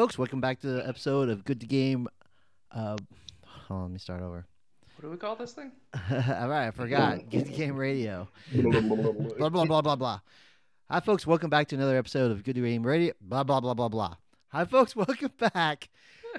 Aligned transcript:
Hi, 0.00 0.04
folks. 0.04 0.16
Welcome 0.16 0.40
back 0.40 0.60
to 0.60 0.66
the 0.66 0.88
episode 0.88 1.28
of 1.28 1.44
Good 1.44 1.60
to 1.60 1.66
Game. 1.66 2.08
Uh, 2.72 2.96
hold 3.44 3.80
on, 3.80 3.82
let 3.82 3.90
me 3.90 3.98
start 3.98 4.22
over. 4.22 4.46
What 4.96 5.02
do 5.02 5.10
we 5.10 5.18
call 5.18 5.36
this 5.36 5.52
thing? 5.52 5.72
All 6.10 6.48
right, 6.48 6.68
I 6.68 6.70
forgot. 6.70 7.18
Good 7.30 7.44
to 7.44 7.52
Game 7.52 7.76
Radio. 7.76 8.26
blah 8.54 9.50
blah 9.50 9.66
blah 9.66 9.82
blah 9.82 9.96
blah. 9.96 10.20
Hi, 10.90 11.00
folks. 11.00 11.26
Welcome 11.26 11.50
back 11.50 11.68
to 11.68 11.76
another 11.76 11.98
episode 11.98 12.30
of 12.30 12.44
Good 12.44 12.54
to 12.54 12.62
Game 12.62 12.82
Radio. 12.82 13.12
Blah 13.20 13.42
blah 13.42 13.60
blah 13.60 13.74
blah 13.74 13.90
blah. 13.90 14.14
Hi, 14.48 14.64
folks. 14.64 14.96
Welcome 14.96 15.32
back 15.38 15.90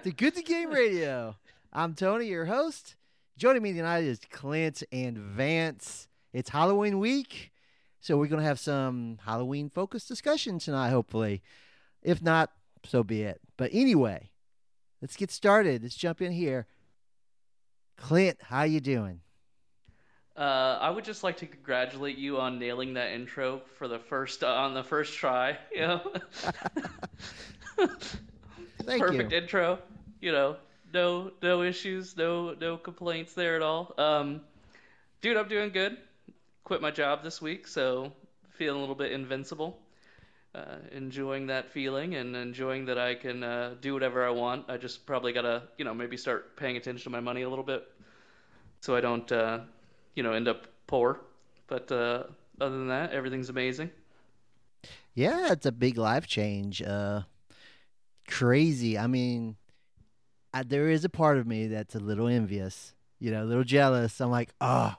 to 0.01 0.11
Good 0.11 0.33
to 0.37 0.41
Game 0.41 0.71
Radio. 0.71 1.35
I'm 1.71 1.93
Tony, 1.93 2.25
your 2.25 2.45
host. 2.45 2.95
Joining 3.37 3.61
me 3.61 3.73
tonight 3.73 4.05
is 4.05 4.21
Clint 4.31 4.81
and 4.91 5.19
Vance. 5.19 6.07
It's 6.33 6.49
Halloween 6.49 6.97
week, 6.97 7.51
so 7.99 8.17
we're 8.17 8.25
gonna 8.25 8.41
have 8.41 8.59
some 8.59 9.19
Halloween 9.23 9.69
focused 9.69 10.07
discussion 10.07 10.57
tonight. 10.57 10.89
Hopefully, 10.89 11.43
if 12.01 12.23
not, 12.23 12.49
so 12.85 13.03
be 13.03 13.23
it. 13.23 13.39
But 13.57 13.71
anyway, 13.73 14.31
let's 15.01 15.15
get 15.15 15.31
started. 15.31 15.83
Let's 15.83 15.95
jump 15.95 16.21
in 16.21 16.31
here. 16.31 16.67
Clint, 17.97 18.37
how 18.41 18.63
you 18.63 18.79
doing? 18.79 19.21
Uh, 20.35 20.77
I 20.81 20.89
would 20.89 21.03
just 21.03 21.23
like 21.23 21.37
to 21.37 21.45
congratulate 21.45 22.17
you 22.17 22.39
on 22.39 22.57
nailing 22.57 22.93
that 22.95 23.11
intro 23.11 23.61
for 23.77 23.87
the 23.87 23.99
first 23.99 24.43
uh, 24.43 24.47
on 24.47 24.73
the 24.73 24.83
first 24.83 25.13
try. 25.17 25.57
You 25.71 25.81
know, 25.81 26.01
Thank 28.83 29.01
perfect 29.03 29.31
you. 29.31 29.37
intro. 29.37 29.79
You 30.21 30.31
know, 30.31 30.55
no 30.93 31.31
no 31.41 31.61
issues, 31.61 32.15
no 32.17 32.55
no 32.59 32.77
complaints 32.77 33.33
there 33.33 33.55
at 33.55 33.61
all. 33.61 33.93
Um, 33.97 34.41
dude, 35.21 35.37
I'm 35.37 35.47
doing 35.47 35.69
good. 35.71 35.97
Quit 36.63 36.81
my 36.81 36.91
job 36.91 37.23
this 37.23 37.41
week, 37.41 37.67
so 37.67 38.11
feeling 38.51 38.77
a 38.77 38.79
little 38.79 38.95
bit 38.95 39.11
invincible. 39.11 39.77
Uh, 40.53 40.75
enjoying 40.91 41.47
that 41.47 41.71
feeling 41.71 42.15
and 42.15 42.35
enjoying 42.35 42.83
that 42.83 42.97
I 42.97 43.15
can 43.15 43.41
uh, 43.41 43.75
do 43.79 43.93
whatever 43.93 44.25
I 44.25 44.31
want. 44.31 44.69
I 44.69 44.75
just 44.75 45.05
probably 45.05 45.31
gotta, 45.31 45.63
you 45.77 45.85
know, 45.85 45.93
maybe 45.93 46.17
start 46.17 46.57
paying 46.57 46.75
attention 46.75 47.03
to 47.05 47.09
my 47.09 47.21
money 47.21 47.43
a 47.43 47.49
little 47.49 47.63
bit, 47.63 47.87
so 48.81 48.93
I 48.95 48.99
don't, 49.01 49.31
uh, 49.31 49.59
you 50.15 50.23
know, 50.23 50.33
end 50.33 50.49
up 50.49 50.67
poor. 50.87 51.21
But 51.67 51.89
uh, 51.89 52.23
other 52.59 52.77
than 52.77 52.89
that, 52.89 53.13
everything's 53.13 53.47
amazing. 53.49 53.91
Yeah, 55.13 55.51
it's 55.51 55.65
a 55.65 55.71
big 55.71 55.97
life 55.97 56.27
change. 56.27 56.81
Uh, 56.81 57.21
crazy. 58.27 58.97
I 58.97 59.07
mean, 59.07 59.57
I, 60.53 60.63
there 60.63 60.89
is 60.89 61.05
a 61.05 61.09
part 61.09 61.37
of 61.37 61.47
me 61.47 61.67
that's 61.67 61.95
a 61.95 61.99
little 61.99 62.27
envious, 62.27 62.93
you 63.19 63.31
know, 63.31 63.43
a 63.43 63.45
little 63.45 63.63
jealous. 63.63 64.19
I'm 64.21 64.31
like, 64.31 64.51
oh, 64.61 64.95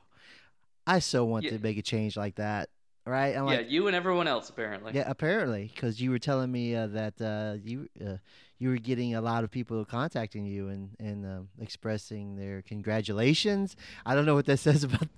I 0.86 0.98
so 1.00 1.24
want 1.24 1.44
Yeah. 1.44 1.52
to 1.52 1.58
make 1.58 1.78
a 1.78 1.82
change 1.82 2.16
like 2.16 2.36
that, 2.36 2.70
right? 3.06 3.36
I'm 3.36 3.48
yeah, 3.48 3.56
like, 3.58 3.70
you 3.70 3.86
and 3.86 3.96
everyone 3.96 4.28
else 4.28 4.48
apparently. 4.48 4.92
yeah, 4.94 5.04
apparently, 5.06 5.70
because 5.74 6.00
you 6.00 6.10
were 6.10 6.18
telling 6.18 6.50
me 6.50 6.74
uh, 6.74 6.86
that 6.88 7.20
uh, 7.20 7.56
you 7.62 7.88
uh, 8.04 8.16
you 8.58 8.68
were 8.68 8.76
getting 8.76 9.14
a 9.14 9.20
lot 9.20 9.44
of 9.44 9.50
people 9.50 9.84
contacting 9.84 10.46
you 10.46 10.68
and 10.68 10.90
and 11.00 11.26
um, 11.26 11.48
expressing 11.60 12.36
their 12.36 12.62
congratulations. 12.62 13.76
I 14.06 14.14
don't 14.14 14.26
know 14.26 14.34
what 14.34 14.46
that 14.46 14.58
says 14.58 14.84
about, 14.84 15.08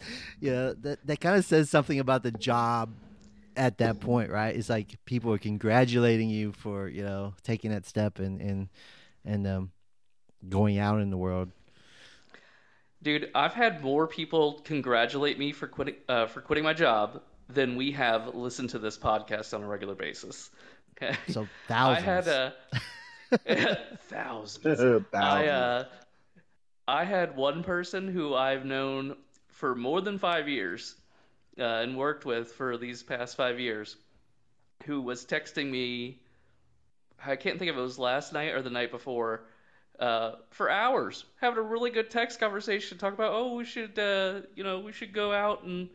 you 0.41 0.51
know, 0.51 0.75
that 0.75 1.07
that 1.07 1.21
kind 1.21 1.37
of 1.37 1.45
says 1.45 1.71
something 1.71 1.99
about 1.99 2.23
the 2.23 2.33
job 2.33 2.91
at 3.57 3.79
that 3.79 4.01
point, 4.01 4.31
right? 4.31 4.55
It's 4.57 4.69
like 4.69 4.97
people 5.05 5.33
are 5.33 5.39
congratulating 5.39 6.31
you 6.31 6.53
for 6.53 6.89
you 6.89 7.05
know 7.05 7.35
taking 7.43 7.71
that 7.71 7.87
step 7.87 8.19
and 8.19 8.41
and 8.41 8.69
and 9.25 9.47
um, 9.47 9.73
going 10.49 10.79
out 10.79 11.01
in 11.01 11.11
the 11.11 11.19
world. 11.19 11.51
Dude, 13.03 13.31
I've 13.35 13.53
had 13.53 13.83
more 13.83 14.07
people 14.07 14.63
congratulate 14.65 15.39
me 15.39 15.53
for 15.53 15.67
quitting 15.67 15.97
uh, 16.09 16.27
for 16.27 16.41
quitting 16.41 16.65
my 16.65 16.73
job 16.73 17.21
than 17.49 17.77
we 17.77 17.93
have 17.93 18.35
listened 18.35 18.71
to 18.71 18.79
this 18.79 18.97
podcast 18.99 19.55
on 19.55 19.63
a 19.63 19.67
regular 19.67 19.95
basis. 19.95 20.51
Okay. 20.97 21.17
So 21.29 21.49
thousands. 21.69 22.07
I 22.07 22.11
had 22.11 22.29
uh, 22.29 22.51
thousands. 24.09 24.59
Thousands. 24.69 25.05
I 25.13 25.47
uh, 25.49 25.85
I 26.87 27.05
had 27.05 27.37
one 27.37 27.63
person 27.63 28.09
who 28.09 28.35
I've 28.35 28.65
known 28.65 29.17
for 29.49 29.75
more 29.75 30.01
than 30.01 30.19
five 30.19 30.49
years 30.49 30.95
uh, 31.59 31.63
and 31.63 31.97
worked 31.97 32.25
with 32.25 32.53
for 32.53 32.77
these 32.77 33.03
past 33.03 33.37
five 33.37 33.59
years, 33.59 33.97
who 34.85 35.01
was 35.01 35.25
texting 35.25 35.71
me. 35.71 36.21
I 37.25 37.37
can't 37.37 37.59
think 37.59 37.71
if 37.71 37.77
it 37.77 37.81
was 37.81 37.99
last 37.99 38.33
night 38.33 38.53
or 38.53 38.61
the 38.61 38.71
night 38.71 38.91
before, 38.91 39.47
uh, 39.99 40.33
for 40.51 40.71
hours, 40.71 41.25
having 41.41 41.59
a 41.59 41.63
really 41.63 41.91
good 41.91 42.11
text 42.11 42.39
conversation, 42.39 42.99
talk 42.99 43.15
about 43.15 43.33
oh 43.33 43.55
we 43.55 43.65
should 43.65 43.99
uh, 43.99 44.41
you 44.55 44.63
know 44.63 44.81
we 44.81 44.93
should 44.93 45.13
go 45.13 45.33
out 45.33 45.65
and, 45.65 45.89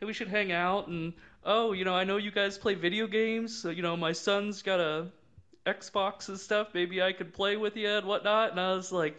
and 0.00 0.06
we 0.06 0.12
should 0.12 0.28
hang 0.28 0.52
out 0.52 0.88
and 0.88 1.12
oh 1.44 1.72
you 1.72 1.84
know 1.84 1.94
I 1.94 2.04
know 2.04 2.16
you 2.16 2.30
guys 2.30 2.58
play 2.58 2.74
video 2.74 3.06
games, 3.06 3.56
so 3.56 3.70
you 3.70 3.82
know 3.82 3.96
my 3.96 4.12
son's 4.12 4.62
got 4.62 4.80
a 4.80 5.06
Xbox 5.66 6.28
and 6.28 6.38
stuff. 6.38 6.68
Maybe 6.74 7.02
I 7.02 7.12
could 7.12 7.32
play 7.32 7.56
with 7.56 7.76
you 7.76 7.88
and 7.88 8.06
whatnot. 8.06 8.50
And 8.50 8.60
I 8.60 8.74
was 8.74 8.92
like, 8.92 9.18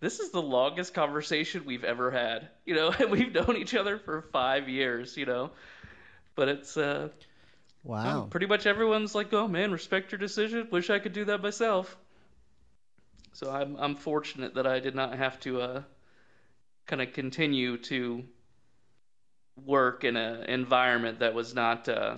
this 0.00 0.20
is 0.20 0.30
the 0.30 0.42
longest 0.42 0.94
conversation 0.94 1.64
we've 1.64 1.84
ever 1.84 2.10
had, 2.10 2.48
you 2.64 2.74
know, 2.74 2.90
and 2.98 3.10
we've 3.10 3.32
known 3.32 3.56
each 3.56 3.74
other 3.74 3.98
for 3.98 4.22
five 4.32 4.68
years, 4.68 5.16
you 5.16 5.26
know. 5.26 5.50
But 6.34 6.48
it's 6.48 6.76
uh, 6.76 7.08
wow. 7.84 8.28
pretty 8.30 8.46
much 8.46 8.66
everyone's 8.66 9.14
like, 9.14 9.32
oh 9.32 9.48
man, 9.48 9.72
respect 9.72 10.12
your 10.12 10.18
decision. 10.18 10.68
Wish 10.70 10.90
I 10.90 10.98
could 10.98 11.12
do 11.12 11.24
that 11.26 11.42
myself. 11.42 11.96
So 13.32 13.50
I'm 13.50 13.76
I'm 13.76 13.94
fortunate 13.94 14.54
that 14.54 14.66
I 14.66 14.80
did 14.80 14.94
not 14.94 15.16
have 15.16 15.40
to 15.40 15.60
uh, 15.60 15.82
kind 16.86 17.02
of 17.02 17.12
continue 17.12 17.76
to 17.78 18.24
work 19.64 20.04
in 20.04 20.16
an 20.16 20.44
environment 20.44 21.20
that 21.20 21.34
was 21.34 21.54
not. 21.54 21.88
Uh, 21.88 22.16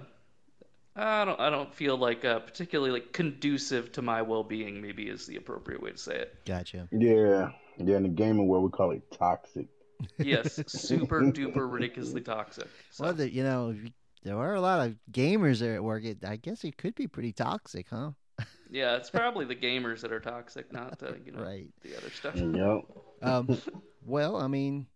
I 0.97 1.25
don't. 1.25 1.41
I 1.41 1.51
don't 1.51 1.73
feel 1.75 1.97
like 1.97 2.25
uh, 2.25 2.41
particularly 2.41 2.91
like 2.93 3.13
conducive 3.13 3.93
to 3.93 4.03
my 4.03 4.23
well-being. 4.23 4.81
Maybe 4.83 5.09
is 5.09 5.27
the 5.27 5.37
appropriate 5.37 5.83
way 5.83 5.93
to 5.93 5.99
say 5.99 6.17
it. 6.17 6.35
Gotcha. 6.45 6.89
Yeah, 6.93 7.51
yeah. 7.79 7.97
In 7.97 8.03
the 8.03 8.09
gaming 8.09 8.47
world, 8.49 8.65
we 8.65 8.71
call 8.71 8.91
it 8.93 9.03
toxic. 9.11 9.67
Yes, 10.19 10.63
super 10.67 11.21
duper 11.21 11.71
ridiculously 11.71 12.23
toxic. 12.23 12.67
So, 12.91 13.05
Well, 13.05 13.13
the, 13.13 13.31
you 13.31 13.43
know, 13.43 13.77
there 14.23 14.37
are 14.39 14.55
a 14.55 14.61
lot 14.61 14.87
of 14.87 14.97
gamers 15.13 15.59
there 15.61 15.75
at 15.75 15.85
work. 15.85 16.05
It, 16.05 16.25
I 16.25 16.37
guess 16.37 16.65
it 16.65 16.79
could 16.79 16.95
be 16.95 17.07
pretty 17.07 17.35
toxic, 17.35 17.87
huh? 17.91 18.13
yeah, 18.71 18.97
it's 18.97 19.11
probably 19.11 19.45
the 19.45 19.55
gamers 19.55 20.01
that 20.01 20.11
are 20.11 20.21
toxic, 20.21 20.73
not 20.73 21.03
uh, 21.03 21.13
you 21.25 21.33
know 21.33 21.43
Right. 21.43 21.69
the 21.83 21.97
other 21.99 22.09
stuff. 22.11 22.35
Yep. 22.37 22.85
Um, 23.23 23.59
well, 24.03 24.37
I 24.37 24.47
mean, 24.47 24.87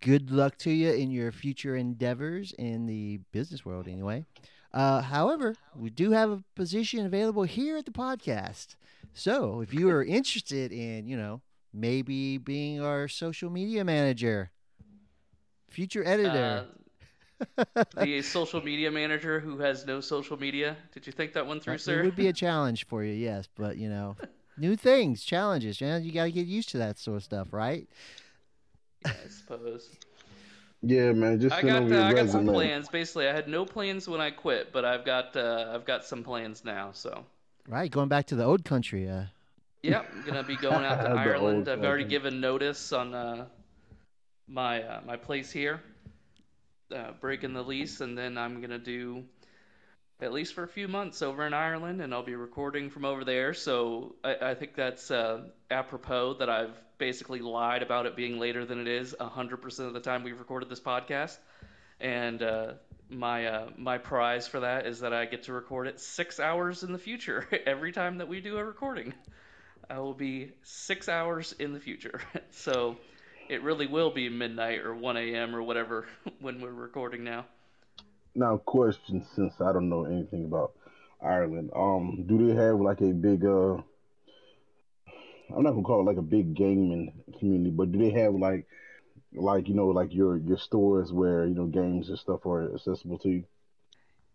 good 0.00 0.30
luck 0.30 0.56
to 0.58 0.70
you 0.70 0.92
in 0.92 1.10
your 1.10 1.32
future 1.32 1.76
endeavors 1.76 2.52
in 2.58 2.86
the 2.86 3.20
business 3.32 3.64
world, 3.64 3.88
anyway. 3.88 4.24
Uh, 4.72 5.02
however, 5.02 5.54
we 5.74 5.90
do 5.90 6.12
have 6.12 6.30
a 6.30 6.44
position 6.54 7.04
available 7.04 7.42
here 7.42 7.76
at 7.76 7.84
the 7.84 7.90
podcast. 7.90 8.76
So 9.12 9.60
if 9.60 9.74
you 9.74 9.90
are 9.90 10.04
interested 10.04 10.72
in, 10.72 11.06
you 11.06 11.16
know, 11.16 11.42
maybe 11.72 12.38
being 12.38 12.80
our 12.80 13.08
social 13.08 13.50
media 13.50 13.84
manager, 13.84 14.50
future 15.68 16.04
editor, 16.06 16.66
Uh, 16.68 17.84
the 17.96 18.20
social 18.22 18.62
media 18.62 18.90
manager 18.90 19.40
who 19.40 19.58
has 19.58 19.86
no 19.86 20.00
social 20.00 20.38
media. 20.38 20.76
Did 20.92 21.06
you 21.06 21.12
think 21.12 21.32
that 21.32 21.46
one 21.46 21.58
through, 21.58 21.78
sir? 21.78 22.00
It 22.00 22.04
would 22.04 22.16
be 22.16 22.28
a 22.28 22.32
challenge 22.44 22.86
for 22.86 23.02
you, 23.02 23.14
yes. 23.14 23.48
But 23.54 23.76
you 23.78 23.88
know, 23.88 24.16
new 24.58 24.76
things, 24.76 25.24
challenges. 25.24 25.80
You, 25.80 25.88
know, 25.88 25.96
you 25.96 26.12
got 26.12 26.24
to 26.24 26.32
get 26.32 26.46
used 26.46 26.68
to 26.70 26.78
that 26.78 26.98
sort 26.98 27.16
of 27.16 27.24
stuff, 27.24 27.48
right? 27.52 27.88
I 29.04 29.12
suppose. 29.28 29.88
Yeah, 30.82 31.12
man. 31.12 31.40
Just 31.40 31.54
I 31.54 31.60
send 31.60 31.68
got 31.68 31.82
over 31.82 31.94
uh, 31.94 32.04
I 32.04 32.12
got 32.14 32.28
some 32.30 32.46
plans. 32.46 32.88
Basically, 32.88 33.28
I 33.28 33.34
had 33.34 33.48
no 33.48 33.64
plans 33.64 34.08
when 34.08 34.20
I 34.20 34.30
quit, 34.30 34.72
but 34.72 34.84
I've 34.84 35.04
got 35.04 35.36
uh, 35.36 35.72
I've 35.74 35.84
got 35.84 36.04
some 36.04 36.24
plans 36.24 36.64
now. 36.64 36.92
So 36.92 37.24
Right, 37.68 37.90
going 37.90 38.08
back 38.08 38.26
to 38.26 38.34
the 38.34 38.44
old 38.44 38.64
country. 38.64 39.08
Uh, 39.08 39.24
yeah, 39.82 40.02
I'm 40.12 40.24
gonna 40.26 40.42
be 40.42 40.56
going 40.56 40.84
out 40.84 41.02
to 41.02 41.10
Ireland. 41.26 41.68
I've 41.68 41.84
already 41.84 42.04
given 42.04 42.40
notice 42.40 42.92
on 42.92 43.14
uh, 43.14 43.46
my 44.48 44.82
uh, 44.82 45.00
my 45.06 45.16
place 45.16 45.50
here, 45.50 45.80
uh, 46.94 47.12
breaking 47.20 47.52
the 47.52 47.62
lease, 47.62 48.00
and 48.00 48.16
then 48.16 48.38
I'm 48.38 48.60
gonna 48.60 48.78
do 48.78 49.24
at 50.22 50.32
least 50.32 50.54
for 50.54 50.62
a 50.64 50.68
few 50.68 50.88
months 50.88 51.22
over 51.22 51.46
in 51.46 51.54
Ireland, 51.54 52.00
and 52.00 52.12
I'll 52.12 52.22
be 52.22 52.34
recording 52.34 52.90
from 52.90 53.04
over 53.04 53.24
there. 53.24 53.54
So 53.54 54.14
I, 54.22 54.36
I 54.50 54.54
think 54.54 54.74
that's 54.74 55.10
uh, 55.10 55.44
apropos 55.70 56.34
that 56.34 56.50
I've 56.50 56.78
basically 56.98 57.40
lied 57.40 57.82
about 57.82 58.06
it 58.06 58.16
being 58.16 58.38
later 58.38 58.64
than 58.64 58.80
it 58.80 58.88
is 58.88 59.14
100% 59.18 59.78
of 59.80 59.94
the 59.94 60.00
time 60.00 60.22
we've 60.22 60.38
recorded 60.38 60.68
this 60.68 60.80
podcast. 60.80 61.38
And 62.00 62.42
uh, 62.42 62.72
my 63.08 63.46
uh, 63.46 63.70
my 63.76 63.98
prize 63.98 64.46
for 64.46 64.60
that 64.60 64.86
is 64.86 65.00
that 65.00 65.12
I 65.12 65.24
get 65.26 65.44
to 65.44 65.52
record 65.52 65.86
it 65.86 65.98
six 66.00 66.38
hours 66.38 66.82
in 66.82 66.92
the 66.92 66.98
future 66.98 67.46
every 67.66 67.92
time 67.92 68.18
that 68.18 68.28
we 68.28 68.40
do 68.40 68.56
a 68.58 68.64
recording. 68.64 69.12
I 69.88 69.98
will 69.98 70.14
be 70.14 70.52
six 70.62 71.08
hours 71.08 71.52
in 71.58 71.72
the 71.72 71.80
future, 71.80 72.20
so 72.50 72.96
it 73.48 73.62
really 73.62 73.86
will 73.86 74.10
be 74.10 74.28
midnight 74.28 74.80
or 74.80 74.94
1 74.94 75.16
a.m. 75.16 75.56
or 75.56 75.62
whatever 75.62 76.06
when 76.40 76.60
we're 76.60 76.70
recording 76.70 77.24
now. 77.24 77.46
Now, 78.34 78.56
question: 78.58 79.24
Since 79.34 79.60
I 79.60 79.72
don't 79.72 79.88
know 79.88 80.04
anything 80.04 80.44
about 80.44 80.72
Ireland, 81.20 81.70
um, 81.74 82.24
do 82.26 82.46
they 82.46 82.54
have 82.54 82.80
like 82.80 83.00
a 83.00 83.12
big 83.12 83.44
uh? 83.44 83.74
I'm 85.54 85.62
not 85.64 85.72
gonna 85.72 85.82
call 85.82 86.00
it 86.00 86.04
like 86.04 86.16
a 86.16 86.22
big 86.22 86.54
gaming 86.54 87.12
community, 87.38 87.70
but 87.70 87.90
do 87.92 87.98
they 87.98 88.10
have 88.20 88.34
like, 88.34 88.66
like 89.34 89.68
you 89.68 89.74
know, 89.74 89.88
like 89.88 90.14
your 90.14 90.36
your 90.36 90.58
stores 90.58 91.12
where 91.12 91.46
you 91.46 91.54
know 91.54 91.66
games 91.66 92.08
and 92.08 92.18
stuff 92.18 92.46
are 92.46 92.74
accessible 92.74 93.18
to 93.18 93.28
you? 93.28 93.44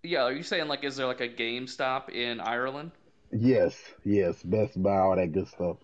Yeah, 0.03 0.23
are 0.23 0.33
you 0.33 0.43
saying 0.43 0.67
like 0.67 0.83
is 0.83 0.97
there 0.97 1.07
like 1.07 1.21
a 1.21 1.29
GameStop 1.29 2.09
in 2.09 2.39
Ireland? 2.39 2.91
Yes, 3.31 3.75
yes, 4.03 4.41
Best 4.43 4.81
Buy, 4.81 4.97
all 4.97 5.15
that 5.15 5.31
good 5.31 5.47
stuff. 5.47 5.77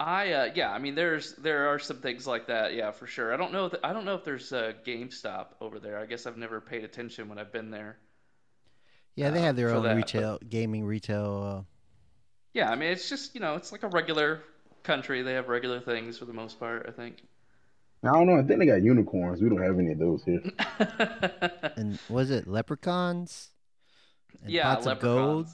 I 0.00 0.32
uh, 0.32 0.52
yeah, 0.54 0.72
I 0.72 0.78
mean 0.80 0.96
there's 0.96 1.34
there 1.36 1.68
are 1.68 1.78
some 1.78 1.98
things 1.98 2.26
like 2.26 2.46
that, 2.48 2.74
yeah, 2.74 2.90
for 2.90 3.06
sure. 3.06 3.32
I 3.32 3.36
don't 3.36 3.52
know 3.52 3.68
th- 3.68 3.80
I 3.84 3.92
don't 3.92 4.04
know 4.04 4.14
if 4.16 4.24
there's 4.24 4.50
a 4.52 4.74
GameStop 4.84 5.48
over 5.60 5.78
there. 5.78 5.98
I 5.98 6.06
guess 6.06 6.26
I've 6.26 6.36
never 6.38 6.60
paid 6.60 6.82
attention 6.84 7.28
when 7.28 7.38
I've 7.38 7.52
been 7.52 7.70
there. 7.70 7.98
Yeah, 9.14 9.30
they 9.30 9.40
Uh, 9.40 9.42
have 9.42 9.54
their 9.56 9.70
own 9.70 9.82
that, 9.82 9.94
retail 9.94 10.38
gaming 10.48 10.84
retail. 10.84 11.66
Uh, 11.68 11.72
Yeah, 12.52 12.70
I 12.70 12.76
mean 12.76 12.90
it's 12.92 13.08
just 13.08 13.34
you 13.34 13.40
know 13.40 13.56
it's 13.56 13.72
like 13.72 13.82
a 13.82 13.88
regular 13.88 14.44
country. 14.84 15.22
They 15.22 15.34
have 15.34 15.48
regular 15.48 15.80
things 15.80 16.18
for 16.18 16.24
the 16.26 16.32
most 16.32 16.58
part, 16.60 16.86
I 16.88 16.92
think. 16.92 17.22
I 18.02 18.08
don't 18.12 18.26
know. 18.26 18.38
I 18.38 18.42
think 18.42 18.58
they 18.60 18.66
got 18.66 18.82
unicorns. 18.82 19.40
We 19.42 19.48
don't 19.48 19.62
have 19.62 19.78
any 19.78 19.92
of 19.92 19.98
those 19.98 20.24
here. 20.24 20.42
and 21.76 21.98
was 22.08 22.30
it 22.30 22.46
leprechauns? 22.46 23.50
And 24.42 24.52
yeah, 24.54 24.62
pots 24.62 24.86
of 24.86 25.00
gold. 25.00 25.48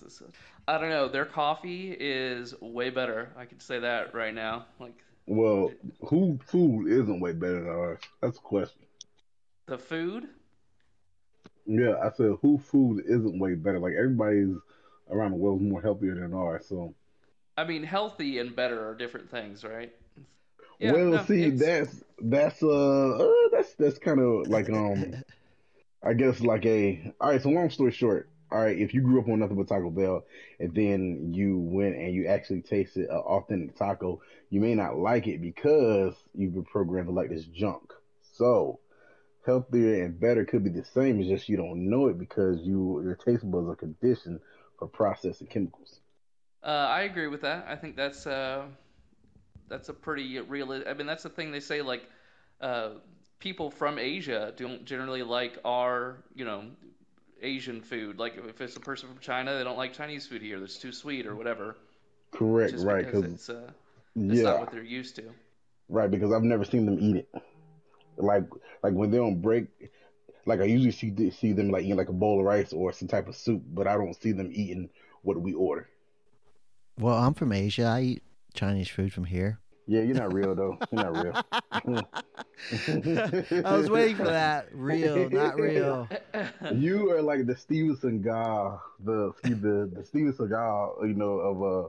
I 0.69 0.79
don't 0.79 0.91
know. 0.91 1.09
Their 1.09 1.25
coffee 1.27 1.93
is 1.99 2.59
way 2.61 2.91
better. 2.91 3.33
I 3.37 3.45
can 3.47 3.61
say 3.61 3.79
that 3.81 4.15
right 4.15 4.35
now. 4.35 4.67
Like 4.79 5.05
Well, 5.27 5.75
who 6.09 6.39
food 6.45 6.89
isn't 6.89 7.21
way 7.21 7.33
better 7.33 7.61
than 7.61 7.69
ours? 7.69 8.01
That's 8.21 8.39
a 8.39 8.41
question. 8.41 8.87
the 9.67 9.79
food. 9.79 10.29
Yeah, 11.67 11.97
I 12.03 12.11
said 12.11 12.37
who 12.43 12.59
food 12.59 13.05
isn't 13.07 13.39
way 13.39 13.55
better. 13.55 13.79
Like 13.79 13.95
everybody's 13.95 14.57
around 15.11 15.33
the 15.33 15.37
world 15.37 15.61
is 15.61 15.69
more 15.69 15.83
healthier 15.83 16.15
than 16.15 16.33
ours. 16.35 16.67
So 16.67 16.95
I 17.57 17.65
mean, 17.65 17.83
healthy 17.85 18.39
and 18.39 18.55
better 18.55 18.89
are 18.89 18.95
different 18.95 19.31
things, 19.31 19.65
right? 19.65 19.93
Yeah, 20.81 20.93
well, 20.93 21.09
no, 21.11 21.27
see, 21.27 21.49
it's- 21.49 21.59
that's 21.59 22.03
that's 22.21 22.63
uh, 22.63 22.69
uh 23.19 23.49
that's 23.53 23.75
that's 23.75 23.99
kind 23.99 24.21
of 24.21 24.49
like 24.49 24.69
um, 24.71 25.15
I 26.03 26.15
guess 26.15 26.41
like 26.41 26.67
a 26.67 27.13
all 27.21 27.31
right. 27.31 27.43
So 27.43 27.51
long 27.51 27.71
story 27.71 27.93
short, 27.93 28.29
all 28.53 28.61
right, 28.61 28.79
if 28.79 28.95
you 28.95 29.01
grew 29.01 29.21
up 29.21 29.29
on 29.29 29.41
nothing 29.41 29.57
but 29.57 29.69
Taco 29.69 29.91
Bell 29.91 30.25
and 30.61 30.75
then 30.75 31.33
you 31.35 31.59
went 31.59 31.97
and 31.97 32.15
you 32.15 32.27
actually 32.27 32.63
tasted 32.63 33.09
an 33.09 33.17
authentic 33.17 33.77
taco, 33.77 34.21
you 34.51 34.61
may 34.61 34.75
not 34.75 34.97
like 34.97 35.27
it 35.27 35.41
because 35.41 36.15
you've 36.35 36.55
been 36.55 36.65
programmed 36.65 37.09
to 37.09 37.13
like 37.13 37.31
this 37.31 37.45
junk. 37.47 37.93
So 38.33 38.79
healthier 39.45 40.05
and 40.05 40.19
better 40.19 40.45
could 40.45 40.63
be 40.63 40.71
the 40.71 40.85
same. 40.85 41.21
It's 41.21 41.29
just 41.29 41.49
you 41.49 41.57
don't 41.57 41.89
know 41.89 42.07
it 42.09 42.19
because 42.19 42.61
you 42.63 43.01
your 43.03 43.17
taste 43.17 43.51
buds 43.51 43.69
are 43.69 43.77
conditioned 43.77 44.41
for 44.79 44.87
processing 44.87 45.49
chemicals. 45.49 46.01
Uh, 46.63 46.89
I 46.91 47.03
agree 47.03 47.29
with 47.29 47.43
that. 47.43 47.67
I 47.69 47.77
think 47.77 47.97
that's 47.97 48.27
uh, 48.27 48.67
that's 49.69 49.89
a 49.89 49.95
pretty 49.95 50.39
real. 50.41 50.73
I 50.73 50.95
mean, 50.95 51.07
that's 51.07 51.23
the 51.23 51.29
thing 51.29 51.51
they 51.51 51.61
say. 51.61 51.83
Like, 51.83 52.09
uh, 52.61 52.91
people 53.39 53.71
from 53.71 53.99
Asia 53.99 54.53
don't 54.57 54.85
generally 54.85 55.23
like 55.23 55.59
our, 55.65 56.25
you 56.35 56.45
know, 56.45 56.65
Asian 57.43 57.81
food. 57.83 58.19
Like, 58.19 58.37
if 58.37 58.61
it's 58.61 58.77
a 58.77 58.81
person 58.81 59.09
from 59.09 59.19
China, 59.19 59.57
they 59.57 59.65
don't 59.65 59.77
like 59.79 59.93
Chinese 59.93 60.27
food 60.27 60.43
here. 60.43 60.63
It's 60.63 60.79
too 60.79 60.93
sweet 60.93 61.27
or 61.27 61.35
whatever. 61.37 61.77
Correct, 62.31 62.71
Just 62.73 62.85
right? 62.85 63.05
because 63.05 63.23
Because 63.23 63.25
it's 63.35 63.49
uh, 63.51 63.73
it's 64.29 64.43
yeah, 64.43 64.43
not 64.43 64.59
what 64.59 64.71
they're 64.71 64.83
used 64.83 65.17
to. 65.17 65.35
Right, 65.89 66.11
because 66.11 66.33
I've 66.33 66.43
never 66.43 66.65
seen 66.65 66.87
them 66.87 66.99
eat 67.01 67.17
it. 67.17 67.29
Like 68.19 68.45
like 68.83 68.95
when 68.95 69.11
they're 69.11 69.23
on 69.23 69.41
break, 69.43 69.69
like 70.47 70.61
I 70.61 70.65
usually 70.65 70.93
see 70.93 71.31
see 71.31 71.53
them 71.53 71.71
like 71.71 71.85
eating 71.85 71.97
like 71.97 72.09
a 72.09 72.13
bowl 72.15 72.41
of 72.41 72.47
rice 72.47 72.73
or 72.73 72.93
some 72.93 73.09
type 73.09 73.29
of 73.29 73.37
soup, 73.37 73.63
but 73.69 73.87
I 73.87 73.95
don't 73.97 74.15
see 74.15 74.33
them 74.33 74.51
eating 74.53 74.91
what 75.23 75.41
we 75.41 75.55
order. 75.55 75.89
Well, 76.99 77.17
I'm 77.17 77.35
from 77.35 77.53
Asia. 77.53 77.85
I 77.85 78.01
eat 78.03 78.23
Chinese 78.55 78.89
food 78.89 79.13
from 79.13 79.25
here. 79.25 79.61
Yeah, 79.87 80.03
you're 80.03 80.17
not 80.17 80.33
real 80.33 80.55
though. 80.55 80.79
You're 80.91 81.01
not 81.01 81.15
real. 81.15 81.37
I 83.63 83.77
was 83.77 83.89
waiting 83.91 84.17
for 84.17 84.31
that. 84.31 84.69
Real, 84.73 85.29
not 85.31 85.59
real. 85.59 86.11
You 86.69 87.11
are 87.13 87.23
like 87.23 87.47
the 87.47 87.57
Stevenson 87.57 88.23
guy, 88.23 88.77
the 89.01 89.33
the 89.45 89.89
the 89.93 90.05
Stevenson 90.05 90.49
guy, 90.51 90.89
you 91.03 91.15
know, 91.15 91.39
of 91.39 91.63
uh 91.63 91.89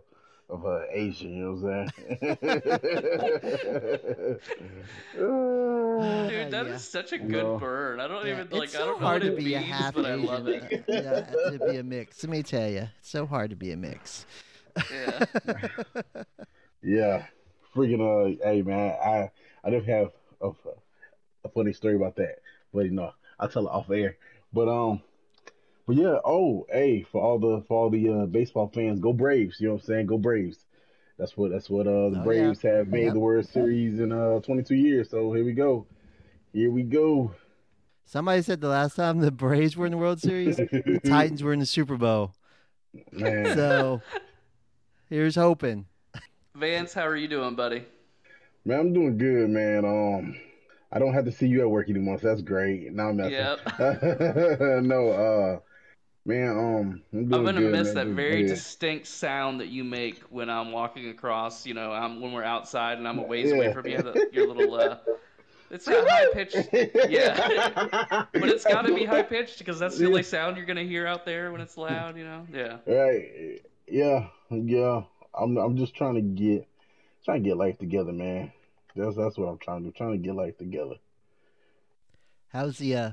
of 0.54 0.66
uh 0.66 0.82
Asia, 0.92 1.26
you 1.26 1.46
know 1.46 1.54
what 1.56 1.72
I'm 1.72 1.88
saying? 2.20 2.38
Dude, 6.28 6.52
that 6.52 6.68
is 6.68 6.74
Yeah. 6.74 6.82
such 6.82 7.14
a 7.14 7.18
good 7.18 7.46
No. 7.46 7.58
burn. 7.58 8.00
I 8.00 8.08
don't 8.08 8.24
Yeah, 8.24 8.28
even 8.28 8.50
like. 8.50 8.64
it's 8.64 8.76
I 8.76 8.86
don't 8.86 9.00
know 9.00 9.08
hard 9.08 9.10
what 9.10 9.24
to 9.24 9.26
it 9.26 9.30
be 9.32 9.56
a 9.56 9.60
means, 9.60 9.62
half 9.62 9.92
but 9.92 10.06
I 10.06 10.14
Asian. 10.14 10.16
love 10.16 10.48
it. 10.48 10.84
yeah, 10.88 11.38
to 11.46 11.60
be 11.60 11.78
a 11.78 11.84
mix. 11.84 12.24
Let 12.24 12.32
me 12.32 12.44
tell 12.44 12.70
you, 12.70 12.90
it's 13.00 13.10
so 13.10 13.26
hard 13.26 13.50
to 13.52 13.56
be 13.56 13.72
a 13.72 13.78
mix. 13.78 14.26
Yeah. 14.90 15.26
Yeah, 16.82 17.28
freaking 17.78 18.02
uh, 18.02 18.38
hey 18.44 18.62
man, 18.64 18.96
I 19.04 19.31
I 19.64 19.69
don't 19.69 19.86
have 19.86 20.12
a, 20.42 20.50
a 21.46 21.50
funny 21.50 21.74
story 21.74 21.96
about 21.96 22.16
that, 22.18 22.40
but 22.74 22.86
you 22.86 22.92
know 22.92 23.12
I'll 23.40 23.50
tell 23.50 23.68
it 23.68 23.72
off 23.72 23.90
air. 23.92 24.18
But 24.52 24.68
um, 24.68 25.02
but 25.86 25.96
yeah, 25.96 26.18
oh 26.26 26.66
hey, 26.72 27.04
for 27.04 27.22
all 27.22 27.40
the 27.40 27.64
for 27.68 27.84
all 27.84 27.90
the 27.90 28.10
uh, 28.10 28.26
baseball 28.26 28.72
fans, 28.74 29.00
go 29.00 29.14
Braves! 29.14 29.60
You 29.60 29.68
know 29.68 29.74
what 29.76 29.81
I'm 29.84 29.88
saying? 29.88 30.06
Go 30.07 30.18
Braves! 30.18 30.57
That's 31.18 31.36
what 31.38 31.52
that's 31.52 31.69
what 31.69 31.88
uh 31.88 32.10
the 32.10 32.19
Oh, 32.19 32.24
Braves 32.24 32.62
have 32.64 32.88
made 32.90 33.06
Yep. 33.06 33.14
the 33.14 33.19
World 33.19 33.46
Series 33.48 34.00
in 34.00 34.12
uh 34.12 34.40
22 34.42 34.76
years. 34.76 35.10
So 35.10 35.31
here 35.34 35.46
we 35.46 35.54
go, 35.54 35.86
here 36.54 36.72
we 36.72 36.84
go. 36.84 37.31
Somebody 38.06 38.42
said 38.42 38.62
the 38.62 38.69
last 38.69 38.96
time 38.96 39.19
the 39.19 39.31
Braves 39.31 39.76
were 39.76 39.86
in 39.86 39.92
the 39.92 39.98
World 39.98 40.22
Series, 40.22 40.56
the 40.57 41.00
Titans 41.06 41.44
were 41.44 41.54
in 41.54 41.60
the 41.60 41.66
Super 41.66 41.98
Bowl. 41.98 42.34
Man, 43.12 43.54
So 43.54 44.02
here's 45.10 45.36
hoping. 45.36 45.88
Vance, 46.57 46.92
how 46.92 47.06
are 47.06 47.16
you 47.16 47.28
doing, 47.28 47.54
buddy? 47.54 47.85
man, 48.66 48.80
I'm 48.80 48.94
doing 48.94 49.18
good, 49.18 49.49
man. 49.49 49.85
Um, 49.85 50.35
I 50.92 50.97
don't 50.97 51.14
have 51.14 51.26
to 51.26 51.31
see 51.31 51.47
you 51.47 51.61
at 51.61 51.69
work 51.69 51.87
anymore, 51.87 52.19
so 52.19 52.28
that's 52.28 52.42
great. 52.42 52.92
Now 52.92 53.09
I'm 53.09 53.18
messing. 53.18 53.33
Yep. 53.33 53.59
no, 54.83 55.09
uh, 55.09 55.59
man, 56.26 56.49
um, 56.49 57.02
I'm 57.14 57.28
doing 57.28 57.30
good. 57.30 57.35
I'm 57.35 57.45
gonna 57.45 57.59
good, 57.61 57.71
miss 57.71 57.94
man. 57.94 58.07
that 58.07 58.16
very 58.16 58.42
good. 58.42 58.49
distinct 58.49 59.06
sound 59.06 59.59
that 59.59 59.68
you 59.68 59.83
make 59.83 60.19
when 60.31 60.49
I'm 60.49 60.71
walking 60.71 61.09
across. 61.09 61.66
You 61.66 61.76
know, 61.76 61.92
I'm, 61.92 62.21
when 62.21 62.31
we're 62.33 62.44
outside 62.44 62.97
and 62.97 63.07
I'm 63.07 63.19
a 63.19 63.23
ways 63.23 63.52
away 63.52 63.71
from 63.71 63.85
you. 63.87 63.97
The, 63.97 64.30
your 64.31 64.47
little, 64.47 64.73
uh, 64.73 64.97
it's 65.69 65.85
not 65.85 66.09
high 66.09 66.26
pitched, 66.33 66.69
yeah, 67.07 68.26
but 68.33 68.49
it's 68.49 68.66
got 68.66 68.87
to 68.87 68.95
be 68.95 69.06
high 69.06 69.21
pitched 69.21 69.59
because 69.59 69.78
that's 69.78 69.99
the 69.99 70.07
only 70.07 70.23
sound 70.23 70.57
you're 70.57 70.66
gonna 70.66 70.83
hear 70.83 71.06
out 71.06 71.23
there 71.23 71.52
when 71.52 71.61
it's 71.61 71.78
loud. 71.78 72.18
You 72.18 72.23
know, 72.23 72.47
yeah. 72.52 72.78
Right. 72.87 73.61
Yeah. 73.87 74.28
Yeah. 74.49 75.04
I'm 75.38 75.58
I'm 75.58 75.78
just 75.78 75.96
trying 75.96 76.16
to 76.16 76.22
get 76.22 76.68
trying 77.26 77.44
to 77.44 77.50
get 77.50 77.58
life 77.58 77.78
together, 77.78 78.12
man. 78.12 78.52
That's 78.96 79.16
that's 79.16 79.38
what 79.38 79.48
I'm 79.48 79.58
trying 79.58 79.84
to 79.84 79.90
do. 79.90 79.92
Trying 79.92 80.14
to 80.14 80.18
get 80.18 80.36
life 80.36 80.58
together. 80.58 80.96
How's 82.50 82.78
the 82.78 82.96
uh, 82.96 83.12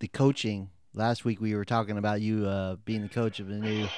the 0.00 0.08
coaching? 0.08 0.70
Last 0.94 1.24
week 1.24 1.40
we 1.40 1.54
were 1.54 1.64
talking 1.64 1.98
about 1.98 2.20
you 2.20 2.46
uh, 2.46 2.76
being 2.84 3.02
the 3.02 3.08
coach 3.08 3.40
of 3.40 3.48
a 3.48 3.54
new 3.54 3.88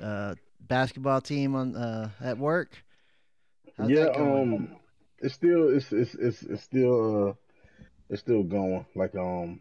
uh, 0.00 0.34
basketball 0.60 1.20
team 1.20 1.54
on 1.54 1.74
uh, 1.74 2.10
at 2.20 2.38
work. 2.38 2.84
How's 3.76 3.90
yeah, 3.90 4.04
that 4.04 4.14
going? 4.16 4.54
um 4.54 4.76
it's 5.18 5.34
still 5.34 5.74
it's 5.74 5.92
it's 5.92 6.14
it's 6.14 6.42
it's 6.42 6.62
still 6.62 7.28
uh 7.28 7.32
it's 8.08 8.20
still 8.20 8.42
going. 8.42 8.86
Like 8.94 9.14
um 9.14 9.60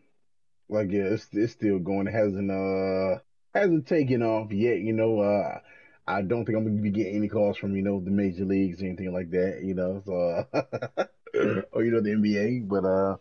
like 0.69 0.91
yeah, 0.91 1.03
it's 1.03 1.27
it's 1.31 1.53
still 1.53 1.79
going. 1.79 2.07
It 2.07 2.13
hasn't 2.13 2.51
uh 2.51 3.19
hasn't 3.53 3.87
taken 3.87 4.21
off 4.21 4.51
yet, 4.51 4.79
you 4.79 4.93
know. 4.93 5.19
Uh 5.19 5.59
I 6.07 6.21
don't 6.21 6.45
think 6.45 6.57
I'm 6.57 6.65
gonna 6.65 6.81
be 6.81 6.91
getting 6.91 7.15
any 7.15 7.27
calls 7.29 7.57
from, 7.57 7.75
you 7.75 7.81
know, 7.81 7.99
the 7.99 8.11
major 8.11 8.45
leagues 8.45 8.81
or 8.81 8.85
anything 8.85 9.13
like 9.13 9.31
that, 9.31 9.61
you 9.63 9.73
know, 9.73 10.01
so 10.05 10.45
or 11.71 11.83
you 11.83 11.91
know 11.91 12.01
the 12.01 12.11
NBA. 12.11 12.59
But 12.61 12.85
uh 12.85 13.17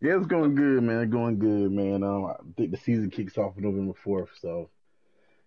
yeah, 0.00 0.16
it's 0.18 0.26
going 0.26 0.54
good, 0.54 0.82
man. 0.82 1.02
It's 1.02 1.12
going 1.12 1.38
good, 1.38 1.72
man. 1.72 2.02
Um 2.02 2.26
I 2.26 2.34
think 2.56 2.70
the 2.72 2.76
season 2.78 3.10
kicks 3.10 3.38
off 3.38 3.56
November 3.56 3.94
fourth, 3.94 4.30
so 4.40 4.70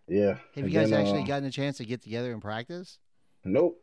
yeah. 0.08 0.40
Have 0.56 0.68
you 0.68 0.72
And 0.74 0.74
guys 0.74 0.90
then, 0.90 0.94
actually 0.94 1.24
uh, 1.24 1.24
gotten 1.24 1.46
a 1.46 1.52
chance 1.52 1.78
to 1.78 1.86
get 1.86 2.02
together 2.02 2.32
and 2.34 2.42
practice? 2.42 3.00
Nope. 3.44 3.82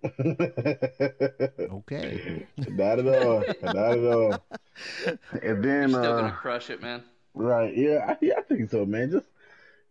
Okay. 1.71 2.25
Not 2.57 2.99
at 3.01 3.09
all. 3.09 3.45
Not 3.63 3.77
at 3.99 4.05
all. 4.05 4.45
And 5.43 5.63
You're 5.81 5.89
then, 5.89 5.89
still 5.89 6.13
uh, 6.13 6.15
gonna 6.15 6.33
crush 6.33 6.71
it, 6.71 6.81
man. 6.83 7.05
right? 7.35 7.77
Yeah, 7.77 8.07
I, 8.09 8.17
yeah, 8.21 8.35
I 8.39 8.43
think 8.43 8.71
so, 8.71 8.85
man. 8.87 9.11
Just 9.11 9.29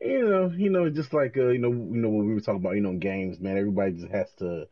you 0.03 0.29
know, 0.29 0.51
you 0.55 0.69
know, 0.69 0.89
just 0.89 1.13
like 1.13 1.37
uh, 1.37 1.47
you 1.47 1.59
know, 1.59 1.71
you 1.71 2.01
know, 2.01 2.09
when 2.09 2.27
we 2.27 2.33
were 2.33 2.41
talking 2.41 2.61
about, 2.61 2.75
you 2.75 2.81
know, 2.81 2.93
games, 2.93 3.39
man. 3.39 3.57
Everybody 3.57 3.93
just 3.93 4.11
has 4.11 4.31
to, 4.39 4.67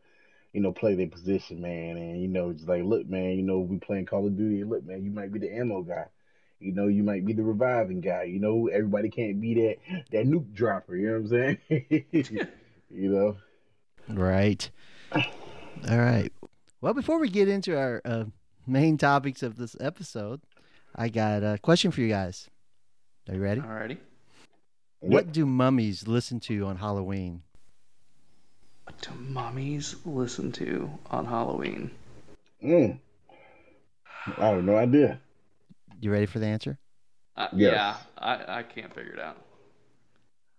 you 0.54 0.62
know, 0.62 0.72
play 0.72 0.96
their 0.96 1.08
position, 1.08 1.62
man. 1.62 1.98
And 1.98 2.22
you 2.22 2.28
know, 2.28 2.52
just 2.54 2.68
like, 2.68 2.84
look, 2.84 3.08
man, 3.08 3.32
you 3.32 3.44
know, 3.44 3.60
we 3.60 3.78
playing 3.78 4.06
Call 4.06 4.28
of 4.28 4.38
Duty. 4.38 4.64
Look, 4.64 4.86
man, 4.86 5.04
you 5.04 5.12
might 5.12 5.32
be 5.32 5.40
the 5.40 5.54
ammo 5.54 5.82
guy. 5.82 6.08
You 6.60 6.74
know, 6.74 6.88
you 6.88 7.02
might 7.02 7.26
be 7.26 7.34
the 7.34 7.44
reviving 7.44 8.02
guy. 8.02 8.24
You 8.24 8.40
know, 8.40 8.68
everybody 8.68 9.10
can't 9.10 9.42
be 9.42 9.54
that 9.56 9.78
that 10.12 10.26
nuke 10.26 10.54
dropper. 10.54 10.96
You 10.96 11.08
know 11.08 11.22
what 11.22 11.32
I'm 11.34 11.60
saying? 11.70 12.06
you 12.90 13.10
know. 13.10 13.38
Right. 14.10 14.70
All 15.12 15.98
right. 15.98 16.32
Well, 16.82 16.94
before 16.94 17.20
we 17.20 17.30
get 17.30 17.48
into 17.48 17.78
our 17.78 18.02
uh, 18.06 18.26
main 18.68 18.98
topics 18.98 19.44
of 19.44 19.58
this 19.58 19.76
episode, 19.80 20.42
I 20.96 21.10
got 21.10 21.44
a 21.44 21.58
question 21.62 21.92
for 21.92 22.02
you 22.02 22.10
guys. 22.10 22.50
Are 23.30 23.36
you 23.36 23.42
ready? 23.42 23.62
Alrighty. 23.62 23.98
What 25.02 25.32
do 25.32 25.46
mummies 25.48 26.08
listen 26.08 26.40
to 26.42 26.68
on 26.68 26.78
Halloween? 26.78 27.42
What 28.84 29.02
do 29.02 29.10
mummies 29.18 29.96
listen 30.06 30.52
to 30.54 30.92
on 31.10 31.26
Halloween? 31.26 31.90
Mm. 32.64 33.00
I 34.38 34.48
have 34.48 34.64
no 34.64 34.78
idea. 34.78 35.20
You 36.00 36.12
ready 36.12 36.28
for 36.28 36.38
the 36.38 36.46
answer? 36.46 36.78
Uh, 37.36 37.48
Yes. 37.54 37.74
Yeah, 37.74 37.96
I, 38.18 38.60
I 38.60 38.64
can't 38.64 38.94
figure 38.94 39.14
it 39.14 39.20
out. 39.20 39.38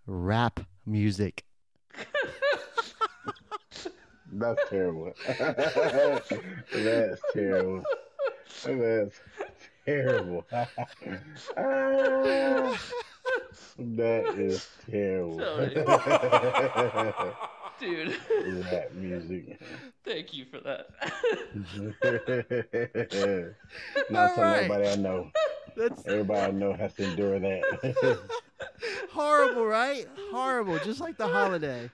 Rap 0.07 0.59
music. 0.87 1.45
That's 4.33 4.61
terrible. 4.71 5.13
That's 5.29 7.21
terrible. 7.33 7.85
That's 8.65 9.21
terrible. 9.87 10.45
That 13.97 14.35
is 14.39 14.69
terrible. 14.91 15.39
Dude. 17.81 18.17
Rap 18.71 18.93
music. 18.95 19.59
Thank 20.05 20.35
you 20.35 20.45
for 20.45 20.61
that. 20.61 20.87
Not 24.11 24.31
All 24.31 24.37
so 24.37 24.43
right. 24.43 24.57
everybody 24.57 24.89
I 24.89 24.97
know. 24.97 25.31
That's 25.77 26.07
Everybody 26.07 26.41
I 26.41 26.51
know 26.51 26.73
has 26.75 26.93
to 26.95 27.05
endure 27.05 27.39
that. 27.41 28.19
horrible, 29.11 29.65
right? 29.67 30.07
Horrible, 30.31 30.79
just 30.81 31.01
like 31.01 31.17
the 31.17 31.27
holiday. 31.27 31.91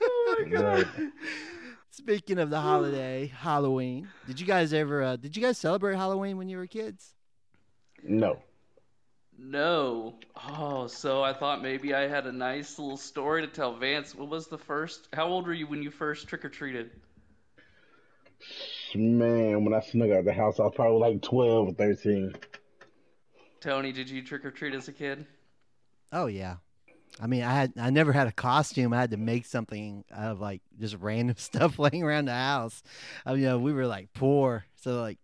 Oh 0.00 0.44
my 0.48 0.60
Right. 0.60 0.86
Speaking 1.90 2.38
of 2.38 2.48
the 2.48 2.60
holiday, 2.60 3.26
Halloween. 3.26 4.08
Did 4.26 4.40
you 4.40 4.46
guys 4.46 4.72
ever? 4.72 5.02
Uh, 5.02 5.16
did 5.16 5.36
you 5.36 5.42
guys 5.42 5.58
celebrate 5.58 5.96
Halloween 5.96 6.38
when 6.38 6.48
you 6.48 6.56
were 6.56 6.66
kids? 6.66 7.14
No. 8.02 8.38
No. 9.38 10.14
Oh, 10.36 10.86
so 10.86 11.22
I 11.22 11.32
thought 11.32 11.62
maybe 11.62 11.94
I 11.94 12.06
had 12.08 12.26
a 12.26 12.32
nice 12.32 12.78
little 12.78 12.96
story 12.96 13.42
to 13.42 13.48
tell 13.48 13.74
Vance. 13.74 14.14
What 14.14 14.28
was 14.28 14.46
the 14.46 14.58
first? 14.58 15.08
How 15.12 15.26
old 15.26 15.46
were 15.46 15.54
you 15.54 15.66
when 15.66 15.82
you 15.82 15.90
first 15.90 16.28
trick 16.28 16.44
or 16.44 16.48
treated? 16.48 16.90
Man, 18.94 19.64
when 19.64 19.72
I 19.72 19.80
snuck 19.80 20.10
out 20.10 20.18
of 20.18 20.24
the 20.24 20.32
house, 20.32 20.60
I 20.60 20.64
was 20.64 20.72
probably 20.74 21.00
like 21.00 21.22
12 21.22 21.68
or 21.68 21.72
13. 21.72 22.34
Tony, 23.60 23.92
did 23.92 24.10
you 24.10 24.22
trick 24.22 24.44
or 24.44 24.50
treat 24.50 24.74
as 24.74 24.88
a 24.88 24.92
kid? 24.92 25.24
Oh 26.12 26.26
yeah. 26.26 26.56
I 27.20 27.26
mean, 27.26 27.42
I 27.42 27.52
had 27.52 27.72
I 27.78 27.90
never 27.90 28.12
had 28.12 28.26
a 28.26 28.32
costume. 28.32 28.92
I 28.92 29.00
had 29.00 29.10
to 29.12 29.16
make 29.16 29.46
something 29.46 30.04
out 30.12 30.32
of 30.32 30.40
like 30.40 30.62
just 30.78 30.96
random 30.98 31.36
stuff 31.38 31.78
laying 31.78 32.02
around 32.02 32.26
the 32.26 32.34
house. 32.34 32.82
I 33.24 33.32
mean, 33.32 33.42
you 33.42 33.48
know, 33.48 33.58
we 33.58 33.72
were 33.72 33.86
like 33.86 34.12
poor, 34.14 34.64
so 34.76 35.00
like 35.00 35.18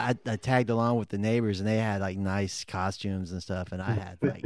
I, 0.00 0.14
I 0.26 0.36
tagged 0.36 0.70
along 0.70 0.98
with 0.98 1.10
the 1.10 1.18
neighbors, 1.18 1.60
and 1.60 1.68
they 1.68 1.78
had 1.78 2.00
like 2.00 2.16
nice 2.16 2.64
costumes 2.64 3.32
and 3.32 3.42
stuff, 3.42 3.72
and 3.72 3.82
I 3.82 3.92
had 3.92 4.18
like 4.22 4.44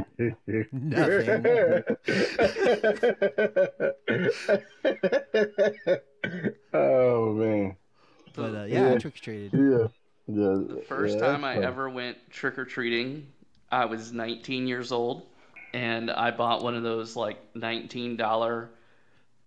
Nothing. 0.73 1.84
oh 6.73 7.32
man. 7.32 7.76
But 8.34 8.54
uh, 8.54 8.64
yeah, 8.64 8.88
I 8.88 8.92
Yeah. 8.92 8.99
trick 8.99 9.16
or 9.16 9.20
treated. 9.20 9.52
Yeah. 9.52 9.88
Yeah. 10.26 10.75
The 10.76 10.82
first 10.88 11.18
yeah, 11.18 11.26
time 11.26 11.44
I 11.44 11.54
that's 11.54 11.66
ever 11.66 11.88
went 11.88 12.18
trick 12.30 12.58
or 12.58 12.64
treating, 12.64 13.26
I 13.70 13.84
was 13.84 14.12
19 14.12 14.66
years 14.66 14.92
old, 14.92 15.26
and 15.73 16.11
I 16.11 16.30
bought 16.30 16.62
one 16.62 16.75
of 16.75 16.82
those 16.82 17.16
like 17.16 17.54
$19 17.54 18.68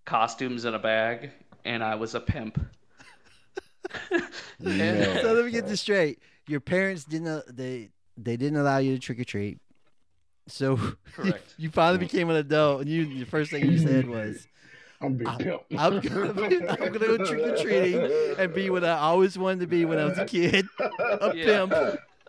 costumes 0.05 0.65
in 0.65 0.73
a 0.73 0.79
bag, 0.79 1.31
and 1.65 1.83
I 1.83 1.95
was 1.95 2.15
a 2.15 2.19
pimp. 2.19 2.59
Man. 4.59 5.21
So 5.21 5.33
let 5.33 5.45
me 5.45 5.51
get 5.51 5.67
this 5.67 5.81
straight. 5.81 6.19
Your 6.47 6.59
parents 6.59 7.03
didn't 7.05 7.27
uh, 7.27 7.41
they 7.47 7.89
they 8.17 8.37
didn't 8.37 8.57
allow 8.59 8.77
you 8.77 8.93
to 8.95 8.99
trick 8.99 9.19
or 9.19 9.23
treat. 9.23 9.59
So 10.47 10.77
Correct. 11.13 11.53
you 11.57 11.69
finally 11.69 11.99
became 11.99 12.29
an 12.29 12.37
adult, 12.37 12.81
and 12.81 12.89
you 12.89 13.19
the 13.19 13.25
first 13.25 13.51
thing 13.51 13.65
you 13.69 13.77
said 13.77 14.07
was, 14.07 14.47
I'm 15.01 15.15
big 15.17 15.27
I'm- 15.27 15.37
pimp. 15.39 15.61
I'm 15.77 15.99
gonna 15.99 16.33
be- 16.33 16.67
I'm 16.67 16.91
gonna 16.93 16.99
go 16.99 17.17
trick-or-treating 17.17 18.35
and 18.39 18.53
be 18.53 18.69
what 18.69 18.83
I 18.83 18.97
always 18.97 19.37
wanted 19.37 19.59
to 19.61 19.67
be 19.67 19.85
when 19.85 19.99
I 19.99 20.05
was 20.05 20.17
a 20.17 20.25
kid, 20.25 20.65
a 20.79 21.35
Yeah. 21.35 21.45
pimp. 21.45 21.73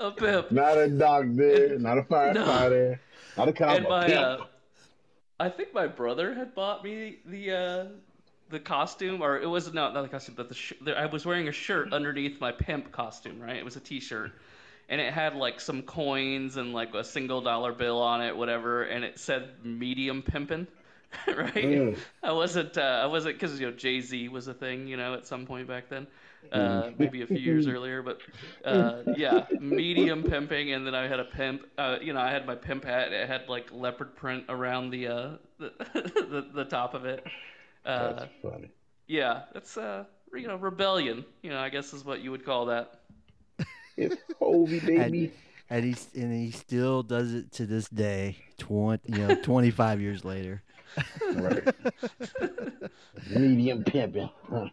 A 0.01 0.11
pimp. 0.13 0.51
Not 0.53 0.79
a 0.79 0.89
doctor, 0.89 1.79
not 1.79 1.99
a 1.99 2.03
firefighter, 2.03 2.99
not 3.37 3.49
a 3.49 3.53
cop. 3.53 3.77
and 3.77 3.87
a 3.87 3.89
my 3.89 4.07
pimp. 4.07 4.21
uh, 4.41 4.45
I 5.41 5.49
think 5.49 5.73
my 5.73 5.87
brother 5.87 6.35
had 6.35 6.55
bought 6.55 6.83
me 6.85 7.19
the 7.25 7.53
uh, 7.53 7.85
the 8.51 8.61
costume, 8.61 9.23
or 9.23 9.39
it 9.39 9.47
was 9.47 9.73
not 9.73 9.95
not 9.95 10.03
the 10.03 10.09
costume, 10.09 10.35
but 10.37 10.49
the, 10.49 10.55
sh- 10.55 10.75
the 10.81 10.99
I 10.99 11.07
was 11.07 11.27
wearing 11.27 11.49
a 11.49 11.53
shirt 11.53 11.93
underneath 11.93 12.41
my 12.41 12.53
pimp 12.53 12.93
costume, 12.93 13.41
right? 13.41 13.57
It 13.57 13.65
was 13.65 13.77
a 13.77 13.81
T-shirt, 13.81 14.33
and 14.89 15.01
it 15.01 15.13
had 15.13 15.35
like 15.35 15.61
some 15.61 15.83
coins 15.83 16.57
and 16.57 16.73
like 16.73 16.95
a 16.95 17.05
single 17.05 17.41
dollar 17.41 17.73
bill 17.73 18.01
on 18.01 18.23
it, 18.23 18.37
whatever, 18.37 18.83
and 18.85 19.05
it 19.05 19.19
said 19.19 19.51
medium 19.65 20.23
pimpin'. 20.23 20.67
right? 21.27 21.55
Mm. 21.55 21.99
I 22.23 22.33
wasn't. 22.33 22.77
Uh, 22.77 23.01
I 23.03 23.07
wasn't 23.07 23.37
because 23.37 23.59
you 23.59 23.71
know 23.71 23.73
Jay 23.73 24.01
Z 24.01 24.29
was 24.29 24.47
a 24.47 24.55
thing, 24.55 24.87
you 24.87 24.99
know, 24.99 25.15
at 25.15 25.27
some 25.27 25.47
point 25.47 25.67
back 25.67 25.89
then, 25.89 26.07
uh, 26.53 26.91
maybe 26.99 27.23
a 27.23 27.27
few 27.27 27.39
years 27.39 27.67
earlier. 27.67 28.03
But 28.03 28.21
uh, 28.65 29.03
yeah, 29.17 29.47
medium 29.59 30.23
pimping, 30.23 30.73
and 30.73 30.87
then 30.87 30.95
I 30.95 31.09
had 31.09 31.19
a 31.19 31.25
pimp. 31.25 31.63
Uh, 31.79 31.97
you 32.03 32.13
know, 32.13 32.21
I 32.21 32.31
had 32.31 32.47
my 32.47 32.55
pimp 32.55 32.85
hat. 32.85 33.13
It 33.13 33.27
had 33.27 33.49
like 33.49 33.73
leopard 33.73 34.17
print 34.17 34.45
around 34.51 34.91
the 34.91 35.09
uh, 35.09 35.31
the, 35.59 35.73
the 35.95 36.47
the 36.55 36.65
top 36.65 36.93
of 36.95 37.07
it. 37.07 37.27
Uh, 37.89 38.13
That's 38.13 38.33
funny. 38.43 38.71
yeah, 39.07 39.43
that's 39.55 39.77
uh, 39.79 40.05
you 40.35 40.47
know, 40.47 40.57
rebellion. 40.57 41.25
You 41.43 41.51
know, 41.51 41.59
I 41.59 41.71
guess 41.71 41.95
is 41.95 42.05
what 42.05 42.21
you 42.21 42.31
would 42.31 42.45
call 42.45 42.67
that. 42.67 43.01
It's 43.97 44.17
Hovi, 44.41 44.85
baby. 44.87 45.33
And 45.71 45.85
he 45.85 45.97
and 46.15 46.33
he 46.33 46.51
still 46.51 47.03
does 47.03 47.35
it 47.35 47.51
to 47.53 47.67
this 47.67 47.89
day, 47.89 48.37
twenty 48.59 49.13
you 49.19 49.27
know 49.27 49.35
twenty 49.43 49.71
five 49.71 50.01
years 50.01 50.25
later. 50.25 50.63
Right. 51.35 51.63
Medium 53.31 53.85
pimping. 53.85 54.31
Huh. 54.51 54.69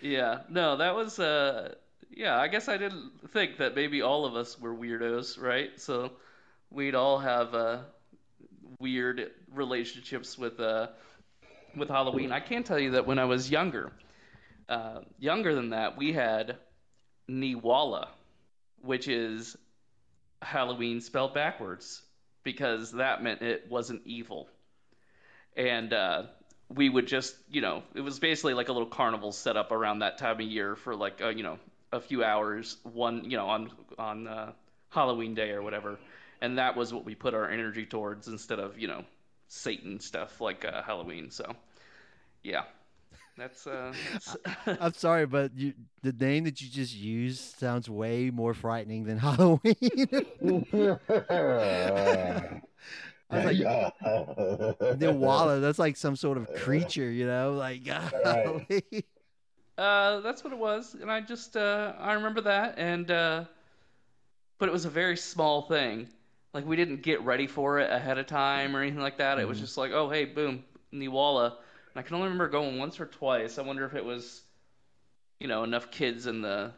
Yeah, 0.00 0.40
no, 0.48 0.76
that 0.76 0.94
was 0.94 1.18
uh 1.18 1.74
yeah, 2.10 2.38
I 2.38 2.48
guess 2.48 2.68
I 2.68 2.76
didn't 2.76 3.30
think 3.32 3.58
that 3.58 3.74
maybe 3.76 4.02
all 4.02 4.24
of 4.24 4.34
us 4.34 4.58
were 4.58 4.74
weirdos, 4.74 5.40
right? 5.40 5.70
So 5.80 6.12
we'd 6.70 6.94
all 6.94 7.18
have 7.18 7.54
uh 7.54 7.78
weird 8.78 9.30
relationships 9.52 10.38
with 10.38 10.58
uh 10.60 10.88
with 11.76 11.88
Halloween. 11.88 12.32
I 12.32 12.40
can 12.40 12.62
tell 12.62 12.78
you 12.78 12.92
that 12.92 13.06
when 13.06 13.18
I 13.18 13.24
was 13.24 13.50
younger, 13.50 13.92
uh 14.68 15.00
younger 15.18 15.54
than 15.54 15.70
that, 15.70 15.96
we 15.96 16.12
had 16.12 16.56
Neewollah, 17.28 18.08
which 18.82 19.08
is 19.08 19.56
Halloween 20.42 21.00
spelled 21.00 21.34
backwards 21.34 22.02
because 22.42 22.92
that 22.92 23.22
meant 23.22 23.42
it 23.42 23.70
wasn't 23.70 24.02
evil. 24.04 24.48
And 25.56 25.92
uh 25.92 26.22
we 26.68 26.88
would 26.88 27.06
just, 27.08 27.34
you 27.50 27.60
know, 27.60 27.82
it 27.94 28.00
was 28.00 28.20
basically 28.20 28.54
like 28.54 28.68
a 28.68 28.72
little 28.72 28.88
carnival 28.88 29.32
set 29.32 29.56
up 29.56 29.72
around 29.72 29.98
that 29.98 30.18
time 30.18 30.36
of 30.36 30.46
year 30.46 30.76
for 30.76 30.94
like, 30.94 31.20
uh, 31.20 31.28
you 31.28 31.42
know, 31.42 31.58
a 31.92 32.00
few 32.00 32.22
hours, 32.22 32.76
one, 32.84 33.28
you 33.28 33.36
know, 33.36 33.48
on 33.48 33.70
on 33.98 34.26
uh, 34.28 34.52
Halloween 34.90 35.34
day 35.34 35.50
or 35.50 35.62
whatever, 35.62 35.98
and 36.40 36.58
that 36.58 36.76
was 36.76 36.94
what 36.94 37.04
we 37.04 37.14
put 37.14 37.34
our 37.34 37.50
energy 37.50 37.84
towards 37.86 38.28
instead 38.28 38.60
of, 38.60 38.78
you 38.78 38.86
know, 38.86 39.04
Satan 39.50 39.98
stuff 39.98 40.40
like 40.40 40.64
uh, 40.64 40.80
Halloween. 40.80 41.28
So, 41.30 41.44
yeah, 42.44 42.62
that's. 43.36 43.66
Uh, 43.66 43.92
that's 44.12 44.36
I'm 44.80 44.94
sorry, 44.94 45.26
but 45.26 45.52
you, 45.56 45.74
the 46.02 46.12
name 46.12 46.44
that 46.44 46.62
you 46.62 46.68
just 46.68 46.94
used 46.94 47.58
sounds 47.58 47.90
way 47.90 48.30
more 48.30 48.54
frightening 48.54 49.04
than 49.04 49.18
Halloween. 49.26 49.74
I 53.32 53.36
was 53.36 53.44
like, 53.44 54.98
the 54.98 55.12
Walla, 55.16 55.60
that's 55.60 55.78
like 55.78 55.96
some 55.96 56.16
sort 56.16 56.38
of 56.38 56.52
creature, 56.54 57.10
you 57.10 57.26
know, 57.26 57.52
like 57.54 57.86
Right. 57.86 59.04
Uh, 59.76 60.20
that's 60.20 60.44
what 60.44 60.52
it 60.52 60.58
was, 60.58 60.94
and 60.94 61.10
I 61.10 61.20
just 61.22 61.56
uh, 61.56 61.94
I 61.98 62.12
remember 62.12 62.42
that, 62.42 62.74
and 62.76 63.10
uh, 63.10 63.44
but 64.58 64.68
it 64.68 64.72
was 64.72 64.84
a 64.84 64.90
very 64.90 65.16
small 65.16 65.62
thing. 65.62 66.08
Like 66.52 66.66
we 66.66 66.76
didn't 66.76 67.02
get 67.02 67.22
ready 67.22 67.46
for 67.46 67.78
it 67.78 67.90
ahead 67.90 68.18
of 68.18 68.26
time 68.26 68.76
or 68.76 68.82
anything 68.82 69.00
like 69.00 69.18
that. 69.18 69.38
It 69.38 69.46
was 69.46 69.58
Mhm. 69.58 69.62
just 69.62 69.76
like, 69.76 69.92
oh 69.92 70.10
hey, 70.10 70.24
boom, 70.24 70.64
Neewollah. 70.92 71.50
And 71.52 71.96
I 71.96 72.02
can 72.02 72.14
only 72.16 72.26
remember 72.28 72.48
going 72.48 72.78
once 72.78 73.00
or 73.00 73.06
twice. 73.06 73.58
I 73.58 73.62
wonder 73.62 73.84
if 73.84 73.94
it 73.94 74.04
was, 74.04 74.42
you 75.38 75.48
know, 75.48 75.64
enough 75.64 75.90
kids 75.90 76.26
in 76.26 76.40
the 76.42 76.72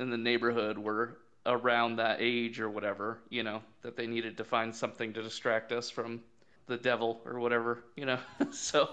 in 0.00 0.10
the 0.10 0.16
neighborhood 0.18 0.78
were 0.78 1.18
around 1.46 1.96
that 1.96 2.18
age 2.20 2.60
or 2.60 2.70
whatever, 2.70 3.18
you 3.28 3.42
know, 3.42 3.62
that 3.82 3.96
they 3.96 4.06
needed 4.06 4.36
to 4.36 4.44
find 4.44 4.74
something 4.74 5.12
to 5.12 5.22
distract 5.22 5.72
us 5.72 5.90
from 5.90 6.22
the 6.66 6.76
devil 6.76 7.20
or 7.24 7.38
whatever, 7.40 7.82
you 7.96 8.06
know. 8.06 8.18
so 8.52 8.88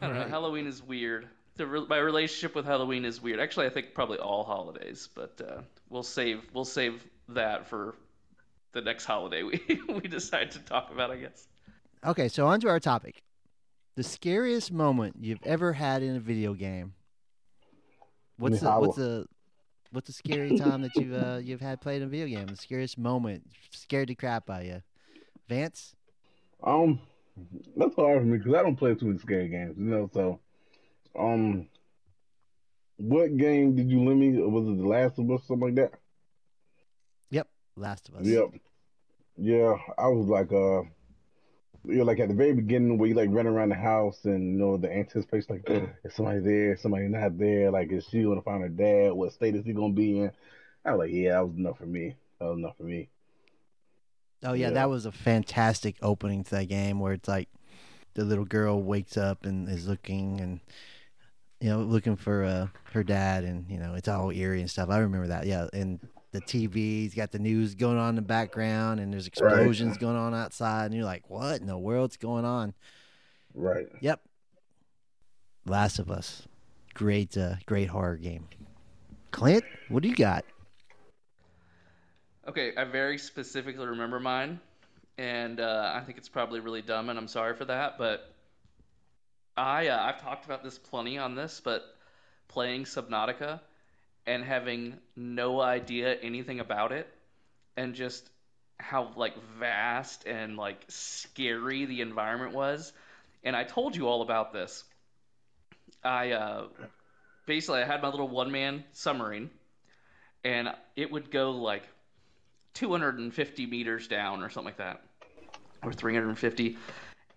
I 0.00 0.06
don't 0.06 0.16
know. 0.16 0.26
Halloween 0.28 0.66
is 0.66 0.82
weird. 0.82 1.28
The 1.56 1.66
re- 1.66 1.86
my 1.88 1.98
relationship 1.98 2.54
with 2.54 2.64
Halloween 2.64 3.04
is 3.04 3.20
weird. 3.20 3.40
Actually, 3.40 3.66
I 3.66 3.70
think 3.70 3.92
probably 3.94 4.18
all 4.18 4.44
holidays, 4.44 5.08
but 5.14 5.40
uh, 5.46 5.60
we'll 5.90 6.02
save 6.02 6.42
we'll 6.54 6.64
save 6.64 7.04
that 7.30 7.66
for 7.68 7.94
the 8.72 8.80
next 8.80 9.04
holiday 9.04 9.42
we 9.42 9.60
we 9.88 10.00
decide 10.00 10.50
to 10.52 10.58
talk 10.60 10.90
about. 10.90 11.10
I 11.10 11.16
guess. 11.16 11.48
Okay, 12.04 12.28
so 12.28 12.46
on 12.46 12.60
to 12.60 12.68
our 12.68 12.80
topic. 12.80 13.22
The 13.96 14.02
scariest 14.04 14.70
moment 14.70 15.16
you've 15.20 15.42
ever 15.44 15.72
had 15.72 16.02
in 16.02 16.14
a 16.14 16.20
video 16.20 16.54
game. 16.54 16.94
What's 18.38 18.60
the 18.60 18.70
what's 18.70 18.96
the 18.96 19.26
what's 19.90 20.06
the 20.06 20.12
scary 20.12 20.56
time 20.58 20.82
that 20.82 20.94
you've 20.96 21.12
uh, 21.12 21.40
you've 21.42 21.60
had 21.60 21.80
played 21.80 22.02
a 22.02 22.06
video 22.06 22.26
game? 22.26 22.46
The 22.46 22.56
scariest 22.56 22.98
moment, 22.98 23.44
scared 23.72 24.08
the 24.08 24.14
crap 24.14 24.48
out 24.48 24.60
of 24.60 24.66
you. 24.66 24.82
Vance? 25.48 25.94
Um, 26.62 27.00
that's 27.76 27.94
hard 27.94 28.20
for 28.20 28.24
me 28.24 28.38
because 28.38 28.54
I 28.54 28.62
don't 28.62 28.76
play 28.76 28.94
too 28.94 29.06
many 29.06 29.18
scary 29.18 29.48
games, 29.48 29.76
you 29.78 29.84
know. 29.84 30.10
So, 30.12 30.40
um, 31.18 31.68
what 32.96 33.36
game 33.36 33.74
did 33.76 33.90
you 33.90 34.04
lend 34.04 34.20
me? 34.20 34.40
Was 34.40 34.68
it 34.68 34.76
The 34.76 34.86
Last 34.86 35.18
of 35.18 35.30
Us, 35.30 35.42
or 35.42 35.46
something 35.46 35.74
like 35.74 35.74
that? 35.76 35.98
Last 37.78 38.08
of 38.08 38.16
Us. 38.16 38.26
Yep. 38.26 38.50
Yeah, 39.36 39.76
I 39.96 40.08
was 40.08 40.26
like, 40.26 40.50
uh, 40.52 40.82
you 41.84 41.98
know, 41.98 42.04
like 42.04 42.18
at 42.18 42.28
the 42.28 42.34
very 42.34 42.52
beginning 42.54 42.98
where 42.98 43.08
you 43.08 43.14
like 43.14 43.30
run 43.30 43.46
around 43.46 43.68
the 43.68 43.76
house 43.76 44.24
and 44.24 44.52
you 44.52 44.58
know 44.58 44.76
the 44.76 44.92
anticipation, 44.92 45.46
like 45.64 45.92
is 46.04 46.14
somebody 46.14 46.40
there, 46.40 46.76
somebody 46.76 47.06
not 47.08 47.38
there, 47.38 47.70
like 47.70 47.92
is 47.92 48.06
she 48.10 48.22
gonna 48.24 48.42
find 48.42 48.62
her 48.62 48.68
dad? 48.68 49.12
What 49.12 49.32
state 49.32 49.54
is 49.54 49.64
he 49.64 49.72
gonna 49.72 49.92
be 49.92 50.20
in? 50.20 50.32
I 50.84 50.92
was 50.92 50.98
like, 50.98 51.10
yeah, 51.12 51.32
that 51.32 51.46
was 51.48 51.56
enough 51.56 51.78
for 51.78 51.86
me. 51.86 52.16
That 52.40 52.46
was 52.46 52.58
enough 52.58 52.76
for 52.76 52.82
me. 52.82 53.10
Oh 54.42 54.52
yeah, 54.52 54.68
Yeah. 54.68 54.74
that 54.74 54.90
was 54.90 55.06
a 55.06 55.12
fantastic 55.12 55.96
opening 56.02 56.44
to 56.44 56.50
that 56.52 56.68
game 56.68 57.00
where 57.00 57.12
it's 57.12 57.28
like 57.28 57.48
the 58.14 58.24
little 58.24 58.44
girl 58.44 58.82
wakes 58.82 59.16
up 59.16 59.44
and 59.44 59.68
is 59.68 59.86
looking 59.86 60.40
and 60.40 60.60
you 61.60 61.70
know 61.70 61.80
looking 61.80 62.16
for 62.16 62.44
uh, 62.44 62.66
her 62.92 63.04
dad 63.04 63.44
and 63.44 63.70
you 63.70 63.78
know 63.78 63.94
it's 63.94 64.08
all 64.08 64.30
eerie 64.32 64.60
and 64.60 64.70
stuff. 64.70 64.90
I 64.90 64.98
remember 64.98 65.28
that. 65.28 65.46
Yeah, 65.46 65.68
and 65.72 66.00
the 66.32 66.40
TV's 66.40 67.14
got 67.14 67.32
the 67.32 67.38
news 67.38 67.74
going 67.74 67.96
on 67.96 68.10
in 68.10 68.14
the 68.16 68.22
background 68.22 69.00
and 69.00 69.12
there's 69.12 69.26
explosions 69.26 69.96
going 69.96 70.16
on 70.16 70.34
outside 70.34 70.86
and 70.86 70.94
you're 70.94 71.04
like, 71.04 71.28
what 71.28 71.60
in 71.60 71.66
the 71.66 71.78
world's 71.78 72.16
going 72.16 72.44
on? 72.44 72.74
Right. 73.54 73.88
Yep. 74.00 74.20
Last 75.66 75.98
of 75.98 76.10
Us, 76.10 76.46
great, 76.94 77.36
uh, 77.36 77.54
great 77.66 77.88
horror 77.88 78.16
game. 78.16 78.48
Clint, 79.30 79.64
what 79.88 80.02
do 80.02 80.08
you 80.08 80.16
got? 80.16 80.44
Okay, 82.46 82.72
I 82.76 82.84
very 82.84 83.18
specifically 83.18 83.86
remember 83.86 84.18
mine, 84.18 84.58
and 85.18 85.60
uh, 85.60 85.92
I 85.94 86.00
think 86.00 86.16
it's 86.16 86.30
probably 86.30 86.60
really 86.60 86.80
dumb, 86.80 87.10
and 87.10 87.18
I'm 87.18 87.28
sorry 87.28 87.54
for 87.54 87.66
that. 87.66 87.98
But 87.98 88.32
I 89.54 89.88
uh, 89.88 90.02
I've 90.02 90.22
talked 90.22 90.46
about 90.46 90.64
this 90.64 90.78
plenty 90.78 91.18
on 91.18 91.34
this, 91.34 91.60
but 91.62 91.82
playing 92.48 92.84
Subnautica 92.84 93.60
and 94.28 94.44
having 94.44 94.94
no 95.16 95.58
idea 95.58 96.14
anything 96.14 96.60
about 96.60 96.92
it, 96.92 97.08
and 97.78 97.94
just 97.94 98.28
how 98.78 99.10
like 99.16 99.34
vast 99.58 100.26
and 100.26 100.58
like 100.58 100.84
scary 100.88 101.86
the 101.86 102.02
environment 102.02 102.52
was, 102.52 102.92
and 103.42 103.56
I 103.56 103.64
told 103.64 103.96
you 103.96 104.06
all 104.06 104.20
about 104.20 104.52
this. 104.52 104.84
I 106.04 106.32
uh, 106.32 106.66
basically 107.46 107.80
I 107.80 107.86
had 107.86 108.02
my 108.02 108.08
little 108.08 108.28
one 108.28 108.52
man 108.52 108.84
submarine, 108.92 109.48
and 110.44 110.68
it 110.94 111.10
would 111.10 111.30
go 111.30 111.52
like 111.52 111.88
250 112.74 113.64
meters 113.64 114.08
down 114.08 114.42
or 114.42 114.50
something 114.50 114.66
like 114.66 114.76
that, 114.76 115.02
or 115.82 115.94
350. 115.94 116.76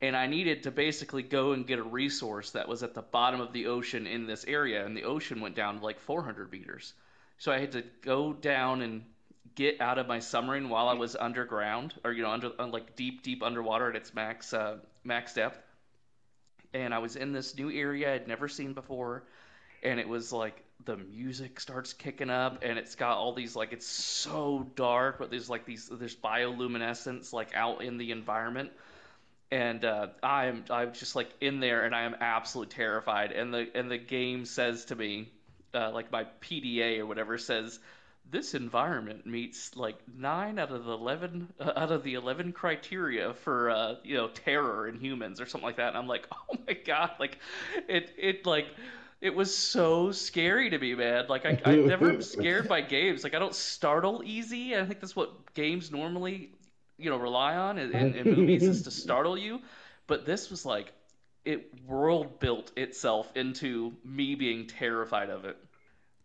And 0.01 0.15
I 0.15 0.25
needed 0.25 0.63
to 0.63 0.71
basically 0.71 1.21
go 1.21 1.51
and 1.51 1.67
get 1.67 1.77
a 1.77 1.83
resource 1.83 2.51
that 2.51 2.67
was 2.67 2.81
at 2.81 2.95
the 2.95 3.03
bottom 3.03 3.39
of 3.39 3.53
the 3.53 3.67
ocean 3.67 4.07
in 4.07 4.25
this 4.25 4.45
area, 4.45 4.85
and 4.85 4.97
the 4.97 5.03
ocean 5.03 5.41
went 5.41 5.55
down 5.55 5.81
like 5.81 5.99
400 5.99 6.51
meters. 6.51 6.93
So 7.37 7.51
I 7.51 7.59
had 7.59 7.73
to 7.73 7.83
go 8.01 8.33
down 8.33 8.81
and 8.81 9.03
get 9.55 9.79
out 9.79 9.99
of 9.99 10.07
my 10.07 10.19
submarine 10.19 10.69
while 10.69 10.87
I 10.87 10.93
was 10.93 11.15
underground, 11.15 11.93
or 12.03 12.13
you 12.13 12.23
know, 12.23 12.31
under 12.31 12.51
uh, 12.59 12.67
like 12.67 12.95
deep, 12.95 13.21
deep 13.21 13.43
underwater 13.43 13.89
at 13.89 13.95
its 13.95 14.13
max 14.13 14.53
uh, 14.53 14.77
max 15.03 15.35
depth. 15.35 15.59
And 16.73 16.93
I 16.93 16.99
was 16.99 17.15
in 17.15 17.33
this 17.33 17.55
new 17.55 17.69
area 17.69 18.13
I'd 18.13 18.27
never 18.27 18.47
seen 18.47 18.73
before, 18.73 19.23
and 19.83 19.99
it 19.99 20.07
was 20.07 20.31
like 20.31 20.63
the 20.85 20.97
music 20.97 21.59
starts 21.59 21.93
kicking 21.93 22.29
up 22.29 22.59
and 22.63 22.77
it's 22.79 22.95
got 22.95 23.17
all 23.17 23.33
these 23.33 23.55
like 23.55 23.73
it's 23.73 23.85
so 23.85 24.67
dark 24.75 25.19
but 25.19 25.29
there's 25.29 25.49
like 25.49 25.65
these 25.65 25.89
there's 25.91 26.15
bioluminescence 26.15 27.33
like 27.33 27.53
out 27.55 27.83
in 27.83 27.97
the 27.97 28.11
environment 28.11 28.71
and 29.51 29.83
uh, 29.83 30.07
I'm 30.23 30.63
I'm 30.69 30.93
just 30.93 31.15
like 31.15 31.29
in 31.41 31.59
there 31.59 31.83
and 31.85 31.93
I 31.93 32.03
am 32.03 32.15
absolutely 32.19 32.73
terrified 32.73 33.31
and 33.31 33.53
the 33.53 33.67
and 33.75 33.91
the 33.91 33.97
game 33.97 34.45
says 34.45 34.85
to 34.85 34.95
me 34.95 35.29
uh, 35.73 35.91
like 35.91 36.11
my 36.11 36.25
PDA 36.41 36.99
or 36.99 37.05
whatever 37.05 37.37
says 37.37 37.79
this 38.29 38.53
environment 38.53 39.25
meets 39.25 39.75
like 39.75 39.97
nine 40.17 40.57
out 40.57 40.71
of 40.71 40.85
the 40.85 40.93
eleven 40.93 41.51
uh, 41.59 41.73
out 41.75 41.91
of 41.91 42.03
the 42.03 42.13
eleven 42.13 42.53
criteria 42.53 43.33
for 43.33 43.69
uh, 43.69 43.95
you 44.03 44.15
know 44.15 44.29
terror 44.29 44.87
in 44.87 44.99
humans 44.99 45.41
or 45.41 45.45
something 45.45 45.67
like 45.67 45.77
that 45.77 45.89
and 45.89 45.97
I'm 45.97 46.07
like 46.07 46.27
oh 46.31 46.57
my 46.67 46.73
god 46.73 47.11
like 47.19 47.37
it 47.87 48.11
it 48.17 48.45
like 48.45 48.67
it 49.21 49.35
was 49.35 49.55
so 49.55 50.11
scary 50.11 50.71
to 50.71 50.79
me, 50.79 50.95
man. 50.95 51.25
Like 51.29 51.45
I, 51.45 51.61
I 51.63 51.75
never 51.75 52.09
am 52.09 52.23
scared 52.23 52.67
by 52.67 52.81
games. 52.81 53.23
Like 53.23 53.35
I 53.35 53.39
don't 53.39 53.53
startle 53.53 54.23
easy. 54.25 54.75
I 54.75 54.83
think 54.83 54.99
that's 54.99 55.15
what 55.15 55.53
games 55.53 55.91
normally, 55.91 56.49
you 57.01 57.09
know, 57.09 57.17
rely 57.17 57.55
on 57.55 57.77
in, 57.77 57.91
in, 57.91 58.13
in 58.15 58.35
movies 58.35 58.63
is 58.63 58.83
to 58.83 58.91
startle 59.03 59.37
you. 59.37 59.59
But 60.07 60.25
this 60.25 60.49
was 60.49 60.65
like, 60.65 60.91
it 61.45 61.71
world 61.87 62.39
built 62.39 62.71
itself 62.77 63.31
into 63.35 63.93
me 64.05 64.35
being 64.35 64.67
terrified 64.67 65.29
of 65.29 65.45
it. 65.45 65.57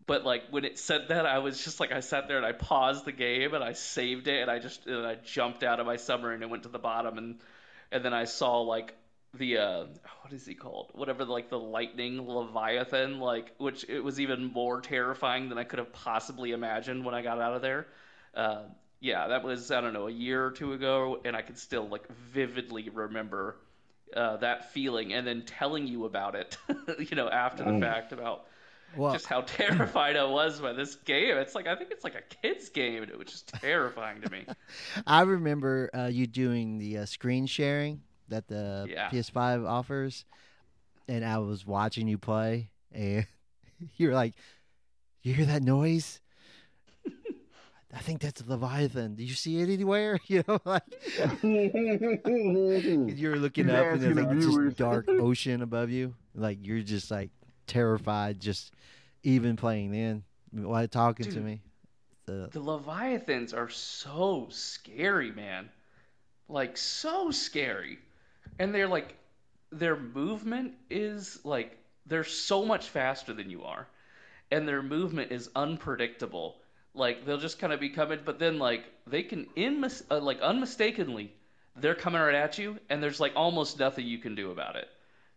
But 0.05 0.23
like 0.23 0.43
when 0.51 0.63
it 0.63 0.79
said 0.79 1.09
that, 1.09 1.25
I 1.25 1.39
was 1.39 1.61
just 1.63 1.79
like, 1.79 1.91
I 1.91 1.99
sat 1.99 2.27
there 2.27 2.37
and 2.37 2.45
I 2.45 2.53
paused 2.53 3.05
the 3.05 3.11
game 3.11 3.53
and 3.53 3.63
I 3.63 3.73
saved 3.73 4.27
it 4.27 4.41
and 4.41 4.49
I 4.49 4.59
just 4.59 4.85
and 4.87 5.05
I 5.05 5.15
jumped 5.15 5.63
out 5.63 5.79
of 5.79 5.85
my 5.85 5.97
submarine 5.97 6.41
and 6.41 6.51
went 6.51 6.63
to 6.63 6.69
the 6.69 6.79
bottom 6.79 7.17
and 7.17 7.39
and 7.91 8.05
then 8.05 8.13
I 8.13 8.25
saw 8.25 8.61
like 8.61 8.93
the 9.33 9.57
uh 9.57 9.85
what 10.21 10.33
is 10.33 10.45
he 10.45 10.55
called 10.55 10.91
whatever 10.93 11.25
like 11.25 11.49
the 11.49 11.59
lightning 11.59 12.25
leviathan 12.27 13.19
like 13.19 13.53
which 13.57 13.85
it 13.89 13.99
was 13.99 14.19
even 14.19 14.45
more 14.45 14.79
terrifying 14.81 15.49
than 15.49 15.57
i 15.57 15.63
could 15.63 15.79
have 15.79 15.91
possibly 15.91 16.51
imagined 16.51 17.03
when 17.03 17.13
i 17.13 17.21
got 17.21 17.39
out 17.39 17.53
of 17.53 17.61
there 17.61 17.87
uh 18.35 18.63
yeah 18.99 19.27
that 19.27 19.43
was 19.43 19.71
i 19.71 19.81
don't 19.81 19.93
know 19.93 20.07
a 20.07 20.11
year 20.11 20.45
or 20.45 20.51
two 20.51 20.73
ago 20.73 21.21
and 21.25 21.35
i 21.35 21.41
can 21.41 21.55
still 21.55 21.87
like 21.87 22.07
vividly 22.33 22.89
remember 22.89 23.57
uh 24.15 24.37
that 24.37 24.71
feeling 24.71 25.13
and 25.13 25.25
then 25.27 25.43
telling 25.45 25.87
you 25.87 26.05
about 26.05 26.35
it 26.35 26.57
you 26.99 27.15
know 27.15 27.29
after 27.29 27.63
the 27.63 27.73
Mm. 27.73 27.79
fact 27.79 28.11
about 28.11 28.45
Well, 28.95 29.11
just 29.11 29.25
how 29.27 29.41
terrified 29.41 30.15
i 30.17 30.23
was 30.23 30.59
by 30.59 30.73
this 30.73 30.95
game 30.95 31.37
it's 31.37 31.55
like 31.55 31.67
i 31.67 31.75
think 31.75 31.91
it's 31.91 32.03
like 32.03 32.15
a 32.15 32.35
kid's 32.41 32.69
game 32.69 33.03
and 33.03 33.11
it 33.11 33.17
was 33.17 33.27
just 33.27 33.47
terrifying 33.61 34.21
to 34.21 34.29
me 34.29 34.45
I 35.07 35.21
remember 35.21 35.89
uh, 35.93 36.07
you 36.07 36.27
doing 36.27 36.77
the 36.77 36.99
uh, 36.99 37.05
screen 37.05 37.45
sharing 37.45 38.01
that 38.29 38.47
the 38.47 38.89
Yeah. 38.89 39.09
PS5 39.09 39.63
offers, 39.65 40.25
and 41.07 41.23
I 41.25 41.37
was 41.39 41.65
watching 41.65 42.07
you 42.07 42.17
play, 42.17 42.71
and 42.91 43.25
you're 43.97 44.13
like, 44.13 44.35
"You 45.23 45.33
hear 45.33 45.45
that 45.45 45.63
noise? 45.63 46.21
I 47.97 47.99
think 47.99 48.21
that's 48.21 48.41
a 48.41 48.45
leviathan. 48.47 49.15
Do 49.15 49.23
you 49.23 49.33
see 49.33 49.59
it 49.59 49.69
anywhere? 49.69 50.19
You 50.27 50.43
know, 50.47 50.59
like 50.65 50.83
you're 51.41 53.37
looking 53.37 53.65
He's 53.65 53.73
up, 53.73 53.85
and 53.85 54.01
there's 54.01 54.15
like 54.15 54.29
this 54.29 54.45
viewers. 54.45 54.75
dark 54.75 55.05
ocean 55.09 55.63
above 55.63 55.89
you. 55.89 56.13
Like 56.35 56.59
you're 56.61 56.81
just 56.81 57.09
like 57.09 57.31
terrified, 57.65 58.39
just 58.39 58.71
even 59.23 59.55
playing 59.55 59.91
then 59.91 60.23
while 60.51 60.87
talking 60.87 61.31
to 61.31 61.39
me. 61.39 61.61
The, 62.27 62.49
The 62.51 62.59
Leviathans 62.59 63.53
are 63.53 63.69
so 63.69 64.47
scary, 64.51 65.31
man. 65.31 65.69
Like 66.47 66.77
so 66.77 67.31
scary. 67.31 67.97
And 68.59 68.75
they're 68.75 68.87
like 68.87 69.17
their 69.71 69.95
movement 69.97 70.73
is 70.91 71.39
like 71.43 71.77
they're 72.05 72.23
so 72.23 72.63
much 72.63 72.89
faster 72.89 73.33
than 73.33 73.49
you 73.49 73.63
are. 73.63 73.87
And 74.51 74.67
their 74.67 74.83
movement 74.83 75.31
is 75.31 75.49
unpredictable. 75.55 76.61
Like 76.97 77.25
they'll 77.25 77.37
just 77.37 77.59
kind 77.59 77.71
of 77.71 77.79
be 77.79 77.89
coming, 77.89 78.19
but 78.25 78.39
then 78.39 78.59
like 78.59 78.83
they 79.05 79.23
can 79.23 79.47
inmis- 79.55 80.03
uh, 80.09 80.19
like 80.19 80.41
unmistakably 80.41 81.31
they're 81.79 81.95
coming 81.95 82.19
right 82.19 82.35
at 82.35 82.57
you 82.57 82.77
and 82.89 83.01
there's 83.01 83.19
like 83.19 83.33
almost 83.35 83.79
nothing 83.79 84.05
you 84.05 84.17
can 84.17 84.35
do 84.35 84.51
about 84.51 84.75
it. 84.75 84.87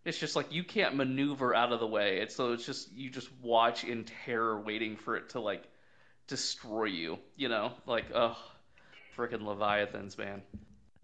It's 0.04 0.18
just 0.18 0.34
like 0.34 0.52
you 0.52 0.64
can't 0.64 0.96
maneuver 0.96 1.54
out 1.54 1.72
of 1.72 1.80
the 1.80 1.86
way. 1.86 2.18
It's 2.20 2.34
so 2.34 2.52
it's 2.52 2.64
just 2.64 2.90
you 2.92 3.10
just 3.10 3.28
watch 3.42 3.84
in 3.84 4.04
terror 4.24 4.58
waiting 4.58 4.96
for 4.96 5.16
it 5.16 5.30
to 5.30 5.40
like 5.40 5.62
destroy 6.26 6.84
you. 6.84 7.18
You 7.36 7.50
know, 7.50 7.72
like 7.86 8.06
oh, 8.14 8.38
freaking 9.16 9.42
leviathans, 9.42 10.16
man. 10.16 10.42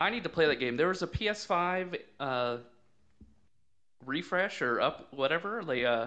I 0.00 0.10
need 0.10 0.22
to 0.22 0.30
play 0.30 0.46
that 0.46 0.60
game. 0.60 0.78
There 0.78 0.88
was 0.88 1.02
a 1.02 1.06
PS5 1.06 1.98
uh, 2.18 2.56
refresh 4.06 4.62
or 4.62 4.80
up 4.80 5.12
whatever. 5.12 5.62
They 5.62 5.84
uh, 5.84 6.06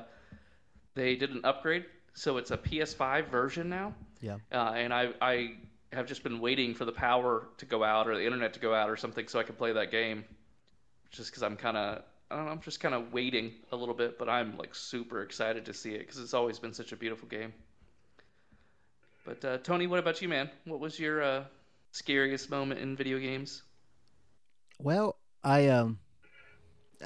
they 0.96 1.16
did 1.16 1.30
an 1.30 1.42
upgrade, 1.44 1.86
so 2.16 2.38
it's 2.38 2.50
a 2.50 2.58
PS5 2.58 3.30
version 3.30 3.70
now. 3.70 3.94
Yeah. 4.22 4.38
Uh, 4.52 4.74
and 4.76 4.94
I 4.94 5.10
I 5.22 5.52
have 5.92 6.06
just 6.06 6.24
been 6.24 6.40
waiting 6.40 6.74
for 6.76 6.86
the 6.86 6.92
power 6.92 7.48
to 7.58 7.66
go 7.66 7.84
out 7.84 8.08
or 8.08 8.16
the 8.16 8.26
internet 8.26 8.54
to 8.54 8.60
go 8.60 8.74
out 8.74 8.90
or 8.90 8.98
something 8.98 9.28
so 9.28 9.40
I 9.40 9.44
can 9.44 9.56
play 9.56 9.74
that 9.74 9.92
game. 9.92 10.24
Just 11.12 11.32
because 11.32 11.42
I'm 11.44 11.58
kind 11.58 11.78
of 11.78 12.04
I 12.30 12.36
don't 12.36 12.46
know, 12.46 12.52
I'm 12.52 12.62
just 12.62 12.80
kind 12.80 12.94
of 12.94 13.12
waiting 13.12 13.54
a 13.72 13.76
little 13.76 13.96
bit, 13.96 14.20
but 14.20 14.30
I'm 14.30 14.58
like 14.58 14.76
super 14.76 15.24
excited 15.24 15.66
to 15.66 15.74
see 15.74 15.92
it 15.92 16.00
because 16.00 16.20
it's 16.20 16.34
always 16.34 16.60
been 16.60 16.74
such 16.74 16.92
a 16.92 16.96
beautiful 16.96 17.28
game. 17.28 17.54
But 19.26 19.46
uh, 19.46 19.58
Tony, 19.60 19.88
what 19.88 20.00
about 20.00 20.22
you, 20.22 20.30
man? 20.30 20.50
What 20.66 20.80
was 20.80 21.00
your 21.00 21.24
uh, 21.24 21.44
scariest 21.92 22.50
moment 22.50 22.80
in 22.82 22.96
video 22.96 23.18
games? 23.20 23.64
Well, 24.78 25.18
I 25.44 25.68
um, 25.70 26.00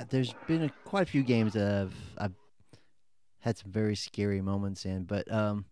there's 0.09 0.33
been 0.47 0.63
a, 0.63 0.69
quite 0.85 1.03
a 1.03 1.11
few 1.11 1.23
games 1.23 1.53
that 1.53 1.71
I've 1.71 1.95
I've 2.17 2.33
had 3.39 3.57
some 3.57 3.71
very 3.71 3.95
scary 3.95 4.41
moments 4.41 4.85
in, 4.85 5.03
but 5.03 5.31
um, 5.31 5.65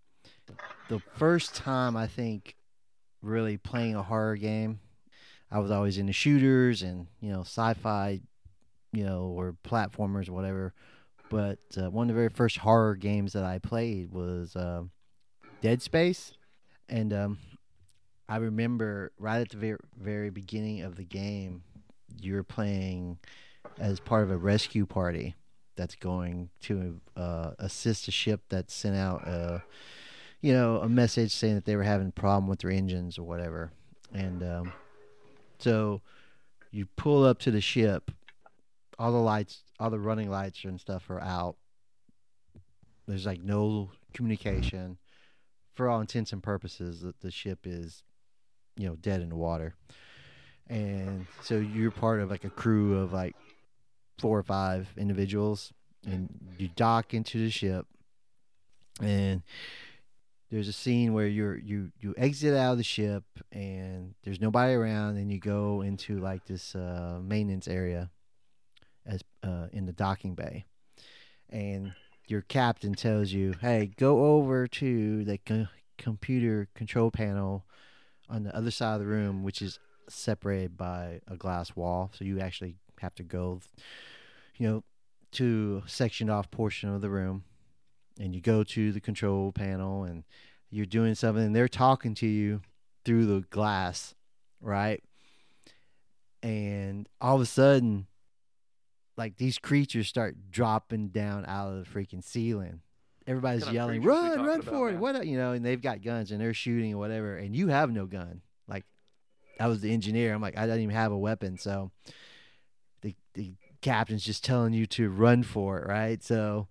the 0.89 0.99
first 1.15 1.55
time 1.55 1.95
I 1.95 2.07
think 2.07 2.55
really 3.21 3.57
playing 3.57 3.95
a 3.95 4.03
horror 4.03 4.35
game, 4.35 4.79
I 5.51 5.59
was 5.59 5.71
always 5.71 5.97
into 5.97 6.13
shooters 6.13 6.81
and 6.81 7.07
you 7.19 7.31
know 7.31 7.41
sci-fi, 7.41 8.21
you 8.91 9.03
know, 9.03 9.23
or 9.35 9.55
platformers 9.63 10.29
or 10.29 10.33
whatever. 10.33 10.73
But 11.29 11.59
uh, 11.77 11.89
one 11.89 12.09
of 12.09 12.15
the 12.15 12.19
very 12.19 12.29
first 12.29 12.57
horror 12.57 12.95
games 12.95 13.33
that 13.33 13.43
I 13.43 13.59
played 13.59 14.11
was 14.11 14.55
uh, 14.55 14.83
Dead 15.61 15.81
Space, 15.81 16.33
and 16.89 17.13
um, 17.13 17.37
I 18.27 18.37
remember 18.37 19.11
right 19.17 19.41
at 19.41 19.49
the 19.49 19.57
very, 19.57 19.77
very 19.97 20.29
beginning 20.29 20.81
of 20.81 20.95
the 20.95 21.03
game, 21.03 21.63
you're 22.21 22.43
playing 22.43 23.19
as 23.77 23.99
part 23.99 24.23
of 24.23 24.31
a 24.31 24.37
rescue 24.37 24.85
party 24.85 25.35
that's 25.75 25.95
going 25.95 26.49
to 26.61 26.99
uh, 27.15 27.51
assist 27.59 28.07
a 28.07 28.11
ship 28.11 28.41
that's 28.49 28.73
sent 28.73 28.95
out 28.95 29.27
a, 29.27 29.63
you 30.41 30.54
know, 30.54 30.77
a 30.77 30.89
message 30.89 31.32
saying 31.32 31.56
that 31.56 31.65
they 31.65 31.75
were 31.75 31.84
having 31.84 32.08
a 32.08 32.12
problem 32.12 32.47
with 32.47 32.60
their 32.60 32.71
engines 32.71 33.17
or 33.17 33.23
whatever. 33.23 33.71
And 34.13 34.43
um, 34.43 34.73
so 35.60 36.01
you 36.71 36.88
pull 36.95 37.23
up 37.23 37.39
to 37.39 37.51
the 37.51 37.62
ship, 37.62 38.12
all 38.97 39.12
the 39.12 39.17
lights, 39.17 39.63
all 39.80 39.89
the 39.89 39.99
running 39.99 40.30
lights 40.30 40.63
and 40.63 40.80
stuff 40.80 41.10
are 41.10 41.21
out. 41.21 41.56
There's 43.08 43.25
like 43.25 43.41
no 43.43 43.91
communication. 44.13 44.97
For 45.73 45.89
all 45.89 46.01
intents 46.01 46.34
and 46.34 46.43
purposes, 46.43 47.01
the, 47.01 47.13
the 47.21 47.32
ship 47.32 47.60
is, 47.65 48.04
you 48.75 48.88
know, 48.88 48.95
dead 48.95 49.21
in 49.21 49.30
the 49.30 49.36
water. 49.36 49.75
And 50.67 51.25
so 51.41 51.58
you're 51.58 51.91
part 51.91 52.19
of 52.19 52.30
like 52.30 52.43
a 52.43 52.49
crew 52.49 52.97
of 52.97 53.13
like 53.13 53.36
four 54.19 54.38
or 54.38 54.43
five 54.43 54.88
individuals, 54.97 55.73
and 56.06 56.30
you 56.58 56.69
dock 56.75 57.13
into 57.13 57.39
the 57.39 57.49
ship, 57.49 57.86
and 59.01 59.41
there's 60.51 60.67
a 60.67 60.73
scene 60.73 61.13
where 61.13 61.27
you're 61.27 61.57
you 61.57 61.91
you 61.99 62.13
exit 62.17 62.53
out 62.53 62.73
of 62.73 62.77
the 62.77 62.83
ship 62.83 63.23
and 63.53 64.13
there's 64.23 64.41
nobody 64.41 64.73
around 64.73 65.15
and 65.15 65.31
you 65.31 65.39
go 65.39 65.81
into 65.81 66.19
like 66.19 66.45
this 66.45 66.75
uh, 66.75 67.19
maintenance 67.23 67.69
area 67.69 68.09
as 69.05 69.23
uh, 69.43 69.67
in 69.71 69.85
the 69.85 69.93
docking 69.93 70.35
bay. 70.35 70.65
And 71.49 71.93
your 72.27 72.41
captain 72.41 72.93
tells 72.93 73.31
you 73.31 73.55
hey 73.61 73.91
go 73.97 74.25
over 74.25 74.67
to 74.67 75.23
the 75.23 75.37
co- 75.37 75.67
computer 75.97 76.67
control 76.75 77.11
panel 77.11 77.65
on 78.29 78.43
the 78.43 78.55
other 78.55 78.71
side 78.71 78.95
of 78.95 78.99
the 78.99 79.07
room 79.07 79.43
which 79.43 79.61
is 79.61 79.79
separated 80.09 80.75
by 80.75 81.21
a 81.29 81.37
glass 81.37 81.75
wall. 81.77 82.11
So 82.13 82.25
you 82.25 82.41
actually 82.41 82.75
have 82.99 83.15
to 83.15 83.23
go 83.23 83.61
you 84.57 84.67
know 84.67 84.83
to 85.31 85.81
sectioned 85.85 86.29
off 86.29 86.51
portion 86.51 86.93
of 86.93 86.99
the 86.99 87.09
room 87.09 87.45
and 88.19 88.36
you 88.36 88.41
go 88.41 88.63
to 88.63 88.91
the 88.91 89.02
control 89.02 89.52
panel 89.52 90.04
and 90.04 90.24
you're 90.69 90.86
doing 90.86 91.15
something 91.15 91.43
and 91.43 91.56
they're 91.56 91.67
talking 91.67 92.15
to 92.15 92.28
you 92.28 92.62
through 93.04 93.26
the 93.26 93.41
glass, 93.50 94.15
right? 94.62 95.04
And 96.43 97.08
all 97.19 97.36
of 97.36 97.41
a 97.41 97.45
sudden, 97.45 98.08
like 99.17 99.38
these 99.38 99.58
creatures 99.58 100.08
start 100.08 100.36
dropping 100.50 101.10
down 101.10 101.45
out 101.45 101.74
of 101.74 101.80
the 101.80 101.86
freaking 101.86 102.24
ceiling. 102.24 102.82
Everybody's 103.28 103.69
yelling, 103.69 104.02
"Run, 104.02 104.43
run 104.43 104.62
for 104.63 104.89
it!" 104.89 104.97
What 104.97 105.26
you 105.28 105.38
know? 105.38 105.52
And 105.52 105.63
they've 105.63 105.82
got 105.82 106.02
guns 106.02 106.32
and 106.32 106.41
they're 106.41 106.56
shooting 106.56 106.93
or 106.93 106.97
whatever, 106.97 107.38
and 107.38 107.56
you 107.56 107.67
have 107.67 107.91
no 107.91 108.08
gun. 108.08 108.41
Like 108.67 108.86
I 109.60 109.67
was 109.67 109.82
the 109.82 109.93
engineer. 109.93 110.34
I'm 110.34 110.41
like, 110.41 110.58
I 110.58 110.65
don't 110.65 110.80
even 110.80 110.95
have 110.95 111.12
a 111.12 111.17
weapon, 111.17 111.58
so 111.58 111.91
the 113.02 113.15
the 113.36 113.54
captain's 113.82 114.26
just 114.26 114.43
telling 114.43 114.74
you 114.74 114.88
to 114.88 115.10
run 115.10 115.43
for 115.43 115.80
it, 115.80 115.88
right? 115.88 116.24
So 116.24 116.67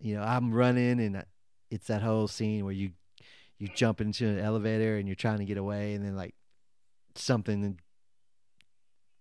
you 0.00 0.14
know, 0.14 0.22
I'm 0.22 0.52
running, 0.52 1.00
and 1.00 1.24
it's 1.70 1.86
that 1.88 2.02
whole 2.02 2.28
scene 2.28 2.64
where 2.64 2.74
you 2.74 2.90
you 3.58 3.68
jump 3.74 4.00
into 4.00 4.26
an 4.26 4.38
elevator 4.38 4.96
and 4.96 5.08
you're 5.08 5.14
trying 5.14 5.38
to 5.38 5.44
get 5.44 5.56
away, 5.56 5.94
and 5.94 6.04
then 6.04 6.16
like 6.16 6.34
something 7.14 7.78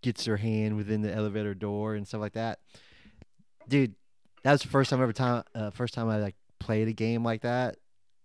gets 0.02 0.28
your 0.28 0.38
hand 0.38 0.78
within 0.78 1.02
the 1.02 1.14
elevator 1.14 1.56
door 1.56 1.96
and 1.96 2.08
stuff 2.08 2.22
like 2.22 2.34
that. 2.34 2.60
Dude, 3.68 3.96
that 4.44 4.52
was 4.52 4.62
the 4.62 4.68
first 4.68 4.92
time 4.92 5.02
ever 5.02 5.14
time 5.14 5.44
uh, 5.56 5.72
first 5.72 5.94
time 5.94 6.10
I 6.10 6.18
like 6.18 6.36
played 6.60 6.88
a 6.88 6.94
game 6.94 7.24
like 7.24 7.42
that. 7.42 7.78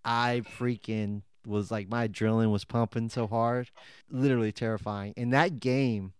I 0.05 0.43
freaking 0.59 1.23
was 1.47 1.71
like 1.71 1.89
my 1.89 2.09
adrenaline 2.09 2.53
was 2.53 2.65
pumping 2.65 3.09
so 3.09 3.27
hard, 3.27 3.71
literally 4.11 4.53
terrifying. 4.53 5.15
And 5.17 5.33
that 5.33 5.61
game, 5.61 6.13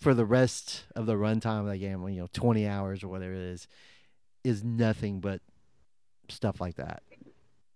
for 0.00 0.14
the 0.14 0.24
rest 0.24 0.84
of 0.96 1.06
the 1.06 1.14
runtime 1.14 1.60
of 1.60 1.66
that 1.66 1.78
game, 1.78 2.06
you 2.08 2.20
know, 2.20 2.28
twenty 2.32 2.66
hours 2.66 3.04
or 3.04 3.08
whatever 3.08 3.34
it 3.34 3.40
is, 3.40 3.68
is 4.48 4.64
nothing 4.64 5.20
but 5.20 5.40
stuff 6.28 6.60
like 6.60 6.76
that. 6.76 7.02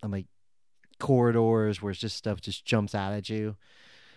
I'm 0.03 0.11
like 0.11 0.27
corridors 0.99 1.83
where 1.83 1.91
it's 1.91 2.01
just 2.01 2.17
stuff 2.17 2.41
just 2.41 2.65
jumps 2.65 2.95
out 2.95 3.13
at 3.13 3.29
you, 3.29 3.57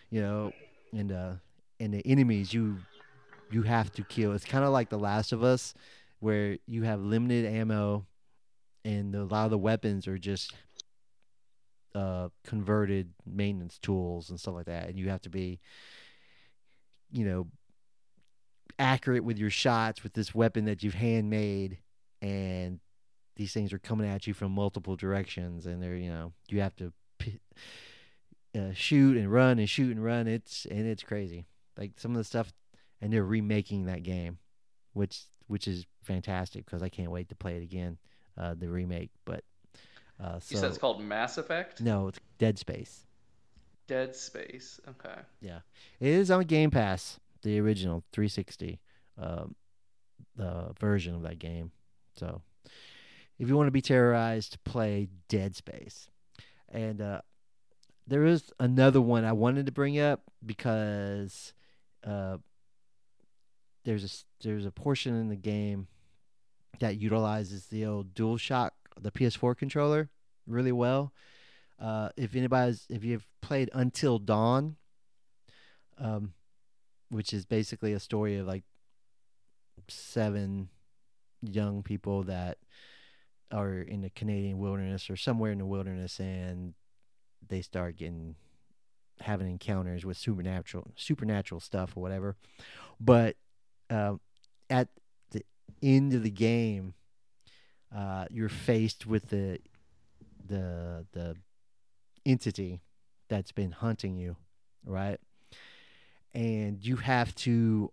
you 0.10 0.22
know, 0.22 0.54
and 0.94 1.12
uh 1.12 1.34
and 1.80 1.94
the 1.94 2.06
enemies 2.06 2.54
you 2.54 2.78
you 3.52 3.63
have 3.63 3.91
to 3.94 4.04
kill. 4.04 4.34
It's 4.34 4.46
kind 4.46 4.63
of 4.63 4.72
like 4.72 4.89
The 4.89 4.98
Last 4.98 5.32
of 5.32 5.44
Us, 5.44 5.74
where 6.20 6.58
you 6.65 6.84
have 6.84 7.00
limited 7.02 7.46
ammo, 7.46 8.06
and 8.84 9.13
a 9.15 9.24
lot 9.24 9.46
of 9.46 9.52
the 9.52 9.58
weapons 9.58 10.08
are 10.08 10.18
just 10.18 10.54
uh 11.94 12.30
converted 12.44 13.12
maintenance 13.26 13.78
tools 13.80 14.30
and 14.30 14.39
stuff 14.39 14.56
like 14.56 14.65
that, 14.65 14.89
and 14.89 14.98
you 14.98 15.10
have 15.10 15.22
to 15.22 15.30
be, 15.30 15.60
you 17.12 17.26
know, 17.26 17.48
accurate 18.80 19.24
with 19.24 19.38
your 19.38 19.50
shots 19.50 20.04
with 20.04 20.13
this 20.13 20.34
weapon 20.34 20.65
that 20.65 20.84
you've 20.84 20.96
handmade, 20.96 21.78
and 22.21 22.80
these 23.36 23.54
things 23.54 23.73
are 23.73 23.80
coming 23.80 24.10
at 24.10 24.28
you 24.28 24.34
from 24.34 24.51
multiple 24.51 24.95
directions, 24.95 25.65
and 25.65 25.82
they're 25.82 25.95
you 25.95 26.10
know 26.10 26.34
you 26.49 26.62
have 26.62 26.75
to. 26.78 26.93
Uh, 28.56 28.71
shoot 28.73 29.17
and 29.17 29.30
run 29.30 29.60
and 29.60 29.69
shoot 29.69 29.93
and 29.93 30.01
run. 30.01 30.28
It's 30.28 30.65
and 30.65 30.88
it's 30.88 31.04
crazy. 31.04 31.45
Like 31.78 31.91
some 31.97 32.12
of 32.12 32.17
the 32.17 32.23
stuff, 32.23 32.54
and 33.01 33.12
they're 33.12 33.25
remaking 33.25 33.88
that 33.88 34.04
game, 34.04 34.38
which 34.93 35.23
which 35.47 35.67
is 35.67 35.86
fantastic 36.04 36.65
because 36.65 36.82
I 36.82 36.89
can't 36.89 37.12
wait 37.12 37.30
to 37.30 37.36
play 37.36 37.58
it 37.58 37.63
again, 37.63 37.97
uh, 38.38 38.56
the 38.58 38.69
remake. 38.69 39.12
But 39.25 39.43
uh, 40.23 40.39
so 40.39 40.56
you 40.56 40.58
said 40.58 40.69
it's 40.69 40.78
called 40.78 41.01
Mass 41.01 41.38
Effect? 41.38 41.82
no, 41.82 42.08
it's 42.08 42.19
Dead 42.38 42.58
Space. 42.58 43.06
Dead 43.88 44.15
Space. 44.15 44.80
Okay. 44.88 45.19
Yeah, 45.41 45.60
it 45.99 46.08
is 46.10 46.32
on 46.32 46.43
Game 46.45 46.71
Pass, 46.71 47.19
the 47.41 47.60
original 47.60 48.04
360 48.13 48.80
um, 49.21 49.56
uh, 50.39 50.71
version 50.80 51.13
of 51.13 51.23
that 51.23 51.39
game. 51.39 51.71
So 52.17 52.41
if 53.39 53.47
you 53.49 53.56
want 53.56 53.67
to 53.67 53.71
be 53.71 53.82
terrorized, 53.82 54.63
play 54.63 55.10
Dead 55.28 55.56
Space. 55.56 56.10
And 56.69 57.01
uh, 57.01 57.21
there 58.08 58.25
is 58.25 58.51
another 58.60 59.01
one 59.01 59.25
I 59.25 59.34
wanted 59.34 59.65
to 59.65 59.71
bring 59.71 59.99
up 59.99 60.21
because 60.45 61.54
uh, 62.06 62.38
there's 63.84 64.04
a 64.04 64.45
there's 64.47 64.65
a 64.65 64.71
portion 64.71 65.15
in 65.15 65.30
the 65.30 65.36
game 65.36 65.88
that 66.80 66.97
utilizes 66.97 67.67
the 67.67 67.86
old 67.86 68.13
DualShock, 68.13 68.71
the 68.99 69.12
PS4 69.12 69.58
controller, 69.58 70.10
really 70.45 70.71
well. 70.71 71.13
Uh, 71.80 72.10
if 72.15 72.36
anybody's 72.36 72.86
if 72.89 73.04
you've 73.04 73.28
played 73.41 73.69
Until 73.73 74.17
Dawn, 74.19 74.75
um, 75.97 76.34
which 77.10 77.34
is 77.34 77.45
basically 77.45 77.93
a 77.93 77.99
story 77.99 78.38
of 78.38 78.47
like 78.47 78.63
seven 79.88 80.69
young 81.41 81.84
people 81.84 82.24
that 82.24 82.58
are 83.52 83.80
in 83.80 84.02
the 84.02 84.10
Canadian 84.10 84.58
wilderness 84.58 85.10
or 85.10 85.15
somewhere 85.15 85.52
in 85.52 85.60
the 85.60 85.65
wilderness, 85.65 86.19
and 86.19 86.74
they 87.48 87.62
start 87.62 87.98
getting 87.98 88.36
having 89.21 89.50
encounters 89.50 90.06
with 90.06 90.17
supernatural 90.17 90.91
supernatural 90.95 91.62
stuff 91.62 91.95
or 91.95 92.02
whatever. 92.02 92.36
But 93.00 93.38
um, 93.89 94.19
at 94.69 94.89
the 95.32 95.43
end 95.82 96.13
of 96.13 96.24
the 96.24 96.32
game, 96.32 96.93
uh, 97.95 98.26
you're 98.30 98.50
faced 98.50 99.06
with 99.06 99.30
the 99.30 99.60
the 100.48 101.06
the 101.13 101.36
entity 102.26 102.82
that's 103.30 103.52
been 103.52 103.71
hunting 103.71 104.15
you, 104.17 104.36
right? 104.86 105.19
And 106.34 106.84
you 106.86 106.98
have 106.98 107.34
to. 107.36 107.91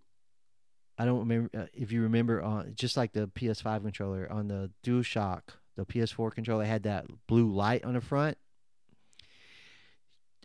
I 0.98 1.04
don't 1.04 1.20
remember 1.20 1.50
uh, 1.56 1.66
if 1.72 1.90
you 1.90 2.02
remember 2.02 2.42
on 2.42 2.72
just 2.74 2.96
like 2.96 3.12
the 3.12 3.28
PS5 3.28 3.82
controller 3.82 4.30
on 4.30 4.48
the 4.48 4.70
DualShock, 4.84 5.42
the 5.76 5.86
PS4 5.86 6.32
controller 6.32 6.64
had 6.64 6.82
that 6.82 7.06
blue 7.26 7.50
light 7.50 7.84
on 7.84 7.94
the 7.94 8.00
front. 8.00 8.36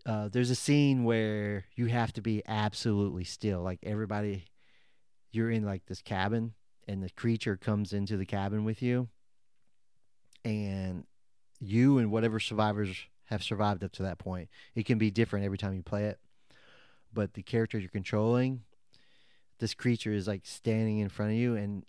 Uh, 0.05 0.29
there's 0.29 0.49
a 0.49 0.55
scene 0.55 1.03
where 1.03 1.65
you 1.75 1.87
have 1.87 2.13
to 2.13 2.21
be 2.21 2.41
absolutely 2.47 3.25
still, 3.25 3.61
like 3.61 3.79
everybody. 3.83 4.45
You're 5.31 5.51
in 5.51 5.65
like 5.65 5.85
this 5.85 6.01
cabin, 6.01 6.53
and 6.87 7.03
the 7.03 7.09
creature 7.09 7.57
comes 7.57 7.91
into 7.91 8.15
the 8.15 8.25
cabin 8.25 8.63
with 8.63 8.81
you, 8.81 9.09
and 10.45 11.03
you 11.59 11.97
and 11.97 12.09
whatever 12.09 12.39
survivors 12.39 12.95
have 13.25 13.43
survived 13.43 13.83
up 13.83 13.91
to 13.93 14.03
that 14.03 14.17
point. 14.17 14.49
It 14.75 14.85
can 14.85 14.97
be 14.97 15.11
different 15.11 15.45
every 15.45 15.57
time 15.57 15.73
you 15.73 15.83
play 15.83 16.05
it, 16.05 16.19
but 17.13 17.33
the 17.33 17.43
character 17.43 17.77
you're 17.77 17.89
controlling, 17.89 18.61
this 19.59 19.73
creature 19.73 20.11
is 20.11 20.27
like 20.27 20.45
standing 20.45 20.99
in 20.99 21.09
front 21.09 21.31
of 21.31 21.37
you, 21.37 21.55
and 21.55 21.85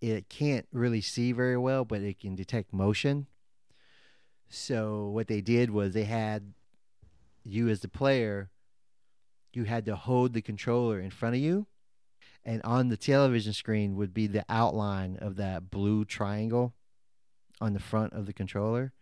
it 0.00 0.28
can't 0.28 0.66
really 0.72 1.00
see 1.00 1.32
very 1.32 1.56
well, 1.56 1.84
but 1.84 2.00
it 2.00 2.18
can 2.20 2.34
detect 2.34 2.72
motion. 2.72 3.26
So 4.48 5.08
what 5.08 5.28
they 5.28 5.40
did 5.40 5.70
was 5.70 5.92
they 5.92 6.04
had 6.04 6.52
you 7.44 7.68
as 7.68 7.80
the 7.80 7.88
player, 7.88 8.50
you 9.52 9.64
had 9.64 9.84
to 9.86 9.96
hold 9.96 10.32
the 10.32 10.42
controller 10.42 10.98
in 10.98 11.10
front 11.10 11.36
of 11.36 11.40
you, 11.40 11.66
and 12.44 12.60
on 12.62 12.88
the 12.88 12.96
television 12.96 13.52
screen 13.52 13.96
would 13.96 14.14
be 14.14 14.26
the 14.26 14.44
outline 14.48 15.16
of 15.20 15.36
that 15.36 15.70
blue 15.70 16.04
triangle 16.04 16.74
on 17.60 17.74
the 17.74 17.80
front 17.80 18.12
of 18.12 18.26
the 18.26 18.32
controller. 18.32 18.92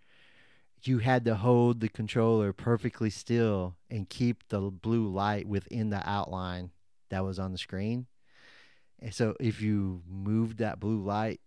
You 0.83 0.99
had 0.99 1.25
to 1.25 1.35
hold 1.35 1.81
the 1.81 1.89
controller 1.89 2.53
perfectly 2.53 3.11
still 3.11 3.77
and 3.91 4.09
keep 4.09 4.49
the 4.49 4.61
blue 4.61 5.09
light 5.09 5.47
within 5.47 5.91
the 5.91 6.09
outline 6.09 6.71
that 7.11 7.25
was 7.25 7.39
on 7.39 7.53
the 7.53 7.59
screen. 7.59 8.07
And 9.01 9.15
so 9.15 9.35
if 9.41 9.61
you 9.61 10.03
moved 10.09 10.59
that 10.59 10.81
blue 10.81 11.03
light 11.03 11.41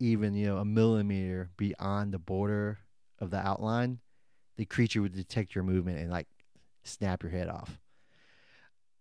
even, 0.00 0.34
you 0.34 0.46
know, 0.46 0.58
a 0.58 0.64
millimeter 0.64 1.50
beyond 1.56 2.12
the 2.12 2.18
border 2.18 2.78
of 3.18 3.30
the 3.30 3.38
outline, 3.38 3.98
the 4.56 4.64
creature 4.64 5.02
would 5.02 5.14
detect 5.14 5.54
your 5.54 5.64
movement 5.64 5.98
and 5.98 6.10
like 6.10 6.28
snap 6.84 7.22
your 7.22 7.32
head 7.32 7.48
off. 7.48 7.78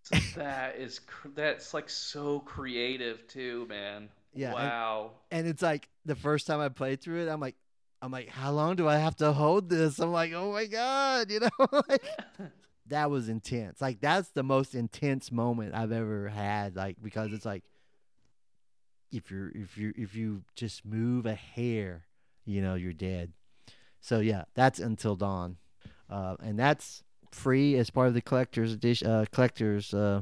So 0.04 0.18
that 0.40 0.78
is 0.78 1.02
that's 1.36 1.74
like 1.74 1.90
so 1.90 2.40
creative 2.40 3.28
too, 3.28 3.66
man. 3.70 4.10
Yeah, 4.34 4.48
and- 4.50 4.56
Wow. 4.56 5.12
And 5.30 5.46
it's 5.48 5.62
like 5.62 5.90
the 6.06 6.16
first 6.16 6.48
time 6.48 6.60
I 6.62 6.70
played 6.70 7.02
through 7.02 7.28
it, 7.28 7.30
I'm 7.30 7.40
like, 7.42 7.56
I'm 8.02 8.12
like, 8.12 8.30
how 8.30 8.52
long 8.52 8.76
do 8.76 8.88
I 8.88 8.98
have 8.98 9.16
to 9.18 9.34
hold 9.34 9.70
this? 9.70 10.00
I'm 10.00 10.12
like, 10.12 10.32
oh 10.34 10.52
my 10.52 10.66
god, 10.66 11.30
you 11.30 11.42
know, 11.42 11.50
like, 11.90 12.04
that 12.90 13.10
was 13.10 13.30
intense. 13.30 13.82
Like 13.82 14.00
that's 14.00 14.30
the 14.30 14.44
most 14.44 14.76
intense 14.76 15.32
moment 15.32 15.76
I've 15.76 15.92
ever 15.92 16.30
had. 16.30 16.76
Like 16.76 16.98
because 17.02 17.34
it's 17.34 17.46
like, 17.46 17.64
if 19.12 19.32
you're 19.32 19.52
if 19.56 19.78
you 19.78 19.94
if 19.96 20.16
you 20.16 20.44
just 20.56 20.86
move 20.86 21.26
a 21.26 21.36
hair, 21.36 22.06
you 22.46 22.62
know, 22.62 22.76
you're 22.76 22.94
dead. 22.94 23.34
So 24.02 24.20
yeah, 24.20 24.44
that's 24.54 24.80
until 24.80 25.16
dawn, 25.16 25.58
uh, 26.10 26.36
and 26.42 26.58
that's 26.58 27.04
free 27.32 27.76
as 27.76 27.90
part 27.90 28.08
of 28.08 28.14
the 28.14 28.22
collector's 28.22 28.74
edition, 28.74 29.08
uh, 29.08 29.26
collector's 29.32 29.94
uh, 29.94 30.22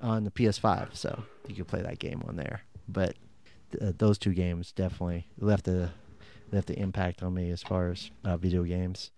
on 0.00 0.24
the 0.24 0.30
PS5. 0.30 0.96
So 0.96 1.24
you 1.46 1.54
can 1.54 1.64
play 1.64 1.82
that 1.82 1.98
game 1.98 2.22
on 2.26 2.36
there. 2.36 2.62
But 2.88 3.16
uh, 3.80 3.92
those 3.96 4.18
two 4.18 4.32
games 4.32 4.72
definitely 4.72 5.26
left 5.38 5.68
a 5.68 5.90
left 6.50 6.68
the 6.68 6.78
impact 6.78 7.22
on 7.22 7.34
me 7.34 7.50
as 7.50 7.62
far 7.62 7.90
as 7.90 8.10
uh, 8.24 8.36
video 8.36 8.64
games, 8.64 9.10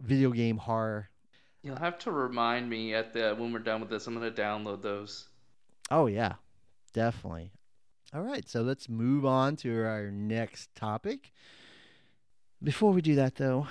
video 0.00 0.30
game 0.30 0.58
horror. 0.58 1.08
You'll 1.62 1.76
have 1.76 1.98
to 2.00 2.10
remind 2.10 2.68
me 2.68 2.94
at 2.94 3.12
the 3.12 3.34
when 3.36 3.52
we're 3.52 3.60
done 3.60 3.80
with 3.80 3.90
this. 3.90 4.06
I'm 4.06 4.14
gonna 4.14 4.30
download 4.30 4.82
those. 4.82 5.28
Oh 5.90 6.06
yeah, 6.06 6.34
definitely. 6.92 7.52
All 8.14 8.22
right, 8.22 8.46
so 8.48 8.62
let's 8.62 8.88
move 8.88 9.24
on 9.24 9.56
to 9.56 9.84
our 9.84 10.10
next 10.10 10.74
topic. 10.74 11.32
Before 12.62 12.92
we 12.92 13.00
do 13.00 13.14
that, 13.14 13.36
though, 13.36 13.66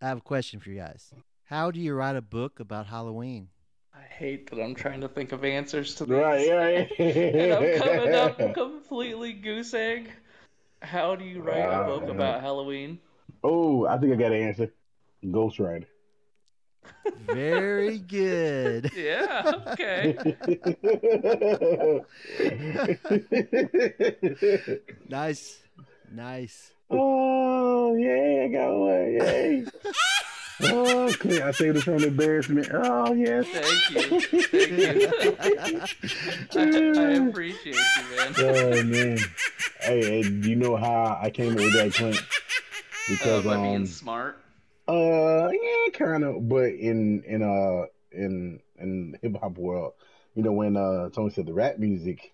I 0.00 0.08
have 0.08 0.18
a 0.18 0.22
question 0.22 0.60
for 0.60 0.70
you 0.70 0.76
guys. 0.76 1.12
How 1.44 1.70
do 1.70 1.80
you 1.80 1.94
write 1.94 2.16
a 2.16 2.22
book 2.22 2.60
about 2.60 2.86
Halloween? 2.86 3.48
I 3.94 4.02
hate 4.02 4.50
that 4.50 4.62
I'm 4.62 4.74
trying 4.74 5.00
to 5.02 5.08
think 5.08 5.32
of 5.32 5.44
answers 5.44 5.94
to 5.96 6.04
these. 6.04 6.16
Right, 6.16 6.50
right. 6.50 6.90
and 6.98 7.52
I'm 7.52 7.78
coming 7.78 8.14
up 8.14 8.38
completely 8.54 9.32
goose 9.32 9.74
egg. 9.74 10.10
How 10.82 11.16
do 11.16 11.24
you 11.24 11.42
write 11.42 11.58
a 11.58 11.82
uh, 11.82 11.86
book 11.86 12.08
about 12.08 12.40
Halloween? 12.40 12.98
Oh, 13.42 13.86
I 13.86 13.98
think 13.98 14.12
I 14.12 14.16
got 14.16 14.32
an 14.32 14.42
answer. 14.42 14.72
Ghost 15.30 15.58
Rider. 15.58 15.86
Very 17.26 17.98
good. 17.98 18.90
Yeah, 18.96 19.52
okay. 19.68 20.16
nice, 25.08 25.58
nice. 26.12 26.72
oh 26.90 27.94
yeah, 27.96 28.44
I 28.44 28.48
got 28.48 28.74
one. 28.74 29.12
Yay. 29.12 29.64
oh, 30.62 31.08
okay. 31.08 31.42
I 31.42 31.50
saved 31.52 31.76
it 31.78 31.82
from 31.82 32.02
embarrassment. 32.02 32.68
Oh 32.72 33.12
yes. 33.12 33.46
Thank 33.52 33.90
you. 34.10 34.20
Thank 34.20 34.32
you. 36.52 36.54
I, 36.54 36.56
I 36.56 36.58
appreciate 37.28 37.74
you, 37.74 37.82
man. 38.16 38.34
Oh 38.38 38.82
man. 38.84 39.18
Hey, 39.80 40.00
hey, 40.04 40.22
do 40.22 40.48
you 40.50 40.56
know 40.56 40.76
how 40.76 41.18
I 41.22 41.30
came 41.30 41.52
up 41.52 41.58
with 41.58 41.72
that, 41.74 41.92
Clint? 41.94 42.16
Uh, 42.16 42.20
Because 43.08 43.44
by 43.44 43.56
being 43.56 43.76
um, 43.76 43.86
smart. 43.86 44.38
Uh, 44.88 45.48
yeah, 45.52 45.90
kind 45.92 46.24
of, 46.24 46.48
but 46.48 46.72
in 46.72 47.22
in 47.24 47.42
uh 47.42 47.86
in 48.12 48.60
in 48.78 49.18
hip 49.22 49.36
hop 49.40 49.58
world, 49.58 49.94
you 50.34 50.42
know, 50.42 50.52
when 50.52 50.76
uh 50.76 51.08
Tony 51.10 51.30
said 51.30 51.46
the 51.46 51.52
rap 51.54 51.78
music, 51.78 52.32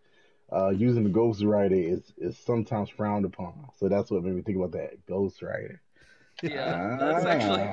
uh, 0.53 0.69
using 0.71 1.05
the 1.05 1.11
Ghost 1.11 1.43
Rider 1.43 1.75
is 1.75 2.13
is 2.19 2.37
sometimes 2.39 2.91
frowned 2.91 3.25
upon. 3.25 3.71
So 3.79 3.89
that's 3.89 4.11
what 4.11 4.23
made 4.23 4.35
me 4.35 4.43
think 4.43 4.59
about 4.59 4.73
that 4.73 5.05
Ghost 5.07 5.41
Rider. 5.43 5.81
Yeah, 6.43 6.97
that's 6.99 7.25
actually. 7.25 7.73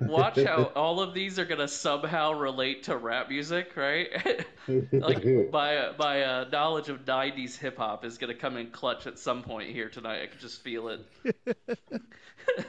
Watch 0.00 0.42
how 0.42 0.64
all 0.76 1.00
of 1.00 1.14
these 1.14 1.38
are 1.38 1.44
gonna 1.44 1.68
somehow 1.68 2.32
relate 2.32 2.84
to 2.84 2.96
rap 2.96 3.28
music, 3.28 3.76
right? 3.76 4.08
like 4.92 5.24
my 5.52 5.92
my 5.98 6.22
uh, 6.22 6.48
knowledge 6.50 6.88
of 6.88 7.04
'90s 7.04 7.56
hip 7.56 7.78
hop 7.78 8.04
is 8.04 8.18
gonna 8.18 8.34
come 8.34 8.56
in 8.56 8.70
clutch 8.70 9.06
at 9.06 9.18
some 9.18 9.42
point 9.42 9.70
here 9.70 9.88
tonight. 9.88 10.22
I 10.22 10.26
can 10.26 10.38
just 10.38 10.62
feel 10.62 10.88
it. 10.88 11.00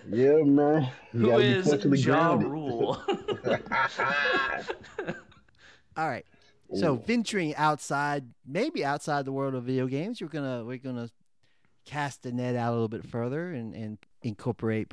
yeah, 0.10 0.44
man. 0.44 0.90
You 1.14 1.20
Who 1.20 1.28
gotta 1.28 1.44
be 1.44 1.50
is 1.50 1.66
culturally 1.66 1.98
Ja 2.00 2.36
grounded. 2.36 2.48
Rule? 2.48 3.02
All 5.98 6.08
right. 6.08 6.26
So 6.76 6.94
Ooh. 6.94 6.98
venturing 6.98 7.56
outside, 7.56 8.26
maybe 8.46 8.84
outside 8.84 9.26
the 9.26 9.32
world 9.32 9.56
of 9.56 9.64
video 9.64 9.88
games, 9.88 10.20
you're 10.20 10.30
gonna 10.30 10.64
we're 10.66 10.78
gonna 10.78 11.10
cast 11.86 12.24
the 12.24 12.32
net 12.32 12.56
out 12.56 12.72
a 12.72 12.74
little 12.74 12.90
bit 12.90 13.06
further 13.06 13.52
and, 13.54 13.74
and 13.74 13.98
incorporate 14.22 14.92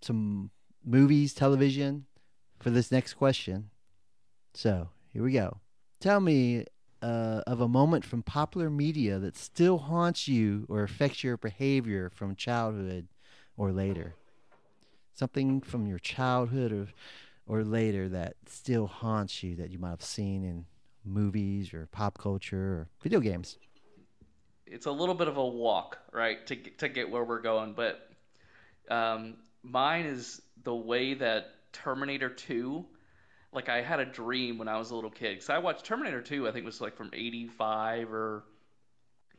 some 0.00 0.50
movies, 0.86 1.34
television 1.34 2.06
for 2.60 2.70
this 2.70 2.90
next 2.90 3.14
question. 3.14 3.70
So 4.54 4.88
here 5.12 5.22
we 5.22 5.32
go. 5.32 5.58
Tell 6.00 6.20
me 6.20 6.64
uh, 7.02 7.42
of 7.46 7.60
a 7.60 7.68
moment 7.68 8.04
from 8.04 8.22
popular 8.22 8.70
media 8.70 9.18
that 9.18 9.36
still 9.36 9.78
haunts 9.78 10.28
you 10.28 10.64
or 10.68 10.82
affects 10.82 11.22
your 11.22 11.36
behavior 11.36 12.10
from 12.14 12.34
childhood 12.36 13.08
or 13.56 13.72
later. 13.72 14.14
Something 15.14 15.60
from 15.60 15.86
your 15.86 15.98
childhood 15.98 16.72
or 16.72 16.88
or 17.48 17.62
later 17.62 18.08
that 18.08 18.34
still 18.46 18.88
haunts 18.88 19.42
you 19.42 19.54
that 19.54 19.70
you 19.70 19.78
might 19.78 19.90
have 19.90 20.02
seen 20.02 20.42
in 20.42 20.66
movies 21.04 21.72
or 21.72 21.86
pop 21.92 22.18
culture 22.18 22.56
or 22.56 22.88
video 23.02 23.20
games. 23.20 23.56
it's 24.66 24.86
a 24.86 24.90
little 24.90 25.14
bit 25.14 25.28
of 25.28 25.36
a 25.36 25.46
walk, 25.46 25.98
right, 26.12 26.44
to 26.46 26.56
to 26.56 26.88
get 26.88 27.08
where 27.08 27.24
we're 27.24 27.40
going. 27.40 27.72
But 27.72 28.08
um, 28.90 29.36
mine 29.62 30.06
is 30.06 30.42
the 30.62 30.74
way 30.74 31.14
that 31.14 31.46
Terminator 31.72 32.28
2. 32.28 32.84
Like 33.52 33.68
I 33.68 33.80
had 33.80 34.00
a 34.00 34.04
dream 34.04 34.58
when 34.58 34.68
I 34.68 34.78
was 34.78 34.90
a 34.90 34.94
little 34.94 35.10
kid 35.10 35.34
because 35.34 35.50
I 35.50 35.58
watched 35.58 35.84
Terminator 35.84 36.20
2. 36.20 36.48
I 36.48 36.52
think 36.52 36.64
it 36.64 36.66
was 36.66 36.80
like 36.80 36.96
from 36.96 37.10
85 37.12 38.12
or 38.12 38.44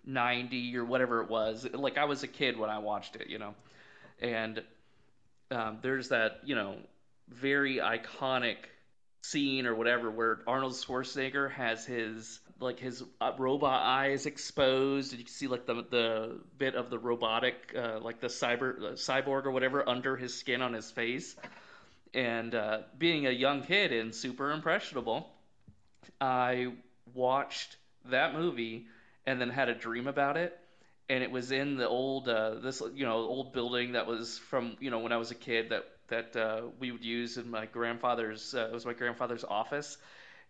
90 0.06 0.78
or 0.78 0.86
whatever 0.86 1.22
it 1.22 1.30
was. 1.30 1.68
Like 1.72 1.98
I 1.98 2.06
was 2.06 2.24
a 2.24 2.28
kid 2.28 2.58
when 2.58 2.70
I 2.70 2.80
watched 2.80 3.16
it, 3.16 3.28
you 3.28 3.38
know. 3.38 3.54
And 4.20 4.64
um, 5.52 5.80
there's 5.82 6.10
that, 6.10 6.40
you 6.46 6.56
know, 6.56 6.78
very 7.30 7.78
iconic 7.78 8.58
scene 9.22 9.66
or 9.66 9.76
whatever 9.76 10.10
where 10.10 10.40
Arnold 10.48 10.74
Schwarzenegger 10.74 11.52
has 11.52 11.86
his 11.86 12.40
like 12.60 12.80
his 12.80 13.04
uh, 13.22 13.32
robot 13.38 13.82
eyes 13.84 14.26
exposed 14.26 15.12
and 15.12 15.20
you 15.20 15.26
can 15.26 15.34
see 15.34 15.48
like 15.48 15.65
the 15.65 15.86
the 15.89 16.39
bit 16.58 16.76
of 16.76 16.89
the 16.89 16.98
robotic 16.98 17.74
uh, 17.78 18.00
like 18.02 18.20
the 18.20 18.28
cyber 18.28 18.80
the 18.80 18.91
cyborg 18.91 19.46
or 19.46 19.52
whatever 19.52 19.88
under 19.88 20.15
his 20.15 20.34
skin 20.34 20.62
on 20.62 20.74
his 20.74 20.89
face. 20.91 21.36
And 22.13 22.56
uh, 22.56 22.80
being 22.98 23.28
a 23.28 23.32
young 23.32 23.63
kid 23.63 23.91
and 23.91 24.13
super 24.13 24.52
impressionable 24.52 25.30
I 26.20 26.74
watched 27.13 27.76
that 28.06 28.34
movie 28.34 28.88
and 29.26 29.39
then 29.39 29.50
had 29.50 29.70
a 29.70 29.76
dream 29.76 30.08
about 30.08 30.38
it. 30.38 30.58
And 31.10 31.24
it 31.24 31.32
was 31.32 31.52
in 31.52 31.78
the 31.78 31.88
old 31.88 32.28
uh, 32.28 32.56
this 32.56 32.82
you 32.93 33.06
know 33.06 33.15
old 33.15 33.54
building 33.54 33.93
that 33.93 34.08
was 34.08 34.38
from 34.38 34.76
you 34.80 34.91
know 34.91 35.00
when 35.00 35.12
I 35.12 35.17
was 35.17 35.32
a 35.32 35.36
kid 35.36 35.70
that 35.70 35.86
that 36.10 36.36
uh, 36.36 36.62
we 36.80 36.91
would 36.91 37.04
use 37.04 37.38
in 37.38 37.50
my 37.50 37.65
grandfather's 37.65 38.54
uh, 38.54 38.67
it 38.67 38.74
was 38.74 38.86
my 38.86 38.93
grandfather's 38.93 39.43
office 39.43 39.98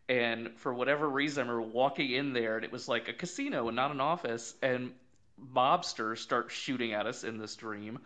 and 0.10 0.52
for 0.58 0.74
whatever 0.74 1.08
reason 1.10 1.48
I 1.48 1.52
remember 1.52 1.70
walking 1.74 2.12
in 2.12 2.34
there 2.34 2.56
and 2.58 2.66
it 2.66 2.72
was 2.72 2.88
like 2.88 3.08
a 3.10 3.14
casino 3.14 3.68
and 3.68 3.76
not 3.76 3.92
an 3.92 4.02
office 4.02 4.54
and 4.62 4.94
mobsters 5.54 6.20
start 6.20 6.52
shooting 6.52 6.94
at 6.94 7.06
us 7.06 7.24
in 7.24 7.38
this 7.38 7.56
dream 7.56 8.00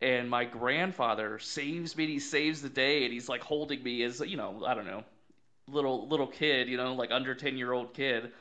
and 0.00 0.28
my 0.30 0.44
grandfather 0.44 1.38
saves 1.38 1.96
me 1.96 2.06
he 2.06 2.18
saves 2.18 2.62
the 2.62 2.68
day 2.68 3.04
and 3.04 3.12
he's 3.12 3.28
like 3.28 3.42
holding 3.42 3.82
me 3.82 4.02
as 4.02 4.20
you 4.20 4.36
know 4.36 4.64
I 4.66 4.74
don't 4.74 4.86
know 4.86 5.04
little 5.68 6.08
little 6.08 6.26
kid 6.28 6.68
you 6.68 6.76
know 6.76 6.94
like 6.94 7.10
under 7.12 7.34
10 7.34 7.56
year 7.58 7.72
old 7.72 7.94
kid 7.94 8.32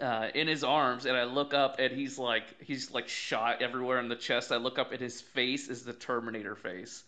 uh, 0.00 0.28
in 0.34 0.46
his 0.46 0.62
arms, 0.62 1.06
and 1.06 1.16
I 1.16 1.24
look 1.24 1.54
up, 1.54 1.76
and 1.80 1.92
he's 1.92 2.18
like 2.18 2.62
he's 2.62 2.90
like 2.90 3.08
shot 3.08 3.62
everywhere 3.62 3.98
in 3.98 4.08
the 4.08 4.16
chest. 4.16 4.52
I 4.52 4.56
look 4.56 4.78
up, 4.78 4.92
and 4.92 5.00
his 5.00 5.20
face 5.20 5.68
is 5.68 5.84
the 5.84 5.92
Terminator 5.92 6.54
face, 6.54 7.02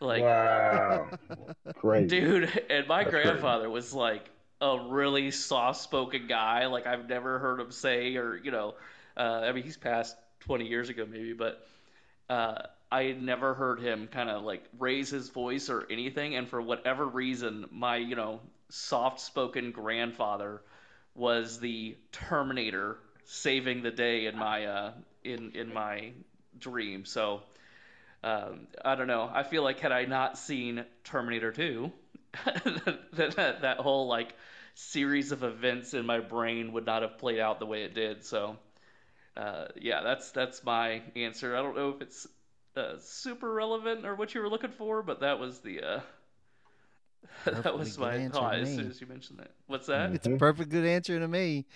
like 0.00 0.34
wow, 0.36 1.10
great. 1.76 2.06
dude. 2.06 2.50
And 2.70 2.86
my 2.88 3.04
That's 3.04 3.16
crazy. 3.18 3.44
grandfather 3.44 3.68
was 3.68 3.92
like 3.94 4.30
a 4.60 4.78
really 4.88 5.30
soft 5.30 5.80
spoken 5.80 6.26
guy. 6.26 6.66
Like 6.66 6.86
I've 6.86 7.08
never 7.08 7.38
heard 7.38 7.60
him 7.60 7.70
say, 7.70 8.16
or 8.16 8.36
you 8.36 8.50
know, 8.50 8.74
uh, 9.16 9.42
I 9.44 9.52
mean 9.52 9.64
he's 9.64 9.76
passed 9.76 10.16
twenty 10.40 10.66
years 10.66 10.88
ago 10.88 11.06
maybe, 11.08 11.32
but 11.32 11.66
uh, 12.28 12.62
I 12.90 13.04
had 13.04 13.22
never 13.22 13.54
heard 13.54 13.80
him 13.80 14.08
kind 14.08 14.30
of 14.30 14.42
like 14.42 14.64
raise 14.78 15.10
his 15.10 15.28
voice 15.28 15.68
or 15.68 15.86
anything. 15.90 16.36
And 16.36 16.48
for 16.48 16.60
whatever 16.60 17.06
reason, 17.06 17.66
my 17.70 17.96
you 17.96 18.16
know 18.16 18.40
soft 18.70 19.20
spoken 19.20 19.70
grandfather 19.72 20.62
was 21.14 21.60
the 21.60 21.96
Terminator 22.12 22.98
saving 23.24 23.82
the 23.82 23.90
day 23.90 24.26
in 24.26 24.36
my 24.36 24.66
uh, 24.66 24.92
in 25.22 25.52
in 25.54 25.72
my 25.72 26.12
dream. 26.58 27.04
So 27.04 27.42
um, 28.22 28.66
I 28.82 28.94
don't 28.94 29.06
know. 29.06 29.30
I 29.32 29.42
feel 29.42 29.62
like 29.62 29.80
had 29.80 29.92
I 29.92 30.06
not 30.06 30.38
seen 30.38 30.84
Terminator 31.04 31.52
2, 31.52 31.92
that, 33.14 33.34
that 33.36 33.62
that 33.62 33.78
whole 33.78 34.06
like 34.06 34.34
series 34.74 35.32
of 35.32 35.42
events 35.42 35.94
in 35.94 36.04
my 36.04 36.20
brain 36.20 36.72
would 36.72 36.86
not 36.86 37.02
have 37.02 37.18
played 37.18 37.38
out 37.38 37.58
the 37.60 37.66
way 37.66 37.84
it 37.84 37.94
did. 37.94 38.24
So, 38.24 38.56
uh, 39.36 39.66
yeah, 39.76 40.02
that's 40.02 40.30
that's 40.32 40.64
my 40.64 41.02
answer. 41.16 41.56
I 41.56 41.62
don't 41.62 41.76
know 41.76 41.90
if 41.90 42.02
it's 42.02 42.26
uh, 42.76 42.94
super 42.98 43.52
relevant 43.52 44.04
or 44.04 44.14
what 44.14 44.34
you 44.34 44.40
were 44.40 44.48
looking 44.48 44.72
for, 44.72 45.02
but 45.02 45.20
that 45.20 45.38
was 45.38 45.60
the 45.60 45.80
uh, 45.82 46.00
that 47.44 47.76
was 47.76 47.98
my 47.98 48.28
thought 48.28 48.56
as 48.56 48.74
soon 48.74 48.90
as 48.90 49.00
you 49.00 49.06
mentioned 49.06 49.38
that. 49.38 49.52
What's 49.66 49.86
that? 49.86 50.12
It's 50.12 50.26
a 50.26 50.36
perfect 50.36 50.70
good 50.70 50.84
answer 50.84 51.18
to 51.18 51.28
me. 51.28 51.66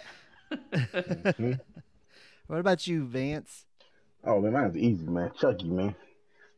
Mm-hmm. 0.51 1.53
what 2.47 2.61
about 2.61 2.87
you, 2.87 3.05
Vance? 3.05 3.65
Oh 4.25 4.41
man, 4.41 4.53
mine's 4.53 4.77
easy, 4.77 5.07
man. 5.07 5.31
Chucky, 5.39 5.69
man. 5.69 5.95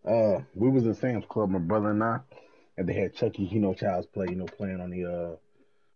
Uh, 0.07 0.41
we 0.55 0.71
was 0.71 0.87
in 0.87 0.95
Sam's 0.95 1.25
Club, 1.29 1.51
my 1.51 1.59
brother 1.59 1.91
and 1.91 2.03
I, 2.03 2.21
and 2.81 2.89
they 2.89 2.95
had 2.95 3.15
Chucky, 3.15 3.43
you 3.43 3.61
know, 3.61 3.75
Child's 3.75 4.07
Play, 4.07 4.29
you 4.31 4.37
know, 4.37 4.47
playing 4.47 4.81
on 4.81 4.89
the 4.89 5.05
uh 5.05 5.37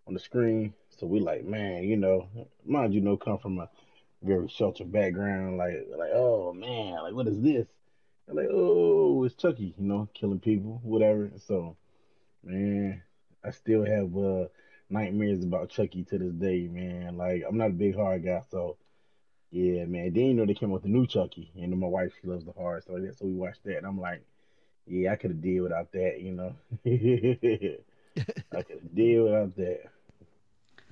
on 0.06 0.12
the 0.12 0.20
screen. 0.20 0.74
So 0.90 1.06
we 1.06 1.18
like, 1.18 1.42
man, 1.42 1.84
you 1.84 1.96
know, 1.96 2.28
mind 2.62 2.92
you, 2.92 3.00
know, 3.00 3.16
come 3.16 3.38
from 3.38 3.58
a 3.58 3.70
very 4.22 4.48
sheltered 4.48 4.92
background, 4.92 5.56
like, 5.56 5.72
like, 5.96 6.10
oh 6.12 6.52
man, 6.52 7.02
like, 7.02 7.14
what 7.14 7.26
is 7.26 7.40
this? 7.40 7.66
And 8.28 8.36
like, 8.36 8.48
oh, 8.52 9.24
it's 9.24 9.34
Chucky, 9.34 9.74
you 9.78 9.84
know, 9.84 10.10
killing 10.12 10.40
people, 10.40 10.78
whatever. 10.82 11.30
So, 11.46 11.78
man, 12.42 13.02
I 13.42 13.50
still 13.50 13.86
have 13.86 14.14
uh 14.14 14.48
nightmares 14.90 15.42
about 15.42 15.70
Chucky 15.70 16.04
to 16.04 16.18
this 16.18 16.34
day, 16.34 16.68
man. 16.70 17.16
Like, 17.16 17.44
I'm 17.48 17.56
not 17.56 17.70
a 17.70 17.80
big 17.80 17.94
horror 17.94 18.18
guy, 18.18 18.42
so 18.50 18.76
yeah, 19.50 19.86
man. 19.86 20.12
Then 20.12 20.24
you 20.24 20.34
know 20.34 20.44
they 20.44 20.52
came 20.52 20.68
out 20.68 20.74
with 20.74 20.82
the 20.82 20.90
new 20.90 21.06
Chucky, 21.06 21.50
and 21.56 21.80
my 21.80 21.86
wife 21.86 22.12
she 22.20 22.28
loves 22.28 22.44
the 22.44 22.52
horror, 22.52 22.82
so 22.86 22.98
that 22.98 23.16
so 23.16 23.24
we 23.24 23.32
watched 23.32 23.64
that, 23.64 23.78
and 23.78 23.86
I'm 23.86 23.98
like, 23.98 24.22
yeah, 24.86 25.12
I 25.12 25.16
could 25.16 25.30
have 25.30 25.42
deal 25.42 25.64
without 25.64 25.92
that, 25.92 26.20
you 26.20 26.32
know. 26.32 26.54
I 28.52 28.62
could 28.62 28.80
have 28.80 28.94
deal 28.94 29.24
without 29.24 29.56
that. 29.56 29.80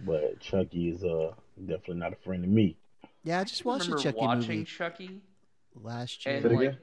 But 0.04 0.40
Chucky 0.40 0.88
is 0.90 1.04
uh 1.04 1.32
definitely 1.58 1.96
not 1.96 2.12
a 2.12 2.16
friend 2.16 2.42
to 2.42 2.48
me. 2.48 2.76
Yeah, 3.24 3.40
I 3.40 3.44
just 3.44 3.64
watched 3.64 3.84
remember 3.84 4.00
a 4.00 4.02
Chucky 4.02 4.18
watching 4.18 4.40
movie 4.40 4.64
Chucky. 4.64 5.20
last 5.74 6.26
year. 6.26 6.36
And 6.36 6.56
like, 6.56 6.76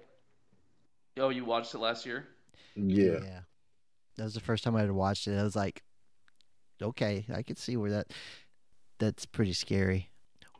oh, 1.18 1.30
you 1.30 1.44
watched 1.44 1.74
it 1.74 1.80
last 1.80 2.06
year? 2.06 2.28
Yeah. 2.76 3.42
That 4.16 4.24
was 4.24 4.34
the 4.34 4.40
first 4.40 4.64
time 4.64 4.76
I 4.76 4.82
had 4.82 4.92
watched 4.92 5.28
it. 5.28 5.38
I 5.38 5.44
was 5.44 5.56
like, 5.56 5.84
okay, 6.82 7.26
I 7.34 7.42
could 7.42 7.58
see 7.58 7.76
where 7.76 7.92
that 7.92 8.12
that's 9.00 9.26
pretty 9.26 9.54
scary. 9.54 10.10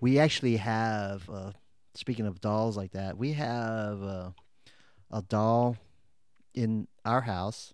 We 0.02 0.20
actually 0.20 0.58
have 0.58 1.30
uh 1.30 1.52
speaking 1.94 2.26
of 2.26 2.42
dolls 2.42 2.78
like 2.78 2.92
that, 2.92 3.18
we 3.18 3.34
have 3.34 4.02
uh, 4.02 4.32
a 5.12 5.22
doll 5.22 5.78
in 6.54 6.88
our 7.06 7.22
house. 7.22 7.72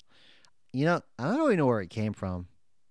You 0.74 0.86
know, 0.86 1.02
I 1.18 1.24
don't 1.24 1.38
really 1.38 1.56
know 1.56 1.66
where 1.68 1.82
it 1.82 1.90
came 1.90 2.14
from, 2.14 2.48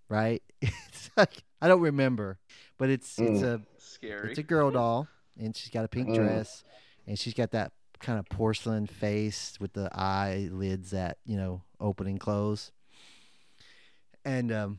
right? 0.08 0.42
It's 0.88 1.10
like 1.16 1.44
I 1.60 1.68
don't 1.68 1.80
remember, 1.82 2.38
but 2.78 2.88
it's 2.90 3.18
it's 3.18 3.42
Mm. 3.42 3.42
a 3.42 3.60
Scary. 3.78 4.28
it's 4.30 4.38
a 4.38 4.42
girl 4.42 4.70
doll, 4.70 5.08
and 5.38 5.54
she's 5.56 5.70
got 5.70 5.84
a 5.84 5.88
pink 5.88 6.08
Mm. 6.10 6.14
dress, 6.14 6.64
and 7.06 7.18
she's 7.18 7.34
got 7.34 7.50
that 7.50 7.72
kind 8.00 8.18
of 8.18 8.26
porcelain 8.28 8.86
face 8.86 9.58
with 9.60 9.72
the 9.74 9.88
eyelids 9.92 10.90
that 10.92 11.18
you 11.26 11.36
know 11.36 11.62
open 11.80 12.06
and 12.06 12.18
close. 12.20 12.72
And 14.24 14.50
um, 14.52 14.78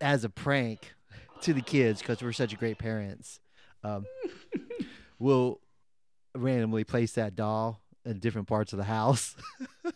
as 0.00 0.24
a 0.24 0.28
prank 0.28 0.94
to 1.42 1.52
the 1.52 1.62
kids, 1.62 2.00
because 2.00 2.22
we're 2.22 2.32
such 2.32 2.56
great 2.58 2.78
parents, 2.78 3.40
um, 3.82 4.06
we'll 5.18 5.60
randomly 6.34 6.84
place 6.84 7.12
that 7.12 7.34
doll 7.34 7.82
in 8.04 8.18
different 8.18 8.48
parts 8.48 8.72
of 8.72 8.78
the 8.78 8.84
house. 8.84 9.36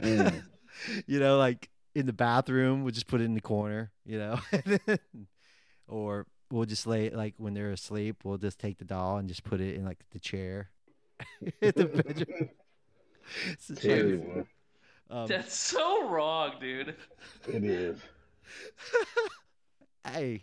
Mm. 0.00 0.42
You 1.06 1.20
know, 1.20 1.38
like 1.38 1.68
in 1.94 2.06
the 2.06 2.12
bathroom, 2.12 2.82
we'll 2.82 2.92
just 2.92 3.06
put 3.06 3.20
it 3.20 3.24
in 3.24 3.34
the 3.34 3.40
corner. 3.40 3.92
You 4.04 4.18
know, 4.18 4.40
or 5.88 6.26
we'll 6.50 6.64
just 6.64 6.86
lay 6.86 7.06
it 7.06 7.14
like 7.14 7.34
when 7.38 7.54
they're 7.54 7.70
asleep, 7.70 8.24
we'll 8.24 8.38
just 8.38 8.58
take 8.58 8.78
the 8.78 8.84
doll 8.84 9.18
and 9.18 9.28
just 9.28 9.44
put 9.44 9.60
it 9.60 9.76
in 9.76 9.84
like 9.84 9.98
the 10.10 10.18
chair 10.18 10.70
in 11.40 11.72
the 11.76 11.84
bedroom. 11.86 12.48
It's 13.52 13.70
a 13.70 13.76
Tell 13.76 13.96
you 13.96 14.08
shame. 14.08 14.20
what, 15.08 15.16
Um, 15.16 15.26
That's 15.28 15.54
so 15.54 16.08
wrong, 16.08 16.52
dude. 16.60 16.96
it 17.48 17.64
is. 17.64 17.98
hey, 20.06 20.42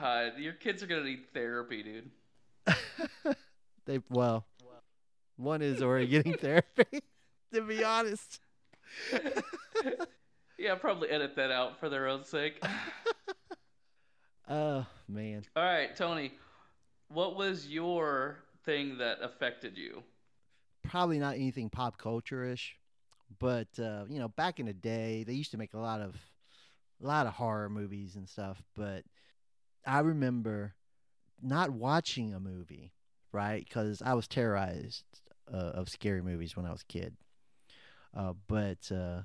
God, 0.00 0.34
your 0.38 0.52
kids 0.54 0.82
are 0.82 0.86
gonna 0.86 1.04
need 1.04 1.24
therapy, 1.34 1.82
dude. 1.82 2.10
they 3.86 3.98
well, 4.08 4.46
one 5.40 5.62
is 5.62 5.82
already 5.82 6.06
getting 6.06 6.34
therapy. 6.38 7.00
To 7.52 7.62
be 7.62 7.82
honest, 7.82 8.38
yeah, 10.56 10.76
probably 10.76 11.08
edit 11.08 11.34
that 11.34 11.50
out 11.50 11.80
for 11.80 11.88
their 11.88 12.06
own 12.06 12.22
sake. 12.22 12.62
oh 14.48 14.86
man, 15.08 15.42
All 15.56 15.64
right, 15.64 15.94
Tony, 15.96 16.32
what 17.08 17.36
was 17.36 17.66
your 17.66 18.38
thing 18.64 18.98
that 18.98 19.18
affected 19.20 19.76
you? 19.76 20.04
probably 20.84 21.18
not 21.18 21.34
anything 21.34 21.70
pop 21.70 21.98
culture 21.98 22.44
ish, 22.44 22.76
but 23.40 23.66
uh, 23.80 24.04
you 24.08 24.20
know, 24.20 24.28
back 24.28 24.60
in 24.60 24.66
the 24.66 24.72
day, 24.72 25.24
they 25.24 25.32
used 25.34 25.50
to 25.50 25.58
make 25.58 25.74
a 25.74 25.78
lot 25.78 26.00
of 26.00 26.14
a 27.02 27.06
lot 27.06 27.26
of 27.26 27.32
horror 27.32 27.68
movies 27.68 28.14
and 28.14 28.28
stuff. 28.28 28.62
But 28.76 29.02
I 29.84 29.98
remember 30.00 30.74
not 31.42 31.70
watching 31.70 32.32
a 32.32 32.38
movie, 32.38 32.92
right? 33.32 33.64
Because 33.68 34.00
I 34.02 34.14
was 34.14 34.28
terrorized 34.28 35.04
uh, 35.52 35.56
of 35.56 35.88
scary 35.88 36.22
movies 36.22 36.56
when 36.56 36.66
I 36.66 36.72
was 36.72 36.82
a 36.82 36.92
kid. 36.92 37.16
Uh, 38.16 38.32
but 38.48 38.90
uh, 38.90 39.22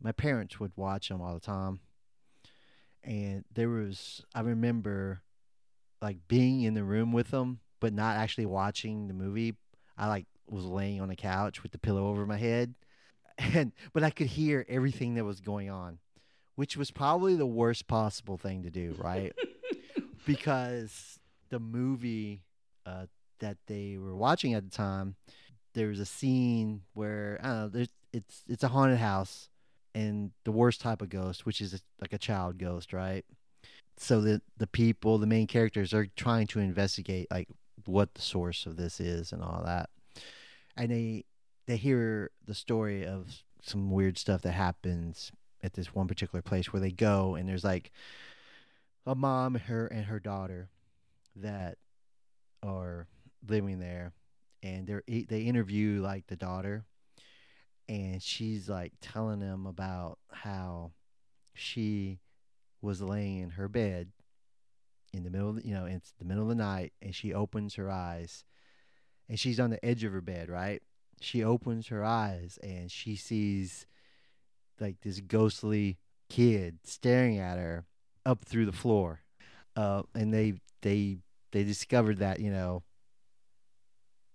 my 0.00 0.12
parents 0.12 0.60
would 0.60 0.72
watch 0.76 1.08
them 1.08 1.20
all 1.20 1.34
the 1.34 1.40
time, 1.40 1.80
and 3.02 3.44
there 3.52 3.68
was 3.68 4.24
I 4.34 4.40
remember 4.40 5.22
like 6.00 6.18
being 6.28 6.62
in 6.62 6.74
the 6.74 6.84
room 6.84 7.12
with 7.12 7.30
them, 7.30 7.60
but 7.80 7.92
not 7.92 8.16
actually 8.16 8.46
watching 8.46 9.08
the 9.08 9.14
movie. 9.14 9.56
I 9.98 10.06
like 10.06 10.26
was 10.48 10.64
laying 10.64 11.00
on 11.00 11.08
the 11.08 11.16
couch 11.16 11.62
with 11.62 11.72
the 11.72 11.78
pillow 11.78 12.08
over 12.08 12.26
my 12.26 12.36
head, 12.36 12.74
and 13.38 13.72
but 13.92 14.02
I 14.02 14.10
could 14.10 14.28
hear 14.28 14.64
everything 14.68 15.14
that 15.14 15.24
was 15.24 15.40
going 15.40 15.70
on, 15.70 15.98
which 16.54 16.76
was 16.76 16.90
probably 16.90 17.34
the 17.34 17.46
worst 17.46 17.88
possible 17.88 18.38
thing 18.38 18.62
to 18.62 18.70
do, 18.70 18.94
right? 18.98 19.32
because 20.26 21.18
the 21.50 21.58
movie 21.58 22.42
uh, 22.86 23.06
that 23.40 23.58
they 23.66 23.96
were 23.98 24.14
watching 24.14 24.54
at 24.54 24.64
the 24.64 24.70
time, 24.70 25.16
there 25.74 25.88
was 25.88 26.00
a 26.00 26.06
scene 26.06 26.82
where 26.94 27.38
I 27.42 27.46
don't 27.48 27.74
know. 27.74 27.86
It's 28.12 28.42
it's 28.48 28.64
a 28.64 28.68
haunted 28.68 28.98
house, 28.98 29.48
and 29.94 30.32
the 30.44 30.52
worst 30.52 30.80
type 30.80 31.02
of 31.02 31.10
ghost, 31.10 31.46
which 31.46 31.60
is 31.60 31.80
like 32.00 32.12
a 32.12 32.18
child 32.18 32.58
ghost, 32.58 32.92
right? 32.92 33.24
So 33.96 34.20
the 34.20 34.42
the 34.56 34.66
people, 34.66 35.18
the 35.18 35.26
main 35.26 35.46
characters, 35.46 35.94
are 35.94 36.06
trying 36.16 36.46
to 36.48 36.60
investigate 36.60 37.28
like 37.30 37.48
what 37.86 38.14
the 38.14 38.22
source 38.22 38.66
of 38.66 38.76
this 38.76 39.00
is 39.00 39.32
and 39.32 39.42
all 39.42 39.62
that, 39.64 39.90
and 40.76 40.90
they 40.90 41.24
they 41.66 41.76
hear 41.76 42.30
the 42.46 42.54
story 42.54 43.06
of 43.06 43.42
some 43.62 43.90
weird 43.90 44.18
stuff 44.18 44.42
that 44.42 44.52
happens 44.52 45.30
at 45.62 45.74
this 45.74 45.94
one 45.94 46.08
particular 46.08 46.42
place 46.42 46.72
where 46.72 46.80
they 46.80 46.90
go, 46.90 47.34
and 47.34 47.48
there's 47.48 47.64
like 47.64 47.92
a 49.06 49.14
mom, 49.14 49.54
her 49.54 49.86
and 49.86 50.06
her 50.06 50.18
daughter 50.18 50.68
that 51.36 51.78
are 52.62 53.06
living 53.46 53.78
there, 53.78 54.12
and 54.62 54.86
they're 54.86 55.02
e, 55.06 55.24
they 55.28 55.42
interview 55.42 56.00
like 56.02 56.26
the 56.26 56.36
daughter, 56.36 56.84
and 57.88 58.22
she's 58.22 58.68
like 58.68 58.92
telling 59.00 59.40
them 59.40 59.66
about 59.66 60.18
how 60.30 60.92
she 61.54 62.20
was 62.82 63.02
laying 63.02 63.40
in 63.40 63.50
her 63.50 63.68
bed 63.68 64.08
in 65.12 65.24
the 65.24 65.30
middle 65.30 65.50
of 65.50 65.56
the, 65.56 65.66
you 65.66 65.74
know 65.74 65.86
it's 65.86 66.12
the 66.18 66.24
middle 66.24 66.44
of 66.44 66.48
the 66.48 66.54
night 66.54 66.92
and 67.02 67.14
she 67.14 67.34
opens 67.34 67.74
her 67.74 67.90
eyes 67.90 68.44
and 69.28 69.38
she's 69.38 69.60
on 69.60 69.70
the 69.70 69.84
edge 69.84 70.04
of 70.04 70.12
her 70.12 70.20
bed 70.20 70.48
right? 70.48 70.82
She 71.20 71.44
opens 71.44 71.88
her 71.88 72.04
eyes 72.04 72.58
and 72.62 72.90
she 72.90 73.16
sees 73.16 73.86
like 74.80 75.00
this 75.02 75.20
ghostly 75.20 75.98
kid 76.30 76.78
staring 76.84 77.38
at 77.38 77.58
her 77.58 77.84
up 78.24 78.44
through 78.44 78.66
the 78.66 78.72
floor 78.72 79.22
uh, 79.76 80.02
and 80.14 80.32
they 80.32 80.54
they 80.82 81.18
they 81.52 81.64
discovered 81.64 82.18
that 82.18 82.40
you 82.40 82.50
know 82.50 82.82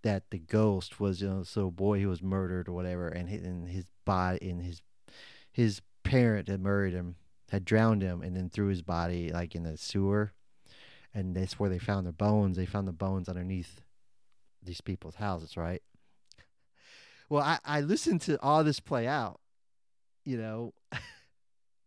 that 0.05 0.29
the 0.29 0.37
ghost 0.37 0.99
was 0.99 1.21
you 1.21 1.27
know 1.27 1.43
so 1.43 1.69
boy 1.69 1.99
who 1.99 2.07
was 2.07 2.21
murdered 2.21 2.69
or 2.69 2.73
whatever 2.73 3.07
and 3.07 3.27
his, 3.27 3.43
and 3.43 3.67
his 3.67 3.85
body 4.05 4.49
and 4.49 4.61
his 4.61 4.81
his 5.51 5.81
parent 6.03 6.47
had 6.47 6.61
murdered 6.61 6.93
him 6.93 7.15
had 7.49 7.65
drowned 7.65 8.01
him 8.01 8.21
and 8.21 8.35
then 8.35 8.49
threw 8.49 8.67
his 8.67 8.81
body 8.81 9.29
like 9.29 9.55
in 9.55 9.63
the 9.63 9.77
sewer. 9.77 10.31
And 11.13 11.35
that's 11.35 11.59
where 11.59 11.69
they 11.69 11.79
found 11.79 12.05
their 12.05 12.13
bones. 12.13 12.57
They 12.57 12.65
found 12.65 12.87
the 12.87 12.93
bones 12.93 13.29
underneath 13.29 13.81
these 14.61 14.81
people's 14.81 15.15
houses 15.15 15.55
right? 15.55 15.81
Well 17.29 17.43
i 17.43 17.57
i 17.65 17.81
listened 17.81 18.21
to 18.21 18.39
all 18.41 18.63
this 18.63 18.79
play 18.79 19.07
out 19.07 19.39
you 20.23 20.37
know 20.37 20.73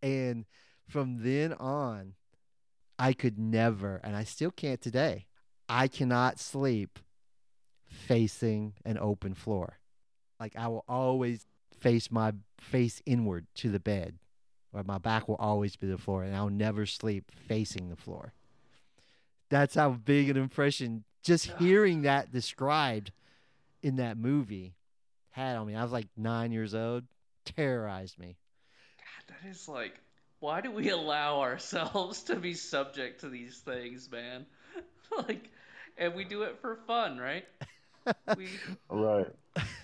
and 0.02 0.46
from 0.88 1.22
then 1.22 1.52
on 1.52 2.14
i 2.98 3.12
could 3.12 3.38
never 3.38 4.00
and 4.02 4.16
i 4.16 4.24
still 4.24 4.50
can't 4.50 4.80
today 4.80 5.26
i 5.68 5.86
cannot 5.86 6.40
sleep 6.40 6.98
facing 7.89 8.74
an 8.84 8.99
open 8.99 9.34
floor 9.34 9.78
like 10.39 10.55
i 10.57 10.68
will 10.68 10.84
always 10.89 11.47
face 11.78 12.11
my 12.11 12.32
face 12.61 13.03
inward 13.07 13.47
to 13.55 13.70
the 13.70 13.80
bed 13.80 14.18
or 14.72 14.82
my 14.84 14.99
back 14.99 15.28
will 15.28 15.36
always 15.36 15.76
be 15.76 15.86
the 15.86 15.99
floor, 15.99 16.22
and 16.22 16.34
I'll 16.34 16.51
never 16.51 16.86
sleep 16.86 17.30
facing 17.47 17.89
the 17.89 17.97
floor. 17.97 18.32
That's 19.51 19.74
how 19.74 19.91
big 19.91 20.28
an 20.28 20.36
impression 20.36 21.05
just 21.22 21.51
hearing 21.59 22.03
that 22.03 22.32
described 22.32 23.12
in 23.82 23.97
that 23.97 24.16
movie 24.16 24.74
had 25.30 25.57
on 25.57 25.66
me. 25.66 25.74
I 25.74 25.82
was 25.82 25.93
like 25.93 26.09
nine 26.16 26.53
years 26.53 26.74
old, 26.74 27.05
terrorized 27.45 28.18
me. 28.18 28.36
God, 28.99 29.36
that 29.43 29.51
is 29.51 29.68
like, 29.68 29.95
why 30.41 30.61
do 30.61 30.70
we 30.70 30.91
allow 30.91 31.41
ourselves 31.41 32.24
to 32.24 32.36
be 32.36 32.55
subject 32.55 33.20
to 33.20 33.28
these 33.28 33.59
things, 33.59 34.11
man? 34.11 34.47
like, 35.16 35.51
and 35.97 36.14
we 36.14 36.24
do 36.24 36.43
it 36.43 36.59
for 36.61 36.76
fun, 36.86 37.18
right? 37.18 37.45
We 38.36 38.46
Right. 38.90 39.26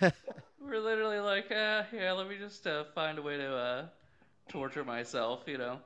we're 0.60 0.80
literally 0.80 1.18
like, 1.18 1.50
uh, 1.50 1.84
yeah, 1.92 2.12
let 2.12 2.28
me 2.28 2.36
just 2.38 2.66
uh, 2.66 2.84
find 2.94 3.18
a 3.18 3.22
way 3.22 3.36
to 3.36 3.54
uh, 3.54 3.86
torture 4.48 4.84
myself, 4.84 5.42
you 5.46 5.58
know. 5.58 5.78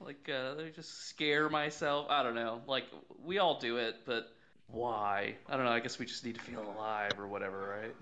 Like, 0.00 0.28
uh, 0.28 0.54
let 0.56 0.66
me 0.66 0.72
just 0.74 1.08
scare 1.08 1.48
myself. 1.48 2.06
I 2.10 2.22
don't 2.22 2.34
know. 2.34 2.60
Like, 2.66 2.84
we 3.24 3.38
all 3.38 3.58
do 3.58 3.78
it, 3.78 3.96
but 4.04 4.28
why? 4.68 5.36
I 5.48 5.56
don't 5.56 5.64
know. 5.64 5.72
I 5.72 5.80
guess 5.80 5.98
we 5.98 6.06
just 6.06 6.24
need 6.24 6.34
to 6.34 6.40
feel 6.40 6.62
alive 6.62 7.12
or 7.18 7.26
whatever, 7.26 7.78
right? 7.80 7.94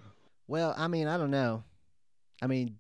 Well, 0.48 0.74
I 0.76 0.88
mean, 0.88 1.06
I 1.06 1.16
don't 1.16 1.30
know. 1.30 1.64
I 2.40 2.46
mean, 2.46 2.78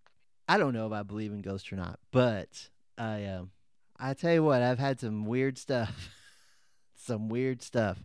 I 0.48 0.58
don't 0.58 0.74
know 0.74 0.86
if 0.86 0.92
I 0.92 1.02
believe 1.02 1.32
in 1.32 1.40
ghosts 1.40 1.72
or 1.72 1.76
not, 1.76 1.98
but 2.10 2.68
I 2.98 3.24
um 3.26 3.50
I 3.98 4.14
tell 4.14 4.32
you 4.32 4.42
what, 4.42 4.60
I've 4.62 4.78
had 4.78 4.98
some 4.98 5.24
weird 5.24 5.56
stuff. 5.58 6.10
some 6.96 7.28
weird 7.28 7.62
stuff. 7.62 7.98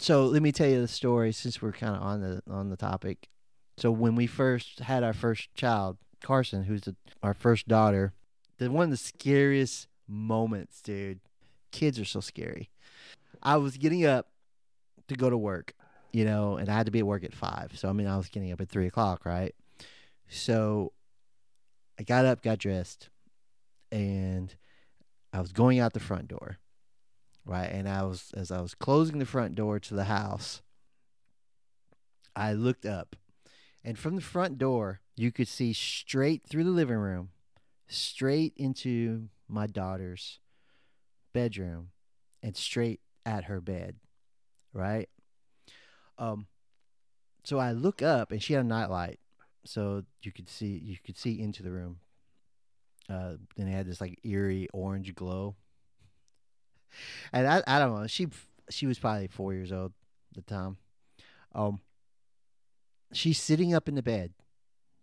So 0.00 0.24
let 0.24 0.40
me 0.40 0.50
tell 0.50 0.66
you 0.66 0.80
the 0.80 0.88
story 0.88 1.30
since 1.30 1.60
we're 1.60 1.72
kind 1.72 1.94
of 1.94 2.00
on 2.00 2.20
the 2.22 2.42
on 2.50 2.70
the 2.70 2.76
topic. 2.76 3.28
So 3.76 3.90
when 3.90 4.14
we 4.14 4.26
first 4.26 4.80
had 4.80 5.04
our 5.04 5.12
first 5.12 5.54
child, 5.54 5.98
Carson, 6.22 6.64
who's 6.64 6.80
the, 6.80 6.96
our 7.22 7.34
first 7.34 7.68
daughter, 7.68 8.14
the 8.56 8.70
one 8.70 8.84
of 8.84 8.90
the 8.90 8.96
scariest 8.96 9.88
moments, 10.08 10.80
dude. 10.80 11.20
Kids 11.70 12.00
are 12.00 12.06
so 12.06 12.20
scary. 12.20 12.70
I 13.42 13.58
was 13.58 13.76
getting 13.76 14.06
up 14.06 14.28
to 15.08 15.14
go 15.16 15.28
to 15.28 15.36
work, 15.36 15.74
you 16.12 16.24
know, 16.24 16.56
and 16.56 16.70
I 16.70 16.74
had 16.74 16.86
to 16.86 16.92
be 16.92 17.00
at 17.00 17.06
work 17.06 17.22
at 17.22 17.34
five. 17.34 17.72
So 17.74 17.90
I 17.90 17.92
mean, 17.92 18.06
I 18.06 18.16
was 18.16 18.30
getting 18.30 18.52
up 18.52 18.60
at 18.62 18.70
three 18.70 18.86
o'clock, 18.86 19.26
right? 19.26 19.54
So 20.30 20.92
I 21.98 22.04
got 22.04 22.24
up, 22.24 22.42
got 22.42 22.58
dressed, 22.58 23.10
and 23.92 24.54
I 25.34 25.42
was 25.42 25.52
going 25.52 25.78
out 25.78 25.92
the 25.92 26.00
front 26.00 26.28
door, 26.28 26.56
right? 27.44 27.70
And 27.70 27.88
I 27.88 28.02
was 28.02 28.32
as 28.36 28.50
I 28.50 28.60
was 28.60 28.74
closing 28.74 29.18
the 29.18 29.26
front 29.26 29.54
door 29.54 29.78
to 29.80 29.94
the 29.94 30.04
house, 30.04 30.62
I 32.36 32.52
looked 32.52 32.86
up, 32.86 33.16
and 33.84 33.98
from 33.98 34.16
the 34.16 34.22
front 34.22 34.58
door, 34.58 35.00
you 35.16 35.32
could 35.32 35.48
see 35.48 35.72
straight 35.72 36.42
through 36.48 36.64
the 36.64 36.70
living 36.70 36.96
room, 36.96 37.30
straight 37.88 38.54
into 38.56 39.28
my 39.48 39.66
daughter's 39.66 40.38
bedroom, 41.32 41.90
and 42.42 42.56
straight 42.56 43.00
at 43.26 43.44
her 43.44 43.60
bed, 43.60 43.96
right? 44.72 45.08
Um, 46.18 46.46
so 47.44 47.58
I 47.58 47.72
look 47.72 48.02
up, 48.02 48.30
and 48.30 48.42
she 48.42 48.52
had 48.52 48.64
a 48.64 48.68
nightlight, 48.68 49.18
so 49.64 50.04
you 50.22 50.32
could 50.32 50.48
see 50.48 50.80
you 50.82 50.96
could 51.04 51.16
see 51.16 51.40
into 51.40 51.62
the 51.62 51.72
room. 51.72 51.98
Uh, 53.08 53.34
and 53.58 53.68
it 53.68 53.72
had 53.72 53.86
this 53.86 54.00
like 54.00 54.20
eerie 54.22 54.68
orange 54.72 55.14
glow. 55.14 55.56
And 57.32 57.46
I, 57.46 57.62
I 57.66 57.78
don't 57.78 58.00
know. 58.00 58.06
She 58.06 58.28
she 58.70 58.86
was 58.86 58.98
probably 58.98 59.26
four 59.26 59.52
years 59.52 59.72
old 59.72 59.92
at 60.36 60.46
the 60.46 60.54
time. 60.54 60.76
Um, 61.54 61.80
she's 63.12 63.40
sitting 63.40 63.74
up 63.74 63.88
in 63.88 63.94
the 63.94 64.02
bed, 64.02 64.32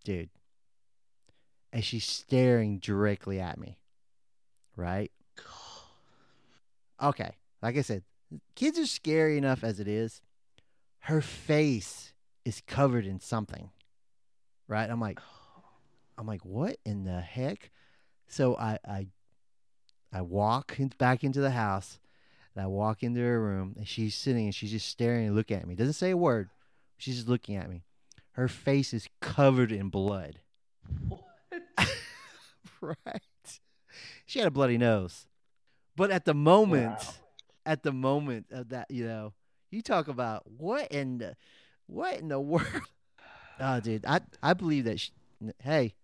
dude, 0.03 0.29
and 1.73 1.83
she's 1.83 2.05
staring 2.05 2.79
directly 2.79 3.39
at 3.39 3.59
me. 3.59 3.77
Right? 4.75 5.11
Okay. 7.01 7.35
Like 7.61 7.77
I 7.77 7.81
said, 7.81 8.03
kids 8.55 8.79
are 8.79 8.85
scary 8.85 9.37
enough 9.37 9.63
as 9.63 9.79
it 9.79 9.87
is. 9.87 10.21
Her 10.99 11.21
face 11.21 12.13
is 12.45 12.61
covered 12.65 13.05
in 13.05 13.19
something. 13.19 13.71
Right? 14.67 14.89
I'm 14.89 14.99
like, 14.99 15.19
I'm 16.17 16.27
like, 16.27 16.43
what 16.43 16.77
in 16.85 17.03
the 17.03 17.21
heck? 17.21 17.71
So 18.27 18.55
I 18.57 18.77
I 18.87 19.07
I 20.11 20.21
walk 20.21 20.75
in, 20.79 20.89
back 20.97 21.23
into 21.23 21.39
the 21.41 21.51
house 21.51 21.99
and 22.55 22.63
I 22.63 22.67
walk 22.67 23.03
into 23.03 23.19
her 23.21 23.41
room 23.41 23.73
and 23.77 23.87
she's 23.87 24.15
sitting 24.15 24.45
and 24.45 24.55
she's 24.55 24.71
just 24.71 24.87
staring 24.87 25.27
and 25.27 25.35
looking 25.35 25.57
at 25.57 25.67
me. 25.67 25.75
Doesn't 25.75 25.93
say 25.93 26.11
a 26.11 26.17
word. 26.17 26.49
She's 26.97 27.15
just 27.15 27.27
looking 27.27 27.55
at 27.55 27.69
me. 27.69 27.83
Her 28.31 28.47
face 28.47 28.93
is 28.93 29.07
covered 29.19 29.71
in 29.71 29.89
blood. 29.89 30.39
What? 31.09 31.23
right. 32.81 33.21
She 34.25 34.39
had 34.39 34.47
a 34.47 34.51
bloody 34.51 34.77
nose. 34.77 35.25
But 35.95 36.11
at 36.11 36.25
the 36.25 36.33
moment, 36.33 36.99
Wow. 36.99 37.13
at 37.65 37.83
the 37.83 37.91
moment 37.91 38.47
of 38.51 38.69
that, 38.69 38.91
you 38.91 39.05
know, 39.05 39.33
you 39.71 39.81
talk 39.81 40.07
about 40.07 40.43
what 40.49 40.91
in 40.91 41.17
the 41.17 41.35
what 41.87 42.19
in 42.19 42.27
the 42.27 42.39
world? 42.39 42.67
Oh, 43.59 43.79
dude, 43.79 44.05
I 44.05 44.21
I 44.43 44.53
believe 44.53 44.85
that. 44.85 44.99
She, 44.99 45.11
hey, 45.63 45.95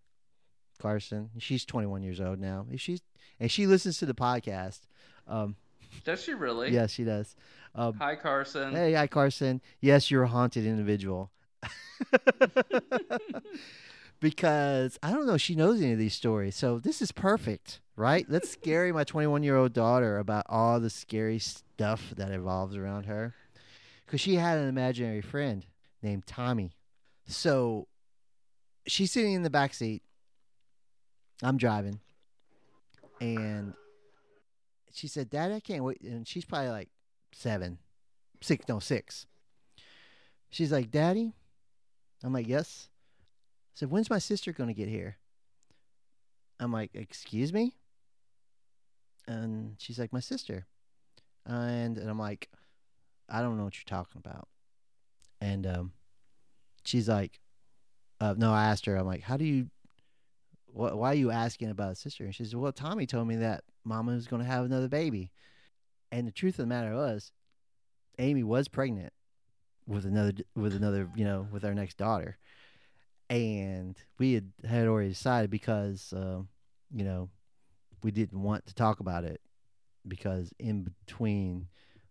Carson, 0.81 1.29
she's 1.37 1.63
21 1.65 2.01
years 2.03 2.19
old 2.19 2.39
now. 2.39 2.65
If 2.71 2.81
she's 2.81 3.01
and 3.43 3.51
she 3.51 3.67
listens 3.67 3.97
to 3.97 4.05
the 4.05 4.13
podcast. 4.13 4.79
Um, 5.27 5.57
Does 6.05 6.23
she 6.23 6.33
really? 6.33 6.71
yes, 6.71 6.91
she 6.91 7.03
does. 7.03 7.35
Um, 7.75 7.95
Hi, 7.95 8.15
Carson. 8.15 8.71
hey, 8.71 8.93
hi, 8.93 9.05
Carson. 9.05 9.59
Yes, 9.81 10.09
you're 10.09 10.23
a 10.23 10.29
haunted 10.29 10.65
individual. 10.65 11.29
because 14.21 14.97
I 15.03 15.11
don't 15.11 15.27
know 15.27 15.33
if 15.33 15.41
she 15.41 15.55
knows 15.55 15.81
any 15.81 15.91
of 15.91 15.99
these 15.99 16.13
stories. 16.13 16.55
So 16.55 16.79
this 16.79 17.01
is 17.01 17.11
perfect, 17.11 17.81
right? 17.97 18.25
Let's 18.29 18.49
scare 18.49 18.93
my 18.93 19.03
21 19.03 19.43
year 19.43 19.57
old 19.57 19.73
daughter 19.73 20.19
about 20.19 20.45
all 20.47 20.79
the 20.79 20.89
scary 20.89 21.39
stuff 21.39 22.13
that 22.15 22.31
evolves 22.31 22.77
around 22.77 23.07
her. 23.07 23.33
Because 24.05 24.21
she 24.21 24.35
had 24.35 24.57
an 24.57 24.69
imaginary 24.69 25.21
friend 25.21 25.65
named 26.01 26.25
Tommy. 26.25 26.77
So 27.27 27.89
she's 28.87 29.11
sitting 29.11 29.33
in 29.33 29.43
the 29.43 29.49
back 29.49 29.73
seat. 29.73 30.01
I'm 31.41 31.57
driving. 31.57 31.99
And 33.21 33.73
she 34.91 35.07
said, 35.07 35.29
Dad, 35.29 35.51
I 35.51 35.59
can't 35.59 35.83
wait. 35.83 36.01
And 36.01 36.27
she's 36.27 36.45
probably 36.45 36.69
like 36.69 36.89
seven, 37.31 37.79
six, 38.41 38.65
no, 38.67 38.79
six. 38.79 39.25
She's 40.49 40.71
like, 40.71 40.91
Daddy? 40.91 41.33
I'm 42.23 42.33
like, 42.33 42.47
yes. 42.47 42.89
I 43.75 43.79
said, 43.79 43.91
when's 43.91 44.09
my 44.09 44.19
sister 44.19 44.53
to 44.53 44.73
get 44.73 44.87
here? 44.87 45.17
I'm 46.59 46.71
like, 46.71 46.91
excuse 46.93 47.51
me? 47.51 47.75
And 49.27 49.75
she's 49.79 49.97
like, 49.97 50.13
my 50.13 50.19
sister. 50.19 50.67
And, 51.45 51.97
and 51.97 52.09
I'm 52.09 52.19
like, 52.19 52.49
I 53.29 53.41
don't 53.41 53.57
know 53.57 53.63
what 53.63 53.75
you're 53.75 53.97
talking 53.97 54.21
about. 54.23 54.47
And 55.41 55.65
um, 55.65 55.91
she's 56.85 57.09
like, 57.09 57.39
uh, 58.21 58.35
no, 58.37 58.53
I 58.53 58.65
asked 58.65 58.85
her, 58.85 58.95
I'm 58.95 59.07
like, 59.07 59.23
how 59.23 59.37
do 59.37 59.43
you, 59.43 59.69
wh- 60.73 60.97
why 60.97 61.11
are 61.11 61.15
you 61.15 61.31
asking 61.31 61.69
about 61.69 61.91
a 61.91 61.95
sister? 61.95 62.23
And 62.23 62.35
she 62.35 62.45
said, 62.45 62.59
well, 62.59 62.71
Tommy 62.71 63.05
told 63.05 63.27
me 63.27 63.37
that 63.37 63.63
mama 63.83 64.13
was 64.13 64.27
going 64.27 64.41
to 64.41 64.47
have 64.47 64.65
another 64.65 64.87
baby. 64.87 65.31
And 66.11 66.27
the 66.27 66.31
truth 66.31 66.55
of 66.55 66.65
the 66.65 66.67
matter 66.67 66.93
was, 66.93 67.31
Amy 68.19 68.43
was 68.43 68.67
pregnant 68.67 69.13
with 69.87 70.05
another 70.05 70.33
with 70.55 70.75
another 70.75 71.09
you 71.15 71.25
know 71.25 71.47
with 71.51 71.65
our 71.65 71.73
next 71.73 71.97
daughter, 71.97 72.37
and 73.29 73.97
we 74.17 74.33
had 74.33 74.51
had 74.63 74.87
already 74.87 75.09
decided 75.09 75.49
because 75.49 76.13
um, 76.15 76.47
you 76.93 77.03
know 77.03 77.29
we 78.03 78.11
didn't 78.11 78.41
want 78.41 78.65
to 78.67 78.75
talk 78.75 78.99
about 78.99 79.23
it 79.23 79.41
because 80.07 80.53
in 80.59 80.83
between 81.05 81.67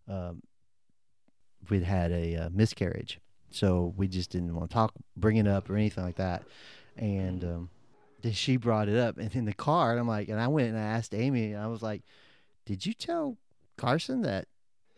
um, 0.09 0.43
we'd 1.71 1.85
had 1.85 2.11
a 2.13 2.37
uh, 2.37 2.49
miscarriage, 2.53 3.21
so 3.51 3.95
we 3.97 4.09
just 4.09 4.31
didn't 4.31 4.55
want 4.55 4.71
to 4.71 4.75
talk 4.75 4.93
bring 5.17 5.37
it 5.37 5.47
up 5.47 5.71
or 5.71 5.77
anything 5.77 6.05
like 6.05 6.17
that, 6.17 6.43
and 6.97 7.45
um, 7.45 7.71
then 8.23 8.33
she 8.33 8.57
brought 8.57 8.89
it 8.89 8.99
up 8.99 9.19
and 9.19 9.35
in 9.35 9.45
the 9.45 9.53
car 9.53 9.91
and 9.91 10.01
I'm 10.01 10.09
like 10.09 10.29
and 10.29 10.41
I 10.41 10.49
went 10.49 10.69
and 10.69 10.79
I 10.79 10.83
asked 10.83 11.15
Amy 11.15 11.53
and 11.53 11.63
I 11.63 11.67
was 11.67 11.83
like, 11.83 12.03
did 12.65 12.87
you 12.87 12.95
tell 12.95 13.37
Carson 13.77 14.23
that 14.23 14.47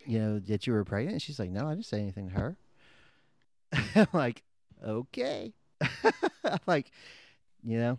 you 0.06 0.18
know 0.18 0.38
that 0.38 0.66
you 0.66 0.72
were 0.72 0.84
pregnant? 0.84 1.14
And 1.14 1.22
she's 1.22 1.38
like, 1.38 1.50
no, 1.50 1.66
I 1.66 1.70
didn't 1.70 1.86
say 1.86 2.00
anything 2.00 2.28
to 2.28 2.34
her. 2.34 2.56
I'm 3.94 4.06
like, 4.12 4.42
okay. 4.84 5.54
I'm 6.44 6.60
like, 6.66 6.90
you 7.62 7.78
know, 7.78 7.98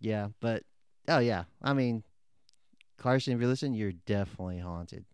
yeah, 0.00 0.28
but 0.40 0.62
oh 1.08 1.18
yeah, 1.18 1.44
I 1.62 1.72
mean, 1.72 2.02
Carson, 2.98 3.34
if 3.34 3.40
you 3.40 3.46
listen, 3.46 3.74
you're 3.74 3.92
definitely 3.92 4.58
haunted. 4.58 5.04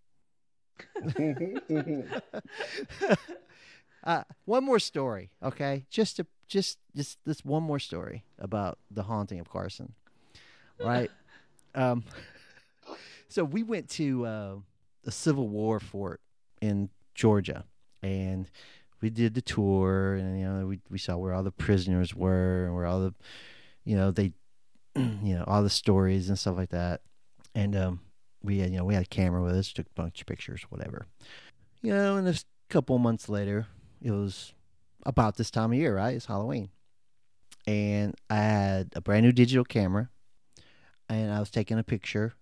uh, 4.05 4.25
one 4.45 4.65
more 4.65 4.79
story, 4.79 5.31
okay? 5.43 5.85
Just 5.91 6.17
to 6.17 6.27
just 6.53 6.79
just 6.95 7.19
this 7.25 7.45
one 7.45 7.63
more 7.63 7.79
story 7.79 8.25
about 8.39 8.79
the 8.91 9.03
haunting 9.03 9.41
of 9.41 9.49
Carson, 9.49 9.95
right? 10.79 11.11
um, 11.75 12.05
so 13.29 13.43
we 13.43 13.63
went 13.63 13.89
to 13.91 14.27
uh, 14.27 14.55
a 15.07 15.11
Civil 15.11 15.49
War 15.49 15.81
fort 15.81 16.21
in 16.61 16.91
Georgia, 17.15 17.65
and 18.03 18.51
we 19.01 19.09
did 19.09 19.33
the 19.33 19.41
tour, 19.41 20.15
and 20.15 20.39
you 20.39 20.45
know 20.45 20.67
we 20.67 20.79
we 20.91 20.99
saw 20.99 21.17
where 21.17 21.33
all 21.33 21.43
the 21.43 21.51
prisoners 21.51 22.15
were 22.15 22.67
and 22.67 22.75
where 22.75 22.85
all 22.85 23.01
the, 23.01 23.15
you 23.85 23.97
know 23.97 24.11
they 24.11 24.33
you 24.95 25.35
know 25.35 25.45
all 25.47 25.63
the 25.63 25.71
stories 25.71 26.29
and 26.29 26.39
stuff 26.39 26.57
like 26.57 26.71
that. 26.71 27.01
And 27.55 27.75
um, 27.75 28.01
we 28.43 28.59
had 28.59 28.71
you 28.71 28.77
know 28.77 28.85
we 28.85 28.95
had 28.95 29.05
a 29.05 29.09
camera 29.09 29.43
with 29.43 29.57
us, 29.57 29.73
took 29.73 29.87
a 29.87 30.01
bunch 30.01 30.21
of 30.21 30.27
pictures, 30.27 30.67
whatever. 30.69 31.07
You 31.81 31.95
know, 31.95 32.17
and 32.19 32.29
a 32.29 32.35
couple 32.69 32.99
months 32.99 33.31
later, 33.31 33.67
it 34.03 34.11
was 34.11 34.53
about 35.05 35.37
this 35.37 35.51
time 35.51 35.73
of 35.73 35.79
year, 35.79 35.97
right? 35.97 36.15
It's 36.15 36.27
Halloween, 36.27 36.71
and 37.67 38.15
I 38.31 38.37
had 38.37 38.93
a 38.95 39.01
brand 39.01 39.25
new 39.25 39.33
digital 39.33 39.65
camera, 39.65 40.11
and 41.09 41.33
I 41.33 41.41
was 41.41 41.51
taking 41.51 41.79
a 41.79 41.85
picture 41.85 42.35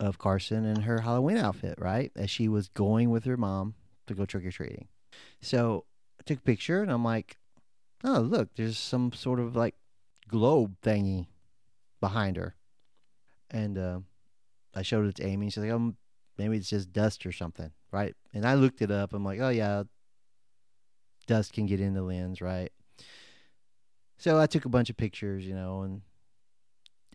of 0.00 0.18
Carson 0.18 0.64
in 0.64 0.82
her 0.82 1.00
Halloween 1.00 1.36
outfit, 1.38 1.78
right, 1.78 2.12
as 2.16 2.30
she 2.30 2.48
was 2.48 2.68
going 2.68 3.10
with 3.10 3.24
her 3.24 3.36
mom 3.36 3.74
to 4.06 4.14
go 4.14 4.24
trick 4.24 4.44
or 4.44 4.50
treating. 4.50 4.88
So 5.40 5.84
I 6.20 6.22
took 6.24 6.38
a 6.38 6.42
picture, 6.42 6.82
and 6.82 6.90
I'm 6.90 7.04
like, 7.04 7.36
oh 8.04 8.20
look, 8.20 8.54
there's 8.56 8.78
some 8.78 9.12
sort 9.12 9.40
of 9.40 9.56
like 9.56 9.74
globe 10.28 10.76
thingy 10.82 11.26
behind 12.00 12.36
her, 12.36 12.54
and 13.50 13.78
uh, 13.78 14.00
I 14.74 14.82
showed 14.82 15.06
it 15.06 15.16
to 15.16 15.26
Amy. 15.26 15.50
She's 15.50 15.62
like, 15.62 15.72
"Oh, 15.72 15.94
maybe 16.36 16.56
it's 16.56 16.70
just 16.70 16.92
dust 16.92 17.26
or 17.26 17.32
something, 17.32 17.70
right?" 17.90 18.14
And 18.32 18.46
I 18.46 18.54
looked 18.54 18.82
it 18.82 18.90
up. 18.90 19.12
I'm 19.12 19.24
like, 19.24 19.40
"Oh 19.40 19.48
yeah, 19.48 19.84
dust 21.28 21.52
can 21.52 21.66
get 21.66 21.80
in 21.80 21.94
the 21.94 22.02
lens, 22.02 22.40
right?" 22.40 22.72
So 24.16 24.40
I 24.40 24.46
took 24.46 24.64
a 24.64 24.68
bunch 24.68 24.90
of 24.90 24.96
pictures, 24.96 25.46
you 25.46 25.54
know, 25.54 25.82
and 25.82 26.02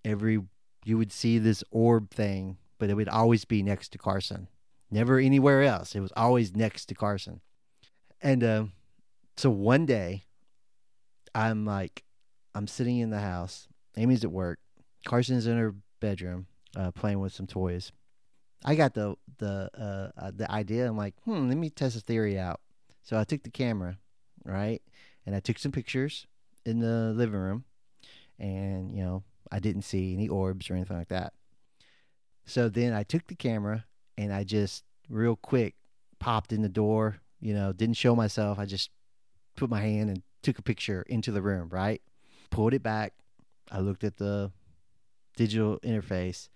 every 0.06 0.40
you 0.86 0.98
would 0.98 1.12
see 1.12 1.38
this 1.38 1.64
orb 1.72 2.10
thing, 2.12 2.58
but 2.80 2.90
it 2.90 2.94
would 2.94 3.10
always 3.10 3.44
be 3.44 3.62
next 3.62 3.90
to 3.90 3.98
Carson, 3.98 4.48
never 4.90 5.20
anywhere 5.20 5.64
else. 5.64 5.96
It 5.96 6.00
was 6.00 6.14
always 6.16 6.56
next 6.56 6.86
to 6.86 6.96
Carson, 6.96 7.42
and 8.22 8.44
uh, 8.44 8.66
so 9.36 9.50
one 9.50 9.86
day, 9.86 10.24
I'm 11.36 11.66
like, 11.66 12.04
I'm 12.56 12.68
sitting 12.68 13.00
in 13.00 13.10
the 13.10 13.20
house. 13.20 13.68
Amy's 13.98 14.24
at 14.24 14.32
work. 14.32 14.60
Carson's 15.06 15.48
in 15.48 15.58
her 15.58 15.76
bedroom 16.00 16.48
uh, 16.76 16.92
playing 16.92 17.20
with 17.20 17.34
some 17.34 17.48
toys. 17.48 17.92
I 18.66 18.76
got 18.76 18.94
the 18.94 19.16
the 19.40 19.70
uh, 19.78 20.20
uh, 20.20 20.32
the 20.34 20.50
idea. 20.50 20.88
I'm 20.88 20.98
like, 20.98 21.16
hmm, 21.26 21.50
let 21.50 21.58
me 21.58 21.70
test 21.70 21.98
a 21.98 22.00
theory 22.00 22.40
out. 22.40 22.62
So 23.02 23.20
I 23.20 23.26
took 23.26 23.44
the 23.44 23.50
camera, 23.50 23.98
right, 24.46 24.82
and 25.26 25.36
I 25.36 25.40
took 25.40 25.58
some 25.58 25.72
pictures 25.72 26.28
in 26.66 26.80
the 26.80 27.14
living 27.16 27.40
room, 27.40 27.66
and 28.40 28.92
you 28.92 29.04
know, 29.04 29.24
I 29.52 29.60
didn't 29.60 29.84
see 29.84 30.14
any 30.14 30.28
orbs 30.28 30.70
or 30.70 30.76
anything 30.76 30.98
like 30.98 31.10
that. 31.10 31.34
So 32.46 32.70
then 32.70 32.94
I 32.94 33.04
took 33.04 33.28
the 33.28 33.36
camera 33.36 33.86
and 34.18 34.34
I 34.34 34.44
just 34.44 34.84
real 35.10 35.36
quick 35.36 35.76
popped 36.20 36.52
in 36.52 36.62
the 36.62 36.70
door. 36.70 37.18
You 37.40 37.54
know, 37.54 37.74
didn't 37.74 37.98
show 37.98 38.16
myself. 38.16 38.60
I 38.60 38.66
just 38.66 38.90
put 39.56 39.70
my 39.70 39.82
hand 39.82 40.10
and 40.10 40.24
took 40.42 40.60
a 40.60 40.64
picture 40.64 41.04
into 41.04 41.32
the 41.32 41.42
room. 41.42 41.70
Right, 41.70 42.02
pulled 42.50 42.74
it 42.74 42.84
back. 42.84 43.14
I 43.72 43.80
looked 43.80 44.04
at 44.04 44.18
the 44.18 44.52
digital 45.36 45.80
interface, 45.80 46.50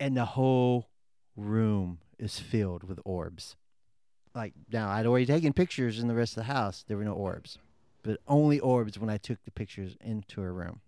and 0.00 0.16
the 0.16 0.24
whole 0.24 0.88
room 1.36 1.98
is 2.18 2.38
filled 2.38 2.84
with 2.84 2.98
orbs. 3.04 3.56
Like 4.36 4.52
now, 4.70 4.90
I'd 4.90 5.06
already 5.06 5.24
taken 5.24 5.54
pictures 5.54 5.98
in 5.98 6.08
the 6.08 6.14
rest 6.14 6.32
of 6.36 6.46
the 6.46 6.52
house. 6.52 6.84
There 6.86 6.98
were 6.98 7.04
no 7.04 7.14
orbs, 7.14 7.58
but 8.02 8.20
only 8.28 8.60
orbs 8.60 8.98
when 8.98 9.08
I 9.08 9.16
took 9.16 9.42
the 9.46 9.50
pictures 9.50 9.96
into 10.04 10.42
her 10.42 10.52
room. 10.52 10.80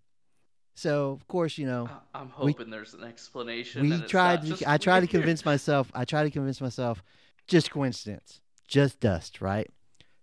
So 0.75 1.13
of 1.13 1.27
course, 1.27 1.57
you 1.57 1.67
know, 1.67 1.89
I'm 2.15 2.29
hoping 2.29 2.69
there's 2.69 2.93
an 2.93 3.05
explanation. 3.05 3.81
we 3.81 4.03
tried. 4.03 4.45
To, 4.45 4.71
I 4.71 4.77
tried 4.77 5.01
to 5.01 5.07
convince 5.07 5.47
myself. 5.47 5.91
I 5.95 6.05
tried 6.05 6.25
to 6.25 6.31
convince 6.31 6.61
myself, 6.61 7.03
just 7.47 7.71
coincidence, 7.71 8.43
just 8.69 9.01
dust, 9.01 9.41
right? 9.41 9.69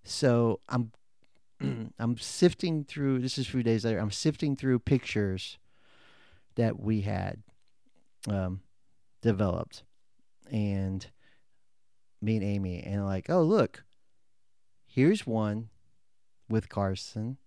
So 0.03 0.59
I'm, 0.69 0.91
I'm 1.99 2.17
sifting 2.19 2.84
through. 2.84 3.19
This 3.19 3.39
is 3.39 3.47
a 3.47 3.51
few 3.51 3.63
days 3.63 3.86
later. 3.86 3.97
I'm 3.97 4.11
sifting 4.11 4.55
through 4.55 4.80
pictures 4.80 5.57
that 6.55 6.80
we 6.80 7.01
had 7.01 7.41
um, 8.30 8.61
developed, 9.23 9.84
and 10.51 11.07
me 12.26 12.38
and 12.38 12.45
Amy, 12.45 12.82
and 12.82 13.05
like, 13.05 13.30
oh 13.30 13.43
look, 13.43 13.84
here's 14.86 15.28
one 15.28 15.69
with 16.49 16.69
Carson 16.69 17.38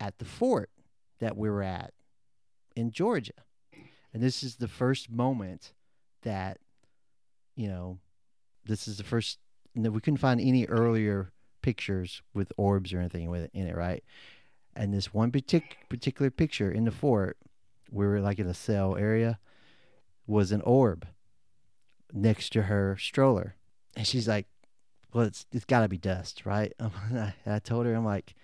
at 0.00 0.18
the 0.18 0.24
fort 0.24 0.70
that 1.20 1.36
we 1.36 1.48
were 1.48 1.62
at 1.62 1.92
in 2.74 2.90
Georgia. 2.90 3.32
And 4.12 4.22
this 4.22 4.42
is 4.42 4.56
the 4.56 4.68
first 4.68 5.10
moment 5.10 5.72
that, 6.22 6.58
you 7.54 7.68
know, 7.68 7.98
this 8.64 8.88
is 8.88 8.98
the 8.98 9.04
first, 9.04 9.38
no, 9.74 9.90
we 9.90 10.00
couldn't 10.00 10.18
find 10.18 10.40
any 10.40 10.66
earlier 10.66 11.32
pictures 11.62 12.22
with 12.34 12.52
orbs 12.56 12.92
or 12.92 13.00
anything 13.00 13.30
with 13.30 13.42
it, 13.42 13.50
in 13.54 13.66
it, 13.66 13.76
right? 13.76 14.02
And 14.74 14.92
this 14.92 15.14
one 15.14 15.30
partic- 15.30 15.88
particular 15.88 16.30
picture 16.30 16.70
in 16.70 16.84
the 16.84 16.90
fort, 16.90 17.38
we 17.90 18.06
were 18.06 18.20
like 18.20 18.38
in 18.38 18.46
a 18.46 18.54
cell 18.54 18.96
area, 18.96 19.38
was 20.26 20.52
an 20.52 20.60
orb 20.62 21.06
next 22.12 22.52
to 22.52 22.62
her 22.62 22.96
stroller. 22.98 23.56
And 23.96 24.06
she's 24.06 24.28
like, 24.28 24.46
well, 25.12 25.24
it's, 25.24 25.46
it's 25.52 25.64
got 25.64 25.80
to 25.80 25.88
be 25.88 25.98
dust, 25.98 26.44
right? 26.44 26.72
I, 26.80 27.34
I 27.46 27.58
told 27.58 27.86
her, 27.86 27.94
I'm 27.94 28.04
like, 28.04 28.34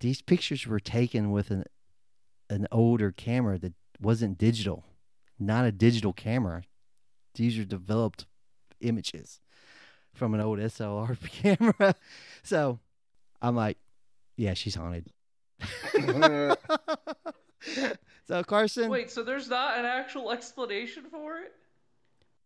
these 0.00 0.20
pictures 0.20 0.66
were 0.66 0.80
taken 0.80 1.30
with 1.30 1.50
an 1.50 1.64
an 2.50 2.68
older 2.70 3.10
camera 3.10 3.58
that 3.58 3.72
wasn't 4.00 4.36
digital, 4.36 4.84
not 5.38 5.64
a 5.64 5.72
digital 5.72 6.12
camera. 6.12 6.62
These 7.34 7.58
are 7.58 7.64
developed 7.64 8.26
images 8.80 9.40
from 10.12 10.34
an 10.34 10.40
old 10.40 10.58
SLR 10.58 11.16
camera. 11.42 11.94
So 12.42 12.80
I'm 13.40 13.56
like, 13.56 13.78
yeah, 14.36 14.54
she's 14.54 14.74
haunted. 14.74 15.10
so 18.26 18.42
Carson, 18.44 18.90
Wait, 18.90 19.10
so 19.10 19.22
there's 19.22 19.48
not 19.48 19.78
an 19.78 19.86
actual 19.86 20.30
explanation 20.30 21.04
for 21.10 21.38
it? 21.38 21.52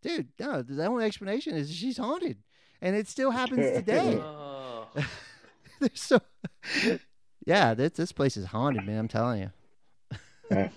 Dude, 0.02 0.28
no, 0.38 0.62
the 0.62 0.84
only 0.86 1.04
explanation 1.04 1.54
is 1.54 1.72
she's 1.74 1.98
haunted, 1.98 2.38
and 2.80 2.94
it 2.96 3.08
still 3.08 3.30
happens 3.30 3.70
today. 3.76 4.20
Oh. 4.24 4.86
There's 5.80 6.00
so, 6.00 6.18
yeah, 7.44 7.74
this 7.74 7.92
this 7.92 8.10
place 8.10 8.36
is 8.36 8.46
haunted, 8.46 8.84
man. 8.86 8.98
I'm 8.98 9.08
telling 9.08 9.40
you. 9.40 9.50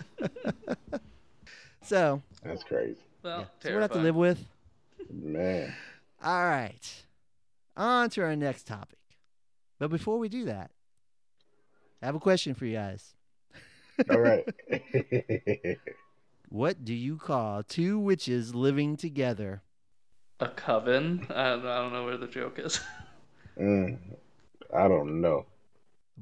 so, 1.81 2.21
That's 2.43 2.63
crazy, 2.63 2.97
well, 3.23 3.39
yeah. 3.39 3.45
so 3.61 3.75
we 3.75 3.81
have 3.81 3.91
to 3.91 3.99
live 3.99 4.15
with. 4.15 4.45
man. 5.09 5.73
All 6.23 6.43
right. 6.45 7.03
On 7.77 8.09
to 8.11 8.21
our 8.21 8.35
next 8.35 8.67
topic. 8.67 8.99
But 9.79 9.89
before 9.89 10.19
we 10.19 10.29
do 10.29 10.45
that, 10.45 10.71
I 12.01 12.05
have 12.05 12.15
a 12.15 12.19
question 12.19 12.53
for 12.53 12.65
you 12.65 12.75
guys. 12.75 13.15
All 14.09 14.19
right. 14.19 14.47
What 16.51 16.83
do 16.83 16.93
you 16.93 17.15
call 17.15 17.63
two 17.63 17.97
witches 17.97 18.53
living 18.53 18.97
together? 18.97 19.61
A 20.41 20.49
coven? 20.49 21.25
I 21.29 21.51
don't, 21.51 21.65
I 21.65 21.77
don't 21.77 21.93
know 21.93 22.03
where 22.03 22.17
the 22.17 22.27
joke 22.27 22.59
is. 22.59 22.81
mm, 23.57 23.97
I 24.75 24.87
don't 24.89 25.21
know. 25.21 25.45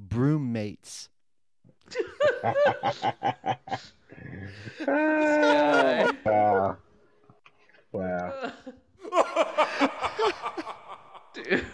Broommates. 0.07 1.09
guy. 4.85 6.11
wow. 6.23 6.77
Wow. 7.91 8.51
Dude. 11.33 11.65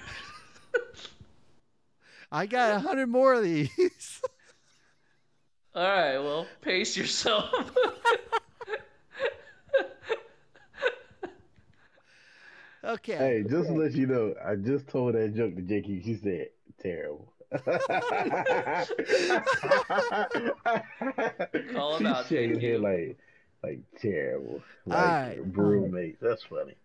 I 2.31 2.45
got 2.45 2.71
a 2.71 2.79
hundred 2.79 3.07
more 3.07 3.33
of 3.33 3.43
these. 3.43 3.69
All 5.75 5.83
right, 5.83 6.19
well, 6.19 6.47
pace 6.61 6.95
yourself. 6.95 7.53
okay. 12.85 13.17
Hey, 13.17 13.43
just 13.47 13.67
to 13.67 13.73
let 13.73 13.93
you 13.93 14.07
know, 14.07 14.33
I 14.45 14.55
just 14.55 14.87
told 14.87 15.15
that 15.15 15.35
joke 15.35 15.55
to 15.55 15.61
Jakey. 15.61 16.01
She 16.03 16.15
said 16.15 16.49
terrible. 16.81 17.31
Call 21.73 21.97
him 21.97 21.99
She 21.99 22.07
out, 22.07 22.25
shaking 22.27 22.59
her 22.59 22.79
like, 22.79 23.17
like 23.63 23.79
terrible. 24.01 24.61
Like 24.85 24.97
Alright. 24.99 25.39
roommate. 25.55 26.19
That's 26.21 26.43
funny. 26.43 26.75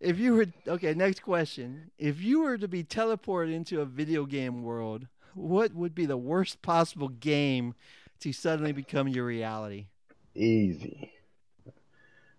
If 0.00 0.18
you 0.18 0.34
were 0.34 0.46
okay, 0.68 0.92
next 0.94 1.22
question. 1.22 1.90
If 1.98 2.20
you 2.20 2.40
were 2.42 2.58
to 2.58 2.68
be 2.68 2.84
teleported 2.84 3.54
into 3.54 3.80
a 3.80 3.86
video 3.86 4.26
game 4.26 4.62
world, 4.62 5.06
what 5.34 5.72
would 5.74 5.94
be 5.94 6.06
the 6.06 6.16
worst 6.16 6.60
possible 6.62 7.08
game 7.08 7.74
to 8.20 8.32
suddenly 8.32 8.72
become 8.72 9.08
your 9.08 9.24
reality? 9.24 9.86
Easy. 10.34 11.12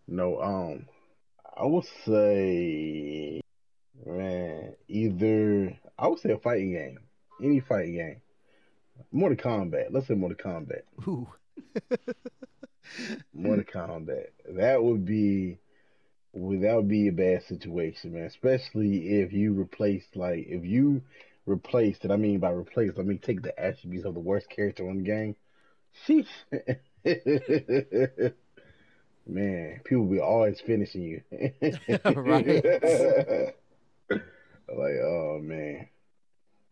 No, 0.08 0.40
um, 0.42 0.86
I 1.58 1.66
would 1.66 1.86
say, 2.06 3.42
man, 4.06 4.76
either 4.90 5.78
I 5.98 6.08
would 6.08 6.20
say 6.20 6.32
a 6.32 6.38
fighting 6.38 6.74
game, 6.74 7.00
any 7.42 7.62
fighting 7.62 7.96
game, 7.96 8.22
Mortal 9.12 9.38
Kombat. 9.38 9.88
Let's 9.92 10.08
say 10.08 10.16
Mortal 10.16 10.38
Kombat. 10.38 10.82
Ooh. 11.08 11.28
Mortal 13.34 13.64
Kombat. 13.64 14.28
That 14.50 14.84
would 14.84 15.06
be, 15.06 15.60
would 16.34 16.62
that 16.62 16.76
would 16.76 16.90
be 16.90 17.08
a 17.08 17.14
bad 17.14 17.44
situation, 17.44 18.14
man. 18.14 18.24
Especially 18.24 19.22
if 19.22 19.32
you 19.32 19.54
replace, 19.54 20.06
like, 20.14 20.46
if 20.48 20.66
you 20.66 21.04
replace, 21.46 21.98
and 22.02 22.12
I 22.12 22.18
mean 22.18 22.40
by 22.40 22.52
replace, 22.52 22.92
I 23.00 23.04
mean 23.04 23.20
take 23.20 23.42
the 23.42 23.58
attributes 23.58 24.06
of 24.06 24.14
the 24.14 24.20
worst 24.20 24.50
character 24.50 24.90
in 24.90 24.98
the 24.98 25.04
game. 25.04 25.36
Sheesh. 26.06 26.28
Man, 29.28 29.82
people 29.84 30.06
be 30.06 30.20
always 30.20 30.60
finishing 30.60 31.02
you. 31.02 31.22
Right. 32.06 32.46
like, 34.10 34.98
oh 35.04 35.40
man. 35.42 35.88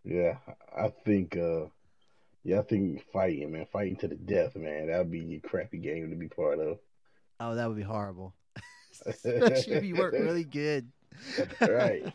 Yeah, 0.04 0.38
I 0.76 0.90
think 1.06 1.36
uh 1.38 1.66
yeah, 2.44 2.60
I 2.60 2.64
think 2.64 3.04
fighting, 3.12 3.52
man, 3.52 3.66
fighting 3.72 3.96
to 3.98 4.08
the 4.08 4.16
death, 4.16 4.56
man, 4.56 4.88
that'd 4.88 5.10
be 5.10 5.36
a 5.36 5.48
crappy 5.48 5.78
game 5.78 6.10
to 6.10 6.16
be 6.16 6.28
part 6.28 6.60
of. 6.60 6.78
Oh, 7.40 7.56
that 7.56 7.68
would 7.68 7.78
be 7.78 7.84
horrible. 7.84 8.36
Especially 9.06 9.74
if 9.74 9.84
you 9.84 9.96
work 9.96 10.14
really 10.14 10.44
good. 10.44 10.92
right. 11.62 12.14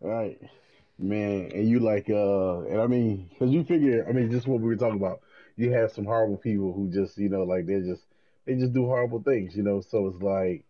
Right. 0.00 0.40
Man, 0.98 1.50
and 1.54 1.68
you 1.68 1.80
like 1.80 2.08
uh 2.08 2.60
and 2.60 2.80
I 2.80 2.86
mean, 2.86 3.30
cuz 3.38 3.50
you 3.50 3.64
figure, 3.64 4.06
I 4.08 4.12
mean, 4.12 4.30
just 4.30 4.46
what 4.46 4.60
we 4.60 4.68
were 4.68 4.76
talking 4.76 4.98
about. 4.98 5.22
You 5.56 5.72
have 5.72 5.92
some 5.92 6.04
horrible 6.04 6.36
people 6.36 6.72
who 6.72 6.88
just, 6.88 7.18
you 7.18 7.28
know, 7.28 7.42
like 7.42 7.66
they're 7.66 7.82
just 7.82 8.04
they 8.46 8.54
just 8.56 8.72
do 8.72 8.86
horrible 8.86 9.22
things, 9.22 9.56
you 9.56 9.62
know. 9.62 9.80
So 9.80 10.08
it's 10.08 10.22
like, 10.22 10.64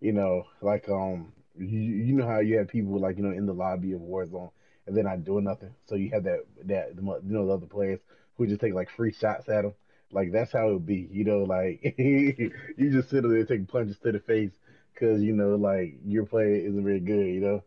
you 0.00 0.12
know, 0.12 0.44
like 0.60 0.88
um 0.88 1.32
you, 1.56 1.66
you 1.78 2.14
know 2.14 2.26
how 2.26 2.40
you 2.40 2.58
have 2.58 2.68
people 2.68 2.98
like, 3.00 3.16
you 3.16 3.22
know, 3.22 3.32
in 3.32 3.46
the 3.46 3.54
lobby 3.54 3.92
of 3.92 4.00
Warzone 4.00 4.50
and 4.86 4.96
they're 4.96 5.04
not 5.04 5.24
doing 5.24 5.44
nothing. 5.44 5.74
So 5.86 5.94
you 5.96 6.10
have 6.12 6.24
that 6.24 6.44
that 6.66 6.88
you 6.96 7.02
know 7.32 7.46
the 7.46 7.52
other 7.54 7.66
players 7.66 8.00
who 8.36 8.46
just 8.46 8.60
take 8.60 8.74
like 8.74 8.90
free 8.90 9.12
shots 9.12 9.48
at 9.48 9.62
them. 9.62 9.74
Like 10.12 10.32
that's 10.32 10.52
how 10.52 10.68
it 10.70 10.72
would 10.74 10.86
be, 10.86 11.08
you 11.10 11.24
know. 11.24 11.44
Like 11.44 11.94
you 11.98 12.90
just 12.90 13.10
sit 13.10 13.22
there 13.22 13.36
and 13.36 13.48
take 13.48 13.68
punches 13.68 13.98
to 14.00 14.12
the 14.12 14.20
face 14.20 14.52
because 14.94 15.22
you 15.22 15.32
know, 15.34 15.56
like 15.56 15.94
your 16.04 16.26
player 16.26 16.54
isn't 16.56 16.84
very 16.84 17.00
good, 17.00 17.26
you 17.26 17.40
know. 17.40 17.64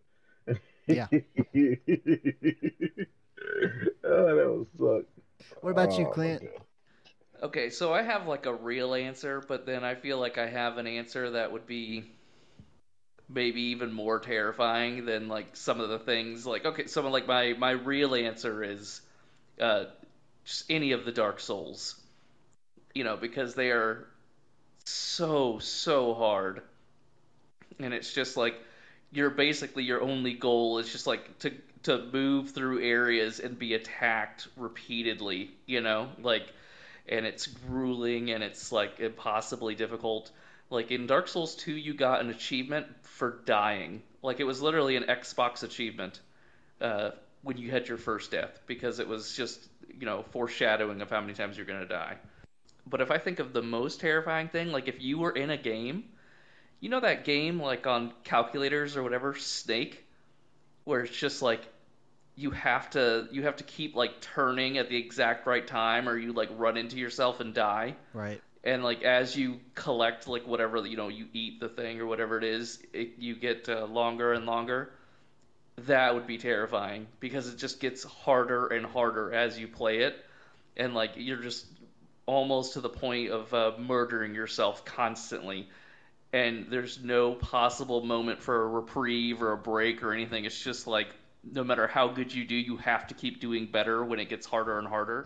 Yeah. 0.88 1.08
oh, 4.04 4.36
that 4.36 4.48
would 4.50 4.68
suck. 4.78 5.06
What 5.62 5.72
about 5.72 5.98
you, 5.98 6.06
Oh, 6.06 6.10
Clint? 6.10 6.44
okay. 6.44 6.64
Okay, 7.44 7.70
so 7.70 7.94
I 7.94 8.02
have 8.04 8.26
like 8.26 8.46
a 8.46 8.54
real 8.56 8.94
answer, 8.96 9.44
but 9.46 9.66
then 9.66 9.84
I 9.84 9.96
feel 9.96 10.18
like 10.18 10.38
I 10.38 10.48
have 10.48 10.78
an 10.78 10.88
answer 10.88 11.32
that 11.32 11.52
would 11.52 11.68
be 11.68 12.06
maybe 13.28 13.62
even 13.62 13.92
more 13.92 14.20
terrifying 14.20 15.06
than 15.06 15.28
like 15.28 15.56
some 15.56 15.80
of 15.80 15.90
the 15.90 16.00
things 16.00 16.46
like 16.46 16.66
okay, 16.66 16.86
someone 16.88 17.12
like 17.12 17.28
my 17.28 17.54
my 17.54 17.72
real 17.72 18.16
answer 18.16 18.64
is 18.64 19.02
uh 19.60 19.86
just 20.46 20.66
any 20.70 20.94
of 20.94 21.06
the 21.06 21.12
Dark 21.12 21.40
Souls. 21.42 21.96
You 22.96 23.04
know, 23.04 23.18
because 23.18 23.56
they 23.56 23.72
are 23.72 24.08
so 24.86 25.60
so 25.60 26.14
hard. 26.14 26.62
And 27.80 27.94
it's 27.94 28.14
just 28.14 28.38
like 28.38 28.56
you're 29.12 29.30
basically 29.30 29.84
your 29.84 30.02
only 30.02 30.34
goal 30.34 30.80
is 30.80 30.92
just 30.92 31.08
like 31.08 31.40
to 31.40 31.52
to 31.84 32.06
move 32.14 32.52
through 32.52 32.82
areas 32.82 33.40
and 33.40 33.60
be 33.60 33.74
attacked 33.74 34.48
repeatedly, 34.56 35.52
you 35.66 35.82
know? 35.82 36.10
Like 36.22 36.48
and 37.08 37.26
it's 37.26 37.48
grueling 37.48 38.32
and 38.32 38.44
it's 38.44 38.72
like 38.72 39.00
impossibly 39.00 39.76
difficult. 39.76 40.32
Like 40.70 40.92
in 40.92 41.08
Dark 41.08 41.28
Souls 41.28 41.56
2, 41.56 41.72
you 41.72 41.94
got 41.94 42.22
an 42.22 42.30
achievement 42.30 42.88
for 43.04 43.42
dying. 43.46 44.02
Like 44.22 44.40
it 44.40 44.46
was 44.46 44.62
literally 44.62 44.96
an 44.96 45.04
Xbox 45.04 45.64
achievement 45.64 46.20
uh, 46.82 47.12
when 47.42 47.58
you 47.58 47.70
had 47.70 47.88
your 47.88 47.98
first 47.98 48.32
death 48.32 48.62
because 48.66 49.00
it 49.00 49.08
was 49.08 49.36
just, 49.36 49.60
you 50.00 50.06
know, 50.06 50.24
foreshadowing 50.32 51.02
of 51.02 51.10
how 51.10 51.22
many 51.22 51.34
times 51.34 51.58
you're 51.58 51.66
going 51.66 51.82
to 51.82 51.88
die. 51.88 52.18
But 52.88 53.02
if 53.02 53.12
I 53.12 53.18
think 53.18 53.40
of 53.40 53.54
the 53.54 53.62
most 53.62 54.00
terrifying 54.00 54.50
thing, 54.50 54.72
like 54.72 54.88
if 54.88 55.02
you 55.02 55.20
were 55.20 55.32
in 55.32 55.50
a 55.50 55.58
game, 55.58 56.06
you 56.80 56.90
know 56.90 57.00
that 57.00 57.24
game 57.24 57.62
like 57.62 57.88
on 57.88 58.14
calculators 58.24 58.98
or 58.98 59.04
whatever, 59.04 59.36
Snake, 59.36 60.06
where 60.84 61.02
it's 61.02 61.16
just 61.16 61.42
like 61.42 61.62
you 62.36 62.52
have 62.52 62.90
to 62.92 63.28
you 63.32 63.44
have 63.44 63.58
to 63.58 63.64
keep 63.64 63.96
like 63.96 64.20
turning 64.22 64.78
at 64.78 64.90
the 64.90 64.98
exact 64.98 65.46
right 65.46 65.66
time 65.66 66.10
or 66.10 66.18
you 66.18 66.34
like 66.34 66.50
run 66.58 66.78
into 66.78 66.98
yourself 66.98 67.40
and 67.40 67.54
die. 67.54 67.96
Right. 68.14 68.42
and 68.64 68.84
like 68.84 69.04
as 69.04 69.36
you 69.36 69.60
collect 69.76 70.28
like 70.28 70.48
whatever 70.48 70.86
you 70.86 70.98
know 70.98 71.10
you 71.10 71.28
eat 71.34 71.60
the 71.60 71.70
thing 71.70 72.00
or 72.00 72.06
whatever 72.06 72.38
it 72.38 72.44
is 72.44 72.82
it, 72.94 73.14
you 73.20 73.36
get 73.36 73.70
uh, 73.70 73.86
longer 73.86 74.34
and 74.34 74.46
longer. 74.46 74.92
That 75.88 76.14
would 76.14 76.28
be 76.28 76.38
terrifying 76.38 77.08
because 77.20 77.48
it 77.48 77.58
just 77.58 77.80
gets 77.80 78.04
harder 78.04 78.68
and 78.68 78.86
harder 78.86 79.34
as 79.34 79.58
you 79.58 79.68
play 79.68 80.00
it. 80.00 80.16
And 80.78 80.94
like 80.94 81.12
you're 81.16 81.42
just 81.42 81.66
almost 82.26 82.74
to 82.74 82.82
the 82.82 82.90
point 82.90 83.32
of 83.32 83.54
uh, 83.54 83.72
murdering 83.80 84.34
yourself 84.34 84.86
constantly. 84.86 85.68
And 86.32 86.68
there's 86.70 87.04
no 87.04 87.34
possible 87.34 88.04
moment 88.04 88.42
for 88.42 88.64
a 88.64 88.68
reprieve 88.68 89.44
or 89.44 89.52
a 89.52 89.58
break 89.58 90.02
or 90.04 90.14
anything. 90.14 90.46
It's 90.46 90.64
just 90.64 90.88
like 90.88 91.08
no 91.44 91.64
matter 91.64 91.88
how 91.88 92.08
good 92.08 92.34
you 92.34 92.46
do 92.46 92.56
you 92.56 92.78
have 92.78 93.08
to 93.08 93.14
keep 93.14 93.40
doing 93.40 93.66
better 93.66 94.04
when 94.04 94.20
it 94.20 94.30
gets 94.30 94.46
harder 94.46 94.80
and 94.80 94.88
harder 94.88 95.26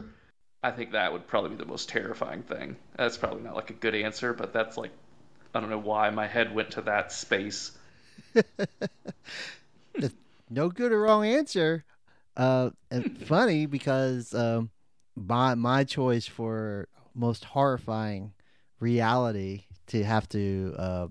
I 0.63 0.71
think 0.71 0.91
that 0.91 1.13
would 1.13 1.27
probably 1.27 1.51
be 1.51 1.55
the 1.55 1.67
most 1.67 1.87
terrifying 1.87 2.41
thing. 2.41 2.77
That's 2.97 3.15
probably 3.15 3.43
not 3.43 3.55
like 3.55 3.69
a 3.69 3.73
good 3.73 3.93
answer, 3.93 4.33
but 4.33 4.53
that's 4.53 4.75
like 4.75 4.91
I 5.53 5.59
don't 5.59 5.69
know 5.69 5.77
why 5.77 6.09
my 6.09 6.27
head 6.27 6.53
went 6.53 6.71
to 6.71 6.81
that 6.81 7.11
space. 7.11 7.77
No 10.49 10.69
good 10.69 10.91
or 10.91 11.01
wrong 11.01 11.25
answer. 11.25 11.83
Uh, 12.35 12.69
and 12.89 13.21
funny 13.25 13.65
because 13.65 14.33
um, 14.33 14.69
my 15.15 15.55
my 15.55 15.83
choice 15.83 16.25
for 16.25 16.87
most 17.13 17.43
horrifying 17.43 18.33
reality 18.79 19.63
to 19.87 20.03
have 20.03 20.29
to 20.29 20.73
uh, 20.77 21.07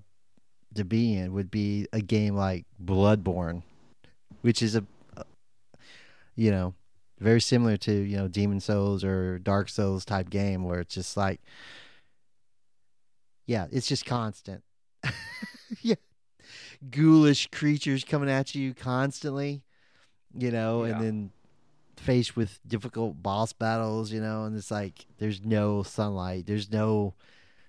to 0.75 0.85
be 0.85 1.15
in 1.15 1.33
would 1.33 1.51
be 1.51 1.87
a 1.93 2.01
game 2.01 2.35
like 2.35 2.65
Bloodborne, 2.83 3.63
which 4.41 4.63
is 4.63 4.75
a 4.75 4.85
you 6.37 6.51
know 6.51 6.75
very 7.19 7.41
similar 7.41 7.77
to 7.79 7.93
you 7.93 8.17
know 8.17 8.29
Demon 8.29 8.61
Souls 8.61 9.03
or 9.03 9.39
Dark 9.39 9.69
Souls 9.69 10.05
type 10.05 10.31
game 10.31 10.65
where 10.65 10.81
it's 10.81 10.95
just 10.95 11.17
like 11.17 11.41
yeah, 13.47 13.67
it's 13.71 13.87
just 13.87 14.05
constant. 14.05 14.63
yeah. 15.81 15.95
Ghoulish 16.91 17.49
creatures 17.51 18.05
coming 18.05 18.29
at 18.29 18.55
you 18.55 18.75
constantly, 18.75 19.63
you 20.35 20.51
know, 20.51 20.85
Yeah. 20.85 20.93
and 20.95 21.01
then 21.05 21.31
faced 21.97 22.37
with 22.37 22.59
difficult 22.67 23.23
boss 23.23 23.53
battles, 23.53 24.13
you 24.13 24.21
know, 24.21 24.45
and 24.45 24.57
it's 24.57 24.71
like 24.71 25.07
there's 25.19 25.43
no 25.45 25.83
sunlight, 25.83 26.47
there's 26.47 26.71
no, 26.71 27.15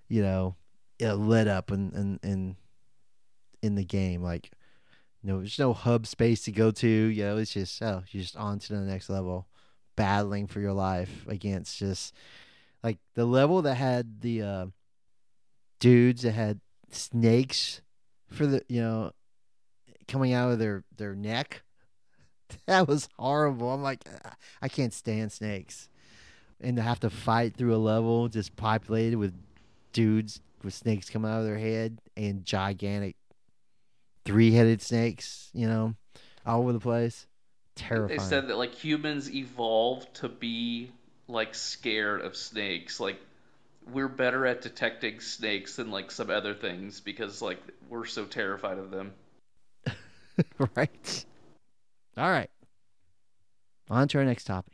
you 0.09 0.21
know, 0.21 0.55
lit 0.99 1.47
up 1.47 1.71
in 1.71 1.91
in 1.91 2.19
in, 2.23 2.55
in 3.61 3.75
the 3.75 3.85
game. 3.85 4.23
Like, 4.23 4.51
no, 5.23 5.39
there's 5.39 5.59
no 5.59 5.73
hub 5.73 6.07
space 6.07 6.43
to 6.43 6.51
go 6.51 6.71
to. 6.71 6.87
You 6.87 7.23
know, 7.23 7.37
it's 7.37 7.53
just 7.53 7.81
oh, 7.81 8.03
you're 8.09 8.23
just 8.23 8.37
on 8.37 8.59
to 8.59 8.73
the 8.73 8.81
next 8.81 9.09
level, 9.09 9.47
battling 9.95 10.47
for 10.47 10.59
your 10.59 10.73
life 10.73 11.25
against 11.27 11.77
just 11.77 12.13
like 12.83 12.99
the 13.15 13.25
level 13.25 13.61
that 13.63 13.75
had 13.75 14.21
the 14.21 14.41
uh, 14.41 14.65
dudes 15.79 16.21
that 16.21 16.31
had 16.31 16.59
snakes 16.91 17.81
for 18.27 18.45
the 18.45 18.63
you 18.69 18.81
know 18.81 19.11
coming 20.07 20.33
out 20.33 20.51
of 20.51 20.59
their 20.59 20.83
their 20.95 21.15
neck. 21.15 21.63
That 22.65 22.87
was 22.87 23.09
horrible. 23.19 23.73
I'm 23.73 23.83
like, 23.83 24.05
"Ah, 24.23 24.35
I 24.61 24.69
can't 24.69 24.93
stand 24.93 25.33
snakes, 25.33 25.89
and 26.61 26.77
to 26.77 26.81
have 26.81 26.99
to 27.01 27.09
fight 27.09 27.57
through 27.57 27.75
a 27.75 27.77
level 27.77 28.29
just 28.29 28.55
populated 28.55 29.17
with 29.17 29.33
dudes 29.91 30.39
with 30.63 30.73
snakes 30.73 31.09
coming 31.09 31.29
out 31.29 31.39
of 31.39 31.45
their 31.45 31.57
head 31.57 31.99
and 32.15 32.45
gigantic 32.45 33.17
three-headed 34.27 34.81
snakes, 34.81 35.49
you 35.53 35.67
know, 35.67 35.95
all 36.45 36.61
over 36.61 36.73
the 36.73 36.79
place. 36.79 37.25
Terrifying. 37.75 38.17
They 38.17 38.23
said 38.23 38.47
that 38.49 38.57
like 38.57 38.73
humans 38.73 39.29
evolved 39.33 40.13
to 40.15 40.29
be 40.29 40.91
like 41.27 41.53
scared 41.55 42.21
of 42.21 42.35
snakes. 42.35 42.99
Like 42.99 43.19
we're 43.91 44.07
better 44.07 44.45
at 44.45 44.61
detecting 44.61 45.19
snakes 45.19 45.75
than 45.77 45.91
like 45.91 46.11
some 46.11 46.29
other 46.29 46.53
things 46.53 46.99
because 46.99 47.41
like 47.41 47.59
we're 47.89 48.05
so 48.05 48.25
terrified 48.25 48.77
of 48.77 48.91
them. 48.91 49.13
right. 50.75 51.25
All 52.17 52.29
right. 52.29 52.49
On 53.89 54.07
to 54.07 54.17
our 54.17 54.25
next 54.25 54.43
topic. 54.45 54.73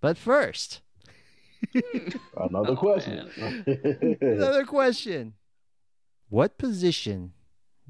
But 0.00 0.16
first, 0.16 0.80
Another 2.36 2.70
Oh, 2.70 2.76
question. 2.76 3.28
another 4.20 4.64
question. 4.64 5.34
What 6.28 6.56
position 6.58 7.32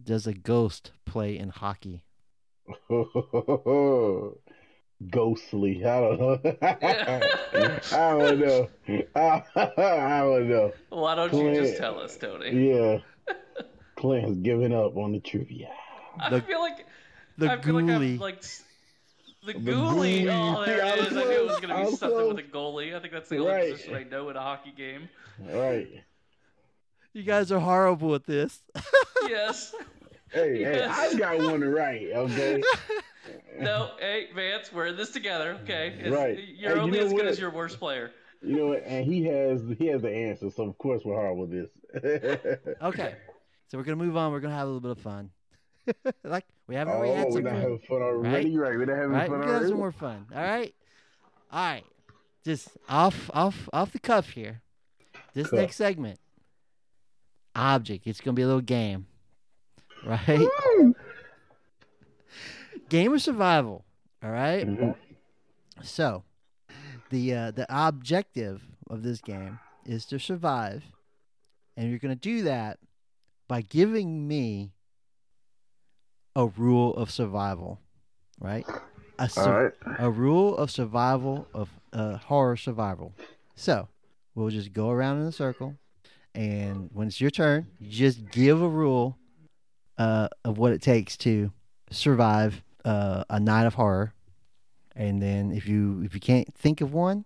does 0.04 0.26
a 0.26 0.34
ghost 0.34 0.92
play 1.04 1.36
in 1.38 1.48
hockey? 1.50 2.02
Ghostly. 5.10 5.84
I 5.84 6.00
don't 6.00 6.20
know. 6.20 6.40
I 6.62 8.18
don't 8.18 8.38
know. 8.40 8.68
I, 9.14 9.42
I 9.56 10.20
don't 10.20 10.48
know. 10.48 10.72
Why 10.90 11.14
don't 11.14 11.32
you 11.34 11.54
just 11.54 11.78
tell 11.78 11.98
us, 12.00 12.16
Tony? 12.18 12.68
Yeah. 12.70 12.98
Clint 13.96 14.28
has 14.28 14.36
given 14.38 14.72
up 14.72 14.96
on 14.96 15.12
the 15.12 15.20
trivia. 15.20 15.70
I 16.18 16.40
feel 16.40 16.60
like 16.60 16.86
The 17.38 17.50
I 17.52 17.60
feel 17.60 17.74
like 17.74 17.84
ghoulie. 17.84 18.14
I'm 18.14 18.18
like 18.18 18.42
the 18.42 18.58
The 19.46 19.54
goalie. 19.54 20.24
goalie. 20.24 20.56
Oh, 20.58 20.64
there 20.66 20.76
See, 20.76 20.82
I 20.82 20.94
it 20.94 20.98
was. 20.98 21.16
I 21.16 21.24
knew 21.24 21.30
it 21.30 21.46
was 21.48 21.60
gonna 21.60 21.74
I 21.74 21.84
be 21.84 21.90
was 21.90 21.98
something 21.98 22.28
with 22.28 22.38
a 22.38 22.42
goalie. 22.42 22.94
I 22.94 23.00
think 23.00 23.12
that's 23.12 23.28
the 23.30 23.38
only 23.38 23.52
Right. 23.52 23.72
position 23.72 23.94
I 23.94 24.02
know 24.04 24.28
in 24.28 24.36
a 24.36 24.40
hockey 24.40 24.72
game. 24.76 25.08
Right. 25.38 25.88
You 27.12 27.22
guys 27.22 27.50
are 27.52 27.58
horrible 27.60 28.14
at 28.14 28.24
this. 28.26 28.62
Yes. 29.28 29.72
Hey, 30.32 30.54
hey, 30.56 30.60
Yes. 30.60 30.98
I 30.98 31.16
got 31.16 31.38
one 31.38 31.60
right, 31.60 32.08
okay? 32.14 32.62
No, 33.60 33.90
hey 34.00 34.28
Vance, 34.34 34.72
we're 34.72 34.86
in 34.86 34.96
this 34.96 35.10
together. 35.10 35.58
Okay, 35.62 35.94
It's- 36.00 36.12
Right. 36.12 36.36
You're 36.56 36.70
Hey, 36.70 36.74
you 36.76 36.80
only 36.80 36.98
know 36.98 37.04
as 37.06 37.12
good 37.12 37.26
as 37.26 37.38
your 37.38 37.50
worst 37.50 37.78
player. 37.78 38.10
You 38.42 38.56
know, 38.56 38.66
what? 38.68 38.82
and 38.86 39.04
he 39.04 39.22
has 39.26 39.60
he 39.78 39.86
has 39.88 40.02
the 40.02 40.10
answer, 40.10 40.50
so 40.50 40.64
of 40.64 40.76
course 40.78 41.02
we're 41.04 41.14
horrible 41.14 41.46
with 41.46 41.52
this. 41.52 42.58
Okay. 42.82 43.14
So 43.68 43.78
we're 43.78 43.84
gonna 43.84 43.96
move 44.02 44.16
on. 44.16 44.32
We're 44.32 44.40
gonna 44.40 44.54
have 44.54 44.66
a 44.66 44.70
little 44.72 44.80
bit 44.80 44.92
of 44.92 44.98
fun. 44.98 45.30
like 46.24 46.46
we 46.66 46.74
haven't 46.74 46.94
already 46.94 47.12
oh, 47.12 47.16
had 47.16 47.28
we're 47.28 47.40
not 47.42 47.52
fun. 47.52 47.60
having 47.60 47.78
fun 47.80 48.02
already, 48.02 48.56
right? 48.56 48.76
We're 48.78 48.84
not 48.86 48.96
having 48.96 49.10
right? 49.12 49.28
fun 49.28 49.30
We're 49.30 49.38
gonna 49.42 49.52
have 49.52 49.60
already. 49.60 49.68
some 49.68 49.78
more 49.78 49.92
fun. 49.92 50.26
All 50.34 50.42
right. 50.42 50.74
All 51.52 51.60
right. 51.66 51.84
Just 52.44 52.68
off 52.88 53.30
off 53.34 53.68
off 53.72 53.92
the 53.92 53.98
cuff 54.00 54.30
here. 54.30 54.62
This 55.34 55.50
Cuff. 55.50 55.58
next 55.60 55.76
segment. 55.76 56.18
Object. 57.60 58.06
It's 58.06 58.20
gonna 58.20 58.34
be 58.34 58.42
a 58.42 58.46
little 58.46 58.60
game. 58.60 59.06
Right? 60.04 60.48
game 62.88 63.12
of 63.12 63.22
survival. 63.22 63.84
All 64.22 64.30
right? 64.30 64.66
Mhm. 64.66 64.94
So, 65.82 66.24
the 67.10 67.34
uh, 67.34 67.50
the 67.50 67.66
objective 67.68 68.62
of 68.88 69.02
this 69.02 69.20
game 69.20 69.58
is 69.86 70.04
to 70.06 70.18
survive, 70.18 70.84
and 71.76 71.88
you're 71.88 71.98
going 71.98 72.14
to 72.14 72.20
do 72.20 72.42
that 72.42 72.78
by 73.48 73.62
giving 73.62 74.28
me 74.28 74.72
a 76.36 76.46
rule 76.46 76.94
of 76.94 77.10
survival, 77.10 77.80
right? 78.38 78.66
A, 79.18 79.28
right. 79.36 79.72
a 79.98 80.10
rule 80.10 80.56
of 80.56 80.70
survival 80.70 81.46
of 81.52 81.68
uh, 81.92 82.16
horror 82.16 82.56
survival. 82.56 83.12
So, 83.54 83.88
we'll 84.34 84.50
just 84.50 84.72
go 84.72 84.90
around 84.90 85.20
in 85.20 85.26
a 85.26 85.32
circle, 85.32 85.76
and 86.34 86.90
when 86.92 87.08
it's 87.08 87.20
your 87.20 87.30
turn, 87.30 87.66
you 87.78 87.90
just 87.90 88.30
give 88.30 88.62
a 88.62 88.68
rule 88.68 89.18
uh, 89.98 90.28
of 90.44 90.58
what 90.58 90.72
it 90.72 90.82
takes 90.82 91.16
to 91.18 91.52
survive 91.90 92.62
uh, 92.84 93.24
a 93.28 93.40
night 93.40 93.66
of 93.66 93.74
horror 93.74 94.14
and 95.00 95.22
then 95.22 95.50
if 95.52 95.66
you 95.66 96.02
if 96.04 96.14
you 96.14 96.20
can't 96.20 96.52
think 96.54 96.82
of 96.82 96.92
one, 96.92 97.24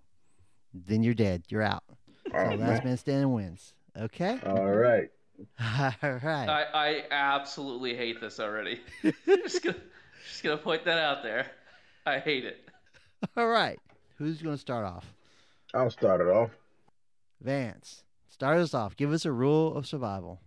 then 0.72 1.02
you're 1.02 1.14
dead. 1.14 1.42
You're 1.48 1.62
out. 1.62 1.82
So 2.30 2.38
All 2.38 2.57
last 2.57 2.84
man 2.84 2.96
standing 2.96 3.32
wins. 3.32 3.74
Okay. 3.98 4.38
All 4.46 4.70
right. 4.70 5.11
All 6.02 6.20
right. 6.22 6.48
I, 6.48 6.64
I 6.72 7.05
absolutely 7.11 7.96
hate 7.96 8.20
this 8.20 8.38
already. 8.38 8.80
just 9.26 9.62
gonna 9.62 9.76
just 10.28 10.42
gonna 10.44 10.57
point 10.57 10.84
that 10.84 10.98
out 10.98 11.24
there. 11.24 11.50
I 12.07 12.20
hate 12.20 12.44
it. 12.44 12.68
All 13.36 13.48
right. 13.48 13.78
Who's 14.18 14.40
going 14.40 14.55
to 14.55 14.61
start 14.61 14.86
off? 14.86 15.12
I'll 15.72 15.90
start 15.90 16.20
it 16.20 16.28
off. 16.28 16.50
Vance. 17.40 18.03
Start 18.35 18.59
us 18.59 18.74
off. 18.74 18.97
Give 18.97 19.12
us 19.12 19.24
a 19.24 19.30
rule 19.30 19.76
of 19.76 19.87
survival. 19.87 20.41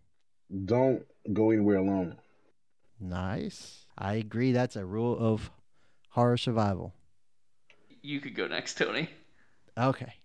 Don't 0.65 1.05
go 1.31 1.51
anywhere 1.51 1.77
alone. 1.77 2.17
Nice. 2.99 3.85
I 3.97 4.15
agree. 4.15 4.51
That's 4.51 4.75
a 4.75 4.85
rule 4.85 5.17
of 5.17 5.49
horror 6.09 6.35
survival. 6.35 6.93
You 8.01 8.19
could 8.19 8.35
go 8.35 8.45
next, 8.45 8.77
Tony. 8.77 9.09
Okay. 9.77 10.15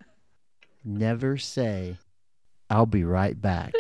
Never 0.83 1.39
say, 1.39 1.99
"I'll 2.69 2.85
be 2.85 3.05
right 3.05 3.41
back." 3.41 3.75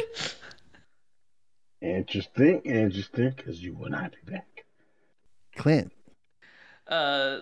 Interesting, 1.81 2.61
interesting, 2.61 3.31
because 3.37 3.61
you 3.61 3.75
will 3.75 3.91
not 3.91 4.13
be 4.13 4.31
back. 4.31 4.65
Clint. 5.57 5.93
Uh, 6.87 7.41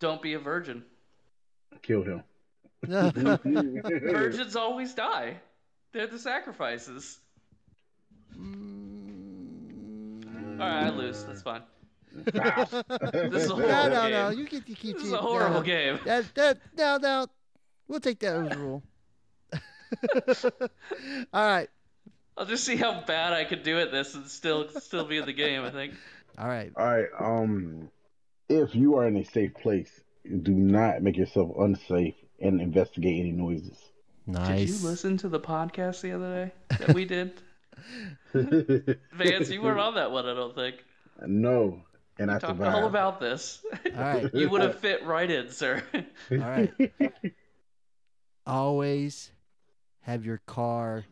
don't 0.00 0.20
be 0.20 0.34
a 0.34 0.40
virgin. 0.40 0.84
Kill 1.82 2.02
him. 2.02 2.24
Virgins 2.84 4.56
always 4.62 4.94
die. 4.94 5.36
They're 5.92 6.06
the 6.06 6.18
sacrifices. 6.18 7.18
Mm. 8.36 9.02
All 10.60 10.66
right, 10.66 10.84
I 10.84 10.90
lose. 10.90 11.24
That's 11.24 11.42
fine. 11.42 11.62
This 12.14 12.34
is 12.34 12.34
a 12.34 12.84
no, 13.56 13.56
horrible 13.56 13.88
no, 13.88 14.08
no. 14.08 14.30
game. 14.30 14.38
You 14.38 14.48
get 14.48 14.66
to 14.66 14.74
keep 14.74 14.96
This 14.96 15.06
is 15.06 15.12
a 15.12 15.18
horrible 15.18 15.60
no. 15.60 15.62
game. 15.62 15.98
That 16.04 16.34
that 16.34 16.58
no 16.76 16.98
no. 16.98 17.26
We'll 17.88 18.00
take 18.00 18.18
that 18.20 18.36
as 18.36 18.52
a 18.52 18.58
rule. 18.58 18.82
All 21.32 21.46
right. 21.46 21.68
I'll 22.36 22.46
just 22.46 22.64
see 22.64 22.76
how 22.76 23.02
bad 23.02 23.32
I 23.34 23.44
could 23.44 23.62
do 23.62 23.78
at 23.78 23.92
this 23.92 24.14
and 24.14 24.26
still 24.26 24.68
still 24.80 25.04
be 25.04 25.18
in 25.18 25.26
the 25.26 25.32
game. 25.32 25.62
I 25.64 25.70
think. 25.70 25.94
All 26.38 26.48
right. 26.48 26.72
All 26.76 26.86
right. 26.86 27.08
Um, 27.18 27.90
if 28.48 28.74
you 28.74 28.96
are 28.96 29.06
in 29.06 29.16
a 29.16 29.24
safe 29.24 29.54
place, 29.54 29.90
do 30.24 30.52
not 30.52 31.02
make 31.02 31.16
yourself 31.16 31.50
unsafe 31.58 32.14
and 32.42 32.60
investigate 32.60 33.20
any 33.20 33.32
noises. 33.32 33.78
Nice. 34.26 34.70
Did 34.70 34.80
you 34.80 34.86
listen 34.88 35.16
to 35.18 35.28
the 35.28 35.40
podcast 35.40 36.00
the 36.02 36.12
other 36.12 36.52
day 36.70 36.76
that 36.86 36.94
we 36.94 37.04
did? 37.04 37.40
Vance, 38.34 39.50
you 39.50 39.62
weren't 39.62 39.80
on 39.80 39.94
that 39.94 40.10
one, 40.12 40.26
I 40.26 40.34
don't 40.34 40.54
think. 40.54 40.76
no, 41.26 41.80
and 42.18 42.30
I 42.30 42.34
Talked 42.38 42.58
survived. 42.58 42.76
all 42.76 42.86
about 42.86 43.18
this. 43.20 43.64
All 43.86 43.92
right. 44.02 44.30
You 44.34 44.48
would 44.50 44.60
have 44.62 44.78
fit 44.80 45.04
right 45.04 45.28
in, 45.30 45.50
sir. 45.50 45.82
All 46.30 46.36
right. 46.38 46.72
Always 48.46 49.30
have 50.00 50.24
your 50.26 50.40
car 50.46 51.04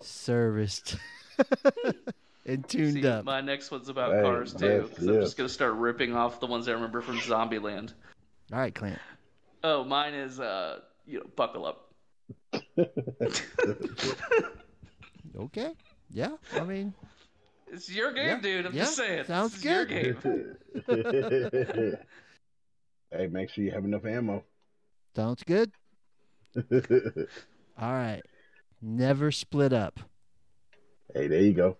serviced 0.00 0.96
and 2.46 2.66
tuned 2.68 2.94
See, 2.94 3.06
up. 3.06 3.24
my 3.24 3.40
next 3.40 3.70
one's 3.70 3.88
about 3.88 4.14
Hey, 4.14 4.22
cars 4.22 4.54
too. 4.54 4.66
yes, 4.88 4.96
'cause 4.96 5.06
I'm 5.06 5.20
just 5.20 5.36
gonna 5.36 5.48
start 5.48 5.74
ripping 5.74 6.14
off 6.16 6.40
the 6.40 6.46
ones 6.46 6.68
I 6.68 6.72
remember 6.72 7.00
from 7.02 7.18
Zombieland. 7.18 7.92
All 8.52 8.58
right, 8.58 8.74
Clint. 8.74 8.98
Oh, 9.64 9.84
mine 9.84 10.14
is 10.14 10.38
uh, 10.40 10.80
you 11.06 11.18
know, 11.20 11.26
buckle 11.36 11.66
up. 11.66 11.84
Okay. 15.38 15.72
Yeah. 16.10 16.36
I 16.54 16.64
mean, 16.64 16.94
It's 17.70 17.88
your 17.90 18.12
game, 18.12 18.26
Yeah, 18.26 18.40
dude. 18.40 18.66
I'm 18.66 18.74
yeah, 18.74 18.84
just 18.84 18.96
saying. 18.96 19.24
sounds 19.24 19.52
this 19.52 19.60
is 19.60 19.64
your 19.64 19.84
good. 19.84 20.22
game. 20.22 20.56
hey, 23.12 23.26
make 23.28 23.50
sure 23.50 23.64
you 23.64 23.70
have 23.70 23.84
enough 23.84 24.04
ammo. 24.04 24.44
sounds 25.14 25.42
good. 25.44 25.70
All 27.80 27.92
right. 27.92 28.22
Never 28.82 29.30
split 29.30 29.72
up. 29.72 30.00
hey, 31.14 31.26
there 31.28 31.42
you 31.42 31.52
go. 31.52 31.76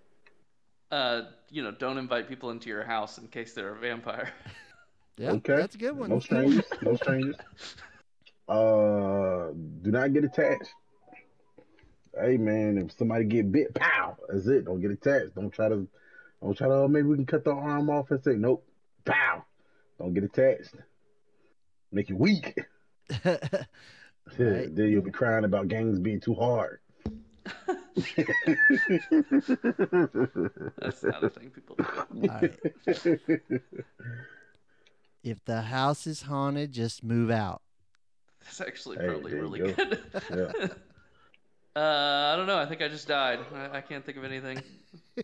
Uh, 0.90 1.22
you 1.50 1.62
know, 1.62 1.70
don't 1.72 1.98
invite 1.98 2.28
people 2.28 2.50
into 2.50 2.68
your 2.68 2.84
house 2.84 3.18
in 3.18 3.26
case 3.28 3.54
they're 3.54 3.74
a 3.74 3.78
vampire. 3.78 4.30
Yeah. 5.18 5.32
Okay. 5.32 5.56
That's 5.56 5.74
a 5.74 5.78
good 5.78 5.96
one. 5.96 6.10
No 6.10 6.16
That's 6.16 6.26
a 6.26 6.28
good 6.28 6.44
one. 6.44 6.62
strangers. 6.62 6.82
No 6.82 6.96
strangers. 6.96 7.36
Uh, 8.48 9.50
do 9.82 9.90
not 9.90 10.10
get 10.14 10.24
attached. 10.24 10.70
Hey 12.18 12.38
man, 12.38 12.78
if 12.78 12.92
somebody 12.96 13.24
get 13.26 13.52
bit, 13.52 13.74
pow, 13.74 14.16
that's 14.26 14.46
it. 14.46 14.64
Don't 14.64 14.80
get 14.80 14.90
attached. 14.90 15.34
Don't 15.34 15.50
try 15.50 15.68
to, 15.68 15.86
don't 16.42 16.56
try 16.56 16.66
to. 16.66 16.72
Oh, 16.72 16.88
maybe 16.88 17.08
we 17.08 17.16
can 17.16 17.26
cut 17.26 17.44
the 17.44 17.50
arm 17.50 17.90
off 17.90 18.10
and 18.10 18.24
say 18.24 18.36
nope, 18.36 18.66
pow. 19.04 19.44
Don't 19.98 20.14
get 20.14 20.24
attached. 20.24 20.70
Make 21.92 22.08
you 22.08 22.16
weak. 22.16 22.56
Right. 24.38 24.74
then 24.74 24.88
you'll 24.90 25.02
be 25.02 25.10
crying 25.10 25.44
about 25.44 25.68
gangs 25.68 25.98
being 25.98 26.20
too 26.20 26.34
hard. 26.34 26.80
That's 27.56 27.76
not 31.02 31.24
a 31.24 31.30
thing 31.30 31.50
people 31.50 31.76
do. 31.76 31.84
All 31.84 32.06
right. 32.28 32.58
If 35.22 35.44
the 35.44 35.62
house 35.62 36.06
is 36.06 36.22
haunted, 36.22 36.72
just 36.72 37.02
move 37.04 37.30
out. 37.30 37.62
That's 38.44 38.60
actually 38.60 38.96
Hey, 38.98 39.06
probably 39.08 39.34
really 39.34 39.58
go. 39.60 39.72
good. 39.72 40.00
Yeah. 40.30 40.66
Uh, 41.76 42.32
I 42.32 42.36
don't 42.36 42.46
know. 42.48 42.58
I 42.58 42.66
think 42.66 42.82
I 42.82 42.88
just 42.88 43.06
died. 43.06 43.38
I, 43.54 43.76
I 43.76 43.80
can't 43.82 44.04
think 44.04 44.18
of 44.18 44.24
anything. 44.24 44.60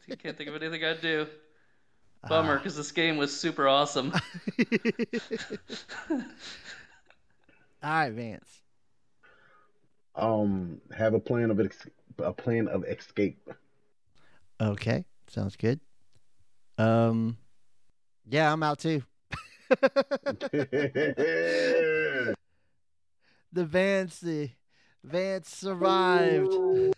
I 0.09 0.15
can't 0.15 0.37
think 0.37 0.49
of 0.49 0.55
anything 0.55 0.85
I'd 0.85 1.01
do. 1.01 1.27
Bummer, 2.29 2.59
because 2.59 2.77
this 2.77 2.93
game 2.93 3.17
was 3.17 3.35
super 3.37 3.67
awesome. 3.67 4.13
All 6.11 6.21
right, 7.83 8.11
Vance. 8.13 8.61
Um, 10.15 10.81
have 10.97 11.15
a 11.15 11.19
plan 11.21 11.51
of 11.51 11.59
ex- 11.59 11.89
a 12.19 12.33
plan 12.33 12.69
of 12.69 12.85
escape. 12.85 13.51
Okay, 14.61 15.05
sounds 15.27 15.57
good. 15.57 15.81
Um, 16.79 17.37
yeah, 18.29 18.53
I'm 18.53 18.63
out 18.63 18.79
too. 18.79 19.03
the 23.53 23.65
Vance, 23.65 24.25
Vance 25.03 25.49
survived. 25.49 26.53
Man, 26.53 26.93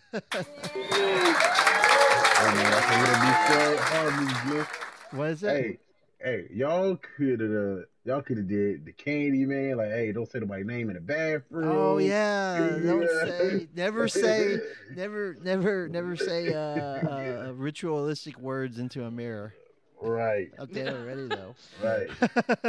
that's 2.55 2.87
a 2.87 2.99
little 2.99 3.19
bit 3.23 3.37
sad. 3.47 3.77
Harmony, 3.79 4.33
man. 4.55 4.65
What 5.11 5.29
is 5.29 5.43
it? 5.43 5.49
Hey, 5.49 5.77
hey, 6.19 6.47
y'all 6.53 6.97
could 6.97 7.39
have, 7.39 7.51
uh, 7.51 7.81
y'all 8.03 8.21
could 8.21 8.37
have 8.37 8.47
did 8.47 8.85
the 8.85 8.91
Candyman. 8.93 9.77
Like, 9.77 9.89
hey, 9.89 10.11
don't 10.11 10.29
say 10.29 10.39
nobody's 10.39 10.65
name 10.65 10.89
in 10.89 10.95
the 10.95 11.01
bathroom. 11.01 11.71
Oh 11.71 11.97
yeah, 11.99 12.77
don't 12.83 13.07
say, 13.07 13.67
never 13.75 14.07
say, 14.07 14.59
never, 14.95 15.37
never, 15.41 15.87
never 15.87 16.15
say 16.15 16.53
uh, 16.53 16.57
uh, 16.59 17.53
ritualistic 17.55 18.37
words 18.39 18.77
into 18.77 19.05
a 19.05 19.11
mirror. 19.11 19.53
Right, 19.99 20.51
Okay, 20.59 20.87
already 20.89 21.27
though. 21.27 21.55
right. 21.83 22.07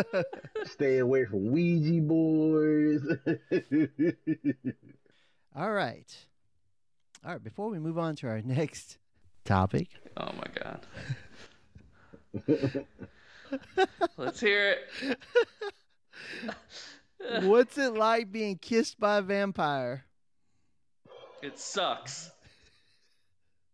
Stay 0.64 0.98
away 0.98 1.26
from 1.26 1.50
Ouija 1.52 2.00
boards. 2.02 3.06
All 5.56 5.72
right, 5.72 6.16
all 7.24 7.32
right. 7.32 7.42
Before 7.42 7.68
we 7.68 7.78
move 7.80 7.98
on 7.98 8.14
to 8.16 8.28
our 8.28 8.40
next 8.42 8.98
topic, 9.44 9.88
Oh 10.16 10.30
my 10.36 10.46
god. 10.54 10.86
Let's 14.16 14.40
hear 14.40 14.76
it. 14.76 15.18
What's 17.42 17.76
it 17.76 17.94
like 17.94 18.30
being 18.30 18.56
kissed 18.58 19.00
by 19.00 19.18
a 19.18 19.22
vampire? 19.22 20.04
It 21.42 21.58
sucks. 21.58 22.30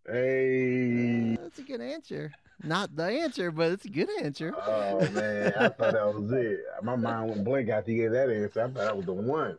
Hey. 0.07 1.37
That's 1.37 1.59
a 1.59 1.63
good 1.63 1.81
answer. 1.81 2.33
Not 2.65 2.97
the 2.97 3.05
answer, 3.05 3.51
but 3.51 3.73
it's 3.73 3.85
a 3.85 3.89
good 3.89 4.09
answer. 4.23 4.55
Oh 4.67 5.01
man, 5.11 5.53
I 5.59 5.69
thought 5.69 5.93
that 5.93 6.15
was 6.15 6.33
it. 6.33 6.61
My 6.83 6.97
mind 6.97 7.29
went 7.31 7.45
blank 7.45 7.69
after 7.69 7.93
you 7.93 8.03
gave 8.03 8.13
that 8.13 8.31
answer. 8.31 8.61
I 8.61 8.65
thought 8.65 8.75
that 8.75 8.97
was 8.97 9.07
the 9.07 9.13
one. 9.13 9.59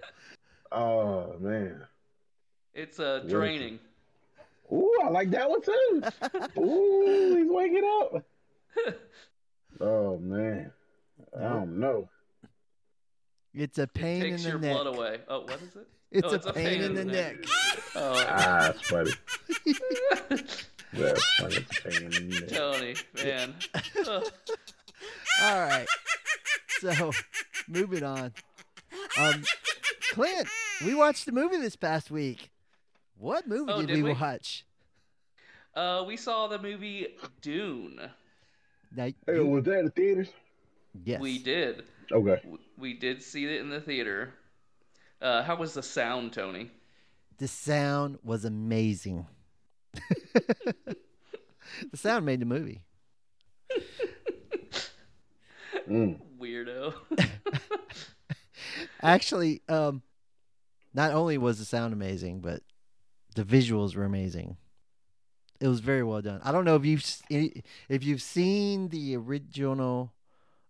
Oh 0.71 1.35
man. 1.39 1.81
It's 2.73 2.99
uh, 2.99 3.23
draining. 3.27 3.79
Ooh, 4.73 4.99
I 5.03 5.09
like 5.09 5.29
that 5.31 5.49
one 5.49 5.61
too. 5.61 6.01
Ooh, 6.59 7.35
he's 7.37 7.47
waking 7.49 7.83
up. 8.01 8.23
Oh 9.79 10.17
man. 10.17 10.71
I 11.37 11.41
don't 11.43 11.79
know. 11.79 12.09
It's 13.53 13.77
a 13.77 13.87
pain 13.87 14.21
in 14.23 14.31
Takes 14.31 14.43
the 14.43 14.49
your 14.49 14.59
neck. 14.59 14.73
blood 14.73 14.87
away. 14.87 15.19
Oh, 15.29 15.41
what 15.41 15.61
is 15.61 15.75
it? 15.75 15.87
It's, 16.11 16.27
Oh, 16.27 16.31
a, 16.31 16.35
it's 16.35 16.45
a 16.45 16.53
pain, 16.53 16.81
in 16.81 16.93
the 16.93 17.05
neck. 17.05 17.35
Oh, 17.95 18.25
Ah, 18.27 18.73
that's 18.73 18.81
funny. 18.87 19.11
That's 20.97 21.25
funny. 21.39 21.55
It's 21.57 21.79
a 21.79 21.81
pain 21.89 22.03
in 22.13 22.29
the 22.29 22.39
neck. 22.39 22.49
Tony, 22.49 22.95
man. 23.23 23.55
All 25.41 25.59
right. 25.61 25.85
So, 26.79 27.11
moving 27.67 28.03
on. 28.03 28.33
Um, 29.19 29.43
Clint, 30.11 30.47
we 30.85 30.93
watched 30.95 31.27
a 31.27 31.31
movie 31.31 31.57
this 31.57 31.75
past 31.75 32.09
week. 32.11 32.49
What 33.17 33.47
movie 33.47 33.71
Oh, 33.71 33.81
did, 33.81 33.87
did 33.87 33.97
we, 33.97 34.03
we? 34.03 34.13
watch? 34.13 34.65
Uh, 35.75 36.03
we 36.07 36.15
saw 36.17 36.47
the 36.47 36.57
movie 36.59 37.07
Dune. 37.41 37.99
Now, 38.95 39.09
Hey, 39.27 39.39
was 39.39 39.63
that 39.65 39.79
in 39.79 39.85
the 39.85 39.91
theaters? 39.91 40.29
yes. 41.03 41.19
We 41.19 41.37
did. 41.39 41.83
Okay. 42.11 42.41
We 42.77 42.93
did 42.93 43.21
see 43.21 43.45
it 43.45 43.59
in 43.61 43.69
the 43.69 43.81
theater. 43.81 44.33
Uh, 45.21 45.43
how 45.43 45.55
was 45.55 45.73
the 45.73 45.83
sound, 45.83 46.33
Tony? 46.33 46.71
The 47.37 47.47
sound 47.47 48.19
was 48.23 48.45
amazing. 48.45 49.25
the 51.91 51.97
sound 51.97 52.25
made 52.25 52.39
the 52.39 52.45
movie. 52.45 52.81
Mm. 55.89 56.19
Weirdo. 56.39 56.93
Actually, 59.01 59.61
um, 59.69 60.01
not 60.93 61.11
only 61.11 61.37
was 61.37 61.59
the 61.59 61.65
sound 61.65 61.93
amazing, 61.93 62.39
but 62.39 62.61
the 63.35 63.43
visuals 63.43 63.95
were 63.95 64.03
amazing. 64.03 64.57
It 65.59 65.67
was 65.67 65.79
very 65.79 66.03
well 66.03 66.21
done. 66.21 66.41
I 66.43 66.51
don't 66.51 66.65
know 66.65 66.75
if 66.75 66.85
you've 66.85 67.05
if 67.29 68.03
you've 68.03 68.21
seen 68.21 68.89
the 68.89 69.15
original 69.15 70.13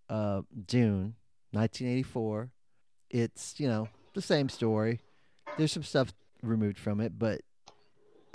uh, 0.09 0.41
Dune, 0.65 1.15
1984. 1.51 2.51
It's 3.09 3.59
you 3.59 3.67
know 3.67 3.88
the 4.13 4.21
same 4.21 4.49
story. 4.49 4.99
There's 5.57 5.71
some 5.71 5.84
stuff 5.84 6.13
removed 6.41 6.78
from 6.78 6.99
it, 6.99 7.17
but 7.17 7.41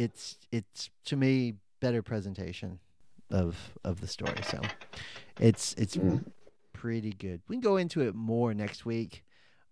it's 0.00 0.38
it's 0.50 0.88
to 1.04 1.16
me 1.16 1.54
better 1.80 2.02
presentation 2.02 2.78
of 3.30 3.56
of 3.84 4.00
the 4.00 4.06
story. 4.06 4.40
So 4.42 4.60
it's 5.38 5.74
it's 5.74 5.96
Mm. 5.96 6.24
pretty 6.72 7.12
good. 7.12 7.42
We 7.48 7.56
can 7.56 7.60
go 7.60 7.76
into 7.76 8.00
it 8.00 8.14
more 8.14 8.54
next 8.54 8.86
week, 8.86 9.22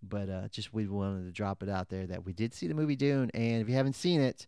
but 0.03 0.29
uh, 0.29 0.47
just 0.49 0.71
we 0.73 0.87
wanted 0.87 1.25
to 1.25 1.31
drop 1.31 1.63
it 1.63 1.69
out 1.69 1.89
there 1.89 2.05
that 2.07 2.23
we 2.25 2.33
did 2.33 2.53
see 2.53 2.67
the 2.67 2.75
movie 2.75 2.95
Dune, 2.95 3.31
and 3.33 3.61
if 3.61 3.67
you 3.67 3.73
haven't 3.75 3.93
seen 3.95 4.21
it, 4.21 4.45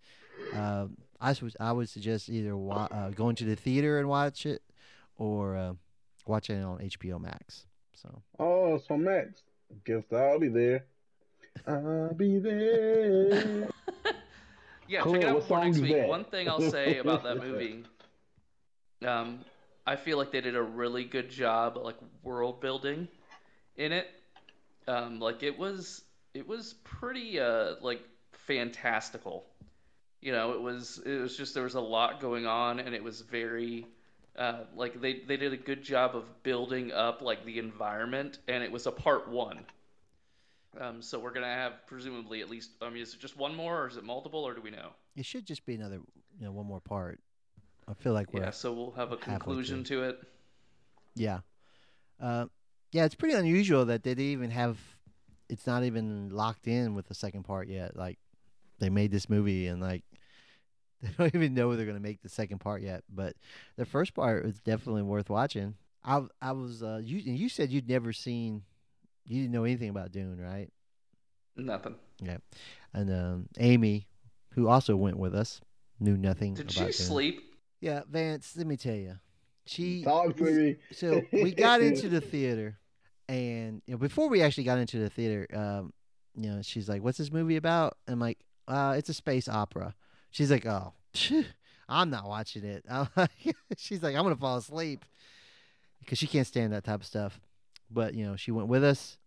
uh, 0.53 0.85
I 1.19 1.35
would 1.41 1.55
I 1.59 1.71
would 1.71 1.89
suggest 1.89 2.29
either 2.29 2.55
wa- 2.55 2.87
uh, 2.91 3.09
going 3.09 3.35
to 3.37 3.45
the 3.45 3.55
theater 3.55 3.97
and 3.99 4.07
watch 4.07 4.45
it, 4.45 4.61
or 5.17 5.55
uh, 5.57 5.73
watching 6.27 6.57
it 6.57 6.63
on 6.63 6.77
HBO 6.79 7.19
Max. 7.19 7.65
So 7.95 8.21
Oh, 8.39 8.77
so 8.87 8.95
Max. 8.97 9.41
Guess 9.85 10.03
I'll 10.11 10.37
be 10.39 10.49
there. 10.49 10.85
I'll 11.65 12.13
be 12.13 12.37
there. 12.39 13.69
Yeah, 14.91 15.03
Cool, 15.03 15.13
check 15.13 15.21
it 15.21 15.27
out 15.29 15.35
what 15.35 15.41
before 15.43 15.63
next 15.63 15.79
week. 15.79 15.95
that? 15.95 16.09
One 16.09 16.25
thing 16.25 16.49
I'll 16.49 16.59
say 16.59 16.97
about 16.97 17.23
that 17.23 17.37
movie, 17.41 17.85
um, 19.07 19.39
I 19.87 19.95
feel 19.95 20.17
like 20.17 20.33
they 20.33 20.41
did 20.41 20.57
a 20.57 20.61
really 20.61 21.05
good 21.05 21.29
job, 21.29 21.77
like 21.77 21.95
world 22.23 22.59
building, 22.59 23.07
in 23.77 23.93
it. 23.93 24.07
Um, 24.89 25.21
like 25.21 25.43
it 25.43 25.57
was, 25.57 26.03
it 26.33 26.45
was 26.45 26.73
pretty, 26.83 27.39
uh, 27.39 27.75
like 27.81 28.01
fantastical. 28.33 29.45
You 30.19 30.33
know, 30.33 30.51
it 30.51 30.61
was, 30.61 31.01
it 31.05 31.21
was 31.21 31.37
just 31.37 31.53
there 31.53 31.63
was 31.63 31.75
a 31.75 31.79
lot 31.79 32.19
going 32.19 32.45
on, 32.45 32.81
and 32.81 32.93
it 32.93 33.01
was 33.01 33.21
very, 33.21 33.87
uh, 34.37 34.65
like 34.75 34.99
they 34.99 35.21
they 35.25 35.37
did 35.37 35.53
a 35.53 35.57
good 35.57 35.83
job 35.83 36.17
of 36.17 36.25
building 36.43 36.91
up 36.91 37.21
like 37.21 37.45
the 37.45 37.59
environment, 37.59 38.39
and 38.49 38.61
it 38.61 38.71
was 38.73 38.87
a 38.87 38.91
part 38.91 39.29
one. 39.29 39.59
Um, 40.79 41.01
so 41.01 41.19
we're 41.19 41.33
gonna 41.33 41.47
have 41.47 41.85
presumably 41.85 42.41
at 42.41 42.49
least. 42.49 42.71
I 42.81 42.89
mean, 42.89 43.03
is 43.03 43.13
it 43.13 43.19
just 43.19 43.37
one 43.37 43.55
more, 43.55 43.83
or 43.83 43.87
is 43.87 43.97
it 43.97 44.03
multiple, 44.03 44.43
or 44.43 44.53
do 44.53 44.61
we 44.61 44.71
know? 44.71 44.91
it 45.15 45.25
should 45.25 45.45
just 45.45 45.65
be 45.65 45.75
another 45.75 45.99
you 46.39 46.45
know 46.45 46.51
one 46.51 46.65
more 46.65 46.79
part. 46.79 47.19
I 47.87 47.93
feel 47.93 48.13
like 48.13 48.33
we're 48.33 48.43
Yeah, 48.43 48.51
so 48.51 48.71
we'll 48.71 48.91
have 48.91 49.11
a 49.11 49.17
conclusion 49.17 49.83
to 49.85 50.03
it. 50.03 50.21
Yeah. 51.15 51.39
Uh, 52.21 52.45
yeah, 52.91 53.05
it's 53.05 53.15
pretty 53.15 53.35
unusual 53.35 53.85
that 53.85 54.03
they 54.03 54.11
didn't 54.11 54.31
even 54.31 54.51
have. 54.51 54.77
It's 55.49 55.67
not 55.67 55.83
even 55.83 56.29
locked 56.29 56.67
in 56.67 56.95
with 56.95 57.07
the 57.07 57.13
second 57.13 57.43
part 57.43 57.67
yet. 57.67 57.97
Like, 57.97 58.17
they 58.79 58.89
made 58.89 59.11
this 59.11 59.29
movie 59.29 59.67
and 59.67 59.81
like 59.81 60.03
they 61.01 61.09
don't 61.17 61.35
even 61.35 61.53
know 61.53 61.75
they're 61.75 61.85
gonna 61.85 61.99
make 61.99 62.21
the 62.21 62.29
second 62.29 62.59
part 62.59 62.81
yet. 62.81 63.03
But 63.09 63.35
the 63.75 63.85
first 63.85 64.13
part 64.13 64.45
is 64.45 64.59
definitely 64.59 65.03
worth 65.03 65.29
watching. 65.29 65.75
I 66.03 66.23
I 66.41 66.51
was 66.53 66.81
uh 66.81 67.01
you 67.03 67.21
and 67.25 67.37
you 67.37 67.49
said 67.49 67.71
you'd 67.71 67.89
never 67.89 68.13
seen, 68.13 68.63
you 69.25 69.41
didn't 69.41 69.53
know 69.53 69.63
anything 69.63 69.89
about 69.89 70.11
Dune, 70.11 70.39
right? 70.39 70.69
Nothing. 71.55 71.95
Yeah, 72.21 72.37
and 72.93 73.11
um, 73.11 73.47
Amy, 73.59 74.07
who 74.53 74.67
also 74.67 74.95
went 74.95 75.17
with 75.17 75.35
us, 75.35 75.61
knew 75.99 76.17
nothing. 76.17 76.53
Did 76.53 76.65
about 76.65 76.73
she 76.73 76.83
Dune. 76.83 77.07
sleep? 77.07 77.41
Yeah, 77.79 78.01
Vance. 78.09 78.55
Let 78.55 78.67
me 78.67 78.77
tell 78.77 78.95
you, 78.95 79.17
she 79.65 80.03
Talk 80.03 80.35
to 80.37 80.43
me. 80.43 80.77
so 80.91 81.21
we 81.31 81.51
got 81.53 81.81
into 81.81 82.09
the 82.09 82.21
theater, 82.21 82.77
and 83.27 83.81
you 83.85 83.93
know, 83.93 83.97
before 83.97 84.29
we 84.29 84.41
actually 84.41 84.63
got 84.65 84.77
into 84.77 84.99
the 84.99 85.09
theater, 85.09 85.47
um, 85.53 85.93
you 86.35 86.49
know, 86.49 86.61
she's 86.61 86.87
like, 86.87 87.03
"What's 87.03 87.17
this 87.17 87.31
movie 87.31 87.57
about?" 87.57 87.97
I'm 88.07 88.19
like, 88.19 88.39
uh, 88.67 88.95
"It's 88.97 89.09
a 89.09 89.13
space 89.13 89.47
opera." 89.49 89.95
She's 90.29 90.51
like, 90.51 90.65
"Oh, 90.65 90.93
I'm 91.89 92.09
not 92.09 92.27
watching 92.27 92.63
it." 92.63 92.85
I'm 92.89 93.07
like- 93.15 93.55
she's 93.77 94.01
like, 94.03 94.15
"I'm 94.15 94.23
gonna 94.23 94.35
fall 94.35 94.57
asleep," 94.57 95.03
because 95.99 96.17
she 96.17 96.27
can't 96.27 96.47
stand 96.47 96.71
that 96.73 96.83
type 96.83 97.01
of 97.01 97.05
stuff. 97.05 97.39
But 97.91 98.13
you 98.13 98.25
know, 98.25 98.35
she 98.35 98.51
went 98.51 98.67
with 98.67 98.83
us, 98.83 99.17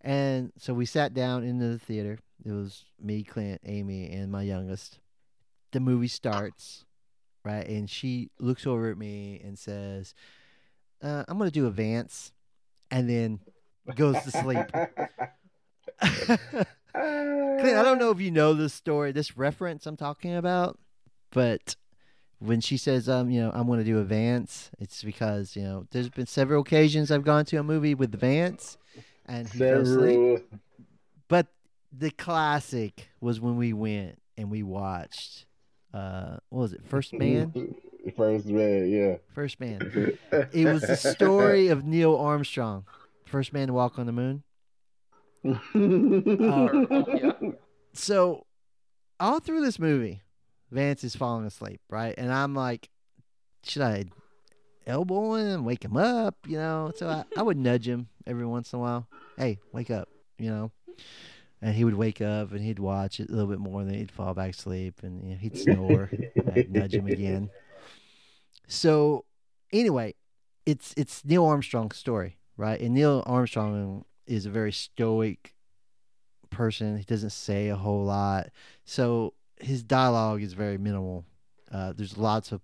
and 0.00 0.52
so 0.58 0.74
we 0.74 0.86
sat 0.86 1.14
down 1.14 1.44
into 1.44 1.68
the 1.68 1.78
theater. 1.78 2.18
It 2.44 2.52
was 2.52 2.84
me, 3.00 3.22
Clint, 3.22 3.60
Amy, 3.64 4.10
and 4.10 4.30
my 4.30 4.42
youngest. 4.42 5.00
The 5.72 5.80
movie 5.80 6.08
starts, 6.08 6.84
right, 7.44 7.66
and 7.66 7.90
she 7.90 8.30
looks 8.38 8.66
over 8.66 8.90
at 8.90 8.98
me 8.98 9.40
and 9.44 9.58
says 9.58 10.14
uh, 11.02 11.24
I'm 11.28 11.38
gonna 11.38 11.50
do 11.50 11.66
a 11.66 11.70
Vance, 11.70 12.32
and 12.90 13.08
then 13.08 13.40
goes 13.94 14.22
to 14.22 14.30
sleep. 14.30 14.66
Clint, 17.60 17.76
I 17.76 17.82
don't 17.82 17.98
know 17.98 18.10
if 18.10 18.20
you 18.20 18.30
know 18.30 18.54
this 18.54 18.74
story, 18.74 19.12
this 19.12 19.36
reference 19.36 19.86
I'm 19.86 19.96
talking 19.96 20.34
about, 20.34 20.78
but 21.30 21.76
when 22.38 22.60
she 22.60 22.76
says, 22.76 23.08
um, 23.08 23.30
you 23.30 23.40
know, 23.40 23.50
I'm 23.54 23.66
gonna 23.66 23.84
do 23.84 23.98
a 23.98 24.04
Vance, 24.04 24.70
it's 24.78 25.02
because 25.02 25.56
you 25.56 25.62
know 25.62 25.86
there's 25.90 26.08
been 26.08 26.26
several 26.26 26.62
occasions 26.62 27.10
I've 27.10 27.24
gone 27.24 27.44
to 27.46 27.56
a 27.56 27.62
movie 27.62 27.94
with 27.94 28.18
Vance, 28.18 28.76
and 29.26 29.48
he 29.48 29.58
fell 29.58 29.80
asleep. 29.80 30.14
Several. 30.14 30.38
But 31.28 31.46
the 31.92 32.10
classic 32.10 33.08
was 33.20 33.40
when 33.40 33.56
we 33.56 33.72
went 33.72 34.20
and 34.36 34.50
we 34.50 34.62
watched. 34.62 35.46
Uh, 35.94 36.36
what 36.50 36.60
was 36.60 36.72
it? 36.74 36.82
First 36.86 37.12
Man. 37.12 37.74
First 38.16 38.46
man, 38.46 38.88
yeah. 38.88 39.16
First 39.34 39.58
Man. 39.58 39.80
It 40.52 40.66
was 40.66 40.82
the 40.82 40.96
story 40.96 41.68
of 41.68 41.84
Neil 41.84 42.16
Armstrong, 42.16 42.84
first 43.24 43.52
man 43.52 43.66
to 43.66 43.72
walk 43.72 43.98
on 43.98 44.06
the 44.06 44.12
moon. 44.12 44.44
Yeah. 45.42 47.32
So, 47.92 48.44
all 49.18 49.40
through 49.40 49.62
this 49.62 49.78
movie, 49.78 50.20
Vance 50.70 51.04
is 51.04 51.16
falling 51.16 51.46
asleep, 51.46 51.80
right? 51.88 52.14
And 52.16 52.32
I'm 52.32 52.54
like, 52.54 52.88
should 53.62 53.82
I 53.82 54.06
elbow 54.86 55.34
him 55.34 55.64
wake 55.64 55.84
him 55.84 55.96
up? 55.96 56.36
You 56.46 56.58
know, 56.58 56.92
so 56.94 57.08
I, 57.08 57.24
I 57.36 57.42
would 57.42 57.56
nudge 57.56 57.86
him 57.86 58.08
every 58.26 58.46
once 58.46 58.72
in 58.72 58.78
a 58.78 58.82
while. 58.82 59.08
Hey, 59.36 59.58
wake 59.72 59.90
up, 59.90 60.08
you 60.38 60.50
know? 60.50 60.70
And 61.62 61.74
he 61.74 61.84
would 61.84 61.94
wake 61.94 62.20
up 62.20 62.52
and 62.52 62.60
he'd 62.60 62.78
watch 62.78 63.18
it 63.18 63.28
a 63.28 63.32
little 63.32 63.48
bit 63.48 63.58
more, 63.58 63.80
and 63.80 63.90
then 63.90 63.98
he'd 63.98 64.10
fall 64.10 64.34
back 64.34 64.50
asleep 64.50 65.00
and 65.02 65.24
you 65.24 65.30
know, 65.30 65.36
he'd 65.36 65.56
snore. 65.56 66.10
I'd 66.54 66.70
nudge 66.70 66.94
him 66.94 67.06
again. 67.06 67.50
So, 68.68 69.24
anyway, 69.72 70.14
it's 70.66 70.92
it's 70.96 71.24
Neil 71.24 71.46
Armstrong's 71.46 71.96
story, 71.96 72.36
right? 72.56 72.80
And 72.80 72.94
Neil 72.94 73.22
Armstrong 73.26 74.04
is 74.26 74.44
a 74.44 74.50
very 74.50 74.72
stoic 74.72 75.54
person. 76.50 76.98
He 76.98 77.04
doesn't 77.04 77.30
say 77.30 77.68
a 77.68 77.76
whole 77.76 78.04
lot, 78.04 78.50
so 78.84 79.34
his 79.60 79.82
dialogue 79.82 80.42
is 80.42 80.52
very 80.52 80.78
minimal. 80.78 81.24
Uh, 81.70 81.92
there's 81.94 82.16
lots 82.16 82.52
of 82.52 82.60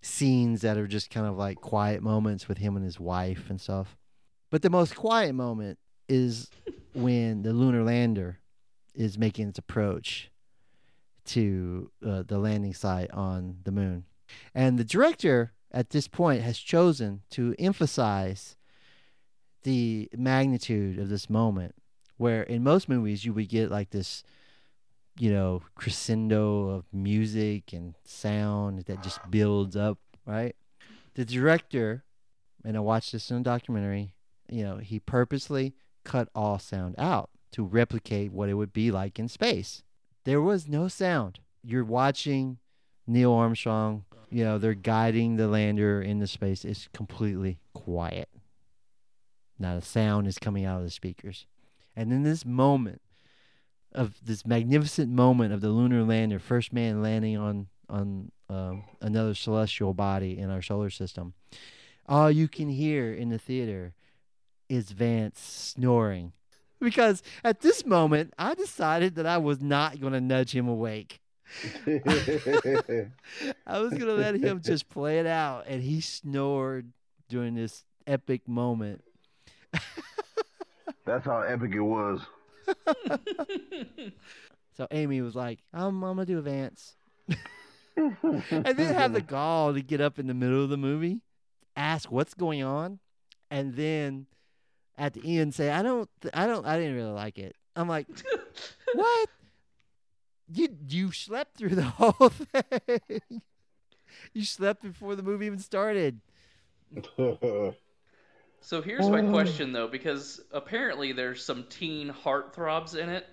scenes 0.00 0.62
that 0.62 0.76
are 0.76 0.88
just 0.88 1.10
kind 1.10 1.26
of 1.26 1.36
like 1.36 1.60
quiet 1.60 2.02
moments 2.02 2.48
with 2.48 2.58
him 2.58 2.76
and 2.76 2.84
his 2.84 2.98
wife 2.98 3.48
and 3.48 3.60
stuff. 3.60 3.96
But 4.50 4.62
the 4.62 4.70
most 4.70 4.96
quiet 4.96 5.34
moment 5.34 5.78
is 6.08 6.50
when 6.94 7.42
the 7.42 7.52
lunar 7.52 7.82
lander 7.82 8.38
is 8.94 9.16
making 9.16 9.48
its 9.48 9.58
approach 9.58 10.30
to 11.24 11.90
uh, 12.04 12.24
the 12.26 12.38
landing 12.38 12.74
site 12.74 13.10
on 13.12 13.58
the 13.64 13.72
moon. 13.72 14.04
And 14.54 14.78
the 14.78 14.84
director 14.84 15.52
at 15.70 15.90
this 15.90 16.08
point 16.08 16.42
has 16.42 16.58
chosen 16.58 17.22
to 17.30 17.54
emphasize 17.58 18.56
the 19.62 20.08
magnitude 20.16 20.98
of 20.98 21.08
this 21.08 21.30
moment, 21.30 21.74
where 22.16 22.42
in 22.42 22.62
most 22.62 22.88
movies 22.88 23.24
you 23.24 23.32
would 23.32 23.48
get 23.48 23.70
like 23.70 23.90
this, 23.90 24.24
you 25.18 25.30
know, 25.30 25.62
crescendo 25.74 26.68
of 26.68 26.84
music 26.92 27.72
and 27.72 27.94
sound 28.04 28.84
that 28.86 29.02
just 29.02 29.18
builds 29.30 29.76
up, 29.76 29.98
right? 30.26 30.56
The 31.14 31.24
director, 31.24 32.04
and 32.64 32.76
I 32.76 32.80
watched 32.80 33.12
this 33.12 33.30
in 33.30 33.38
a 33.38 33.40
documentary, 33.40 34.14
you 34.48 34.64
know, 34.64 34.78
he 34.78 34.98
purposely 34.98 35.74
cut 36.04 36.28
all 36.34 36.58
sound 36.58 36.94
out 36.98 37.30
to 37.52 37.64
replicate 37.64 38.32
what 38.32 38.48
it 38.48 38.54
would 38.54 38.72
be 38.72 38.90
like 38.90 39.18
in 39.18 39.28
space. 39.28 39.82
There 40.24 40.40
was 40.40 40.68
no 40.68 40.88
sound. 40.88 41.40
You're 41.62 41.84
watching 41.84 42.58
Neil 43.06 43.32
Armstrong, 43.32 44.04
you 44.30 44.44
know, 44.44 44.56
they're 44.56 44.74
guiding 44.74 45.36
the 45.36 45.48
lander 45.48 46.00
into 46.00 46.26
space. 46.26 46.64
It's 46.64 46.88
completely 46.94 47.58
quiet. 47.74 48.30
Not 49.58 49.76
a 49.76 49.82
sound 49.82 50.26
is 50.26 50.38
coming 50.38 50.64
out 50.64 50.78
of 50.78 50.84
the 50.84 50.90
speakers. 50.90 51.46
And 51.94 52.12
in 52.12 52.22
this 52.22 52.46
moment 52.46 53.01
of 53.94 54.14
this 54.24 54.46
magnificent 54.46 55.10
moment 55.10 55.52
of 55.52 55.60
the 55.60 55.68
lunar 55.68 56.02
lander, 56.02 56.38
first 56.38 56.72
man 56.72 57.02
landing 57.02 57.36
on 57.36 57.68
on 57.88 58.32
um, 58.48 58.84
another 59.00 59.34
celestial 59.34 59.92
body 59.92 60.38
in 60.38 60.50
our 60.50 60.62
solar 60.62 60.90
system, 60.90 61.34
all 62.06 62.30
you 62.30 62.48
can 62.48 62.68
hear 62.68 63.12
in 63.12 63.28
the 63.28 63.38
theater 63.38 63.94
is 64.68 64.90
Vance 64.90 65.40
snoring 65.40 66.32
because 66.80 67.22
at 67.44 67.60
this 67.60 67.86
moment 67.86 68.34
I 68.38 68.54
decided 68.54 69.14
that 69.14 69.26
I 69.26 69.38
was 69.38 69.60
not 69.60 70.00
going 70.00 70.12
to 70.12 70.20
nudge 70.20 70.54
him 70.54 70.68
awake. 70.68 71.20
I 71.86 73.78
was 73.78 73.90
going 73.90 74.06
to 74.06 74.14
let 74.14 74.34
him 74.36 74.60
just 74.62 74.88
play 74.88 75.18
it 75.18 75.26
out, 75.26 75.66
and 75.66 75.82
he 75.82 76.00
snored 76.00 76.92
during 77.28 77.54
this 77.54 77.84
epic 78.06 78.48
moment. 78.48 79.02
That's 81.04 81.24
how 81.24 81.40
epic 81.40 81.72
it 81.74 81.80
was. 81.80 82.20
so 84.76 84.86
Amy 84.90 85.20
was 85.20 85.34
like, 85.34 85.60
"I'm, 85.72 86.02
I'm 86.02 86.16
gonna 86.16 86.26
do 86.26 86.40
Vance," 86.40 86.96
and 87.96 88.16
then 88.76 88.94
have 88.94 89.12
the 89.12 89.20
gall 89.20 89.74
to 89.74 89.82
get 89.82 90.00
up 90.00 90.18
in 90.18 90.26
the 90.26 90.34
middle 90.34 90.62
of 90.62 90.70
the 90.70 90.76
movie, 90.76 91.20
ask 91.76 92.10
what's 92.10 92.34
going 92.34 92.62
on, 92.62 92.98
and 93.50 93.74
then 93.74 94.26
at 94.96 95.14
the 95.14 95.38
end 95.38 95.54
say, 95.54 95.70
"I 95.70 95.82
don't, 95.82 96.08
I 96.34 96.46
don't, 96.46 96.66
I 96.66 96.78
didn't 96.78 96.94
really 96.94 97.12
like 97.12 97.38
it." 97.38 97.56
I'm 97.76 97.88
like, 97.88 98.06
"What? 98.94 99.28
You 100.52 100.68
you 100.88 101.12
slept 101.12 101.56
through 101.56 101.76
the 101.76 101.82
whole 101.82 102.28
thing? 102.28 103.42
you 104.32 104.44
slept 104.44 104.82
before 104.82 105.16
the 105.16 105.22
movie 105.22 105.46
even 105.46 105.58
started." 105.58 106.20
So 108.62 108.80
here's 108.80 109.08
my 109.08 109.22
question 109.22 109.72
though, 109.72 109.88
because 109.88 110.40
apparently 110.52 111.12
there's 111.12 111.44
some 111.44 111.64
teen 111.68 112.14
heartthrobs 112.24 112.96
in 112.96 113.08
it, 113.08 113.26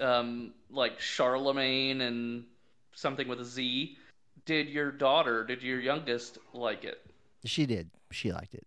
um, 0.00 0.52
like 0.70 0.98
Charlemagne 0.98 2.00
and 2.00 2.44
something 2.94 3.28
with 3.28 3.40
a 3.40 3.44
Z. 3.44 3.96
Did 4.46 4.70
your 4.70 4.90
daughter, 4.90 5.44
did 5.44 5.62
your 5.62 5.80
youngest 5.80 6.38
like 6.54 6.84
it? 6.84 7.06
She 7.44 7.66
did. 7.66 7.90
She 8.10 8.32
liked 8.32 8.54
it. 8.54 8.66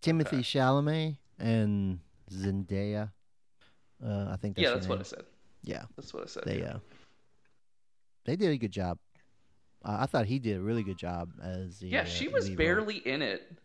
Timothy 0.00 0.36
okay. 0.36 0.42
Chalamet 0.44 1.16
and 1.40 1.98
Zendaya. 2.32 3.10
Uh, 4.04 4.28
I 4.30 4.36
think 4.36 4.54
that's 4.54 4.62
yeah, 4.62 4.70
that's 4.70 4.82
name. 4.82 4.90
what 4.90 5.00
I 5.00 5.02
said. 5.02 5.24
Yeah, 5.64 5.82
that's 5.96 6.14
what 6.14 6.22
I 6.22 6.26
said. 6.26 6.44
They 6.46 6.60
yeah. 6.60 6.74
uh, 6.74 6.78
they 8.26 8.36
did 8.36 8.50
a 8.50 8.56
good 8.56 8.70
job. 8.70 8.98
Uh, 9.84 9.98
I 10.00 10.06
thought 10.06 10.26
he 10.26 10.38
did 10.38 10.56
a 10.56 10.60
really 10.60 10.84
good 10.84 10.98
job 10.98 11.30
as 11.42 11.80
the. 11.80 11.88
Yeah, 11.88 12.04
she 12.04 12.28
uh, 12.28 12.32
was 12.32 12.48
barely 12.48 12.98
in 12.98 13.22
it. 13.22 13.58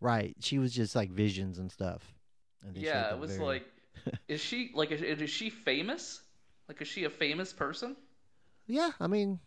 Right, 0.00 0.34
she 0.40 0.58
was 0.58 0.72
just 0.72 0.96
like 0.96 1.10
visions 1.10 1.58
and 1.58 1.70
stuff. 1.70 2.14
And 2.66 2.76
yeah, 2.76 3.12
it 3.12 3.18
was 3.18 3.32
very... 3.32 3.44
like, 3.44 3.64
is 4.28 4.40
she 4.40 4.70
like 4.74 4.90
is, 4.90 5.02
is 5.02 5.30
she 5.30 5.50
famous? 5.50 6.22
Like, 6.68 6.80
is 6.80 6.88
she 6.88 7.04
a 7.04 7.10
famous 7.10 7.52
person? 7.52 7.96
Yeah, 8.66 8.92
I 9.00 9.08
mean, 9.08 9.40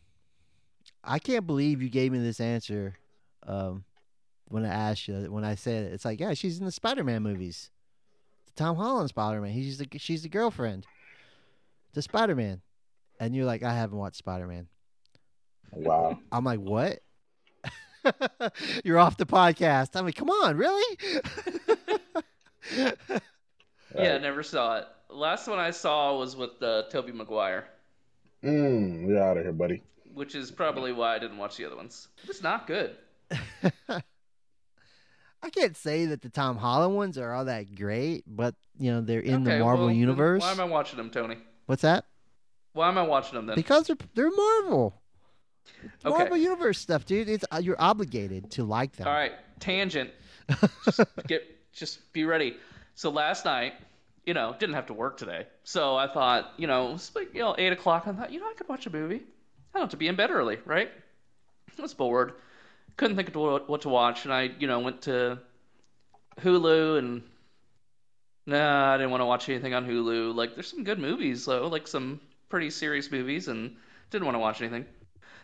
I 1.03 1.17
can't 1.17 1.47
believe 1.47 1.81
you 1.81 1.89
gave 1.89 2.11
me 2.11 2.19
this 2.19 2.39
answer. 2.39 2.95
Um, 3.47 3.83
when 4.49 4.65
I 4.65 4.69
asked 4.69 5.07
you, 5.07 5.15
when 5.31 5.43
I 5.43 5.55
said 5.55 5.85
it, 5.85 5.93
it's 5.93 6.05
like, 6.05 6.19
yeah, 6.19 6.33
she's 6.33 6.59
in 6.59 6.65
the 6.65 6.71
Spider-Man 6.71 7.23
movies. 7.23 7.71
Tom 8.55 8.75
Holland 8.75 9.09
Spider-Man. 9.09 9.51
He's 9.51 9.79
the 9.79 9.87
she's 9.97 10.21
the 10.21 10.29
girlfriend. 10.29 10.85
The 11.93 12.01
Spider-Man, 12.01 12.61
and 13.19 13.35
you're 13.35 13.45
like, 13.45 13.63
I 13.63 13.73
haven't 13.73 13.97
watched 13.97 14.17
Spider-Man. 14.17 14.67
Wow. 15.71 16.19
I'm 16.31 16.43
like, 16.43 16.59
what? 16.59 16.99
You're 18.83 18.99
off 18.99 19.17
the 19.17 19.25
podcast. 19.25 19.95
I'm 19.95 20.05
like, 20.05 20.15
come 20.15 20.29
on, 20.29 20.57
really? 20.57 20.97
yeah, 23.95 24.17
never 24.17 24.43
saw 24.43 24.77
it. 24.77 24.87
Last 25.09 25.47
one 25.47 25.59
I 25.59 25.71
saw 25.71 26.17
was 26.17 26.35
with 26.35 26.61
uh, 26.61 26.83
Tobey 26.89 27.11
Maguire. 27.11 27.67
Mm, 28.43 29.07
you're 29.07 29.21
out 29.21 29.37
of 29.37 29.43
here, 29.43 29.53
buddy. 29.53 29.83
Which 30.13 30.35
is 30.35 30.51
probably 30.51 30.91
why 30.91 31.15
I 31.15 31.19
didn't 31.19 31.37
watch 31.37 31.57
the 31.57 31.65
other 31.65 31.75
ones. 31.75 32.07
It's 32.27 32.43
not 32.43 32.67
good. 32.67 32.95
I 33.89 35.49
can't 35.49 35.75
say 35.75 36.05
that 36.05 36.21
the 36.21 36.29
Tom 36.29 36.57
Holland 36.57 36.95
ones 36.95 37.17
are 37.17 37.33
all 37.33 37.45
that 37.45 37.75
great, 37.75 38.23
but 38.27 38.55
you 38.79 38.91
know 38.91 39.01
they're 39.01 39.19
in 39.19 39.47
okay, 39.47 39.57
the 39.57 39.63
Marvel 39.63 39.87
well, 39.87 39.95
universe. 39.95 40.41
Why 40.41 40.51
am 40.51 40.59
I 40.59 40.65
watching 40.65 40.97
them, 40.97 41.09
Tony? 41.09 41.37
What's 41.65 41.81
that? 41.81 42.05
Why 42.73 42.87
am 42.87 42.97
I 42.97 43.03
watching 43.03 43.35
them 43.35 43.45
then? 43.47 43.55
Because 43.55 43.87
they're 43.87 43.97
they're 44.15 44.31
Marvel. 44.31 45.01
Okay. 46.05 46.17
Marvel 46.17 46.37
Universe 46.37 46.79
stuff, 46.79 47.05
dude. 47.05 47.29
It's 47.29 47.45
uh, 47.51 47.59
you're 47.61 47.81
obligated 47.81 48.51
to 48.51 48.63
like 48.63 48.95
them. 48.95 49.07
All 49.07 49.13
right, 49.13 49.33
tangent. 49.59 50.11
just 50.85 51.01
get 51.27 51.43
just 51.73 52.13
be 52.13 52.25
ready. 52.25 52.57
So 52.95 53.09
last 53.09 53.45
night, 53.45 53.73
you 54.25 54.33
know, 54.33 54.55
didn't 54.59 54.75
have 54.75 54.87
to 54.87 54.93
work 54.93 55.17
today, 55.17 55.47
so 55.63 55.95
I 55.95 56.07
thought, 56.07 56.53
you 56.57 56.67
know, 56.67 56.89
it 56.89 56.93
was 56.93 57.11
like 57.15 57.33
you 57.33 57.41
know 57.41 57.55
eight 57.57 57.73
o'clock. 57.73 58.07
I 58.07 58.13
thought, 58.13 58.31
you 58.31 58.39
know, 58.39 58.47
I 58.47 58.53
could 58.53 58.67
watch 58.69 58.85
a 58.85 58.89
movie. 58.89 59.21
I 59.73 59.79
don't 59.79 59.83
have 59.83 59.91
to 59.91 59.97
be 59.97 60.07
in 60.07 60.15
bed 60.15 60.29
early, 60.29 60.59
right? 60.65 60.91
I 61.77 61.81
was 61.81 61.93
bored, 61.93 62.33
couldn't 62.97 63.15
think 63.15 63.35
of 63.35 63.67
what 63.67 63.81
to 63.81 63.89
watch, 63.89 64.25
and 64.25 64.33
I, 64.33 64.51
you 64.59 64.67
know, 64.67 64.79
went 64.79 65.03
to 65.03 65.39
Hulu 66.39 66.99
and 66.99 67.23
nah, 68.45 68.93
I 68.93 68.97
didn't 68.97 69.11
want 69.11 69.21
to 69.21 69.25
watch 69.25 69.49
anything 69.49 69.73
on 69.73 69.87
Hulu. 69.87 70.35
Like, 70.35 70.55
there's 70.55 70.67
some 70.67 70.83
good 70.83 70.99
movies 70.99 71.45
though, 71.45 71.67
like 71.67 71.87
some 71.87 72.19
pretty 72.49 72.69
serious 72.69 73.11
movies, 73.11 73.47
and 73.47 73.75
didn't 74.11 74.25
want 74.25 74.35
to 74.35 74.39
watch 74.39 74.61
anything. 74.61 74.85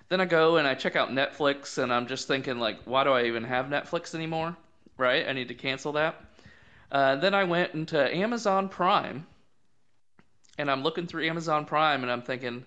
Then 0.10 0.22
I 0.22 0.26
go 0.26 0.58
and 0.58 0.68
I 0.68 0.74
check 0.74 0.96
out 0.96 1.10
Netflix, 1.10 1.78
and 1.78 1.94
I'm 1.94 2.08
just 2.08 2.28
thinking 2.28 2.60
like, 2.60 2.80
why 2.86 3.04
do 3.04 3.12
I 3.12 3.26
even 3.26 3.44
have 3.44 3.68
Netflix 3.68 4.16
anymore? 4.16 4.58
Right? 4.98 5.28
I 5.28 5.34
need 5.34 5.48
to 5.50 5.54
cancel 5.54 5.94
that. 5.94 6.16
Uh, 6.92 7.16
then 7.18 7.34
I 7.36 7.44
went 7.44 7.76
into 7.76 8.16
Amazon 8.16 8.70
Prime, 8.70 9.28
and 10.58 10.70
I'm 10.70 10.84
looking 10.84 11.06
through 11.08 11.28
Amazon 11.28 11.66
Prime, 11.66 12.02
and 12.02 12.12
I'm 12.12 12.24
thinking, 12.24 12.66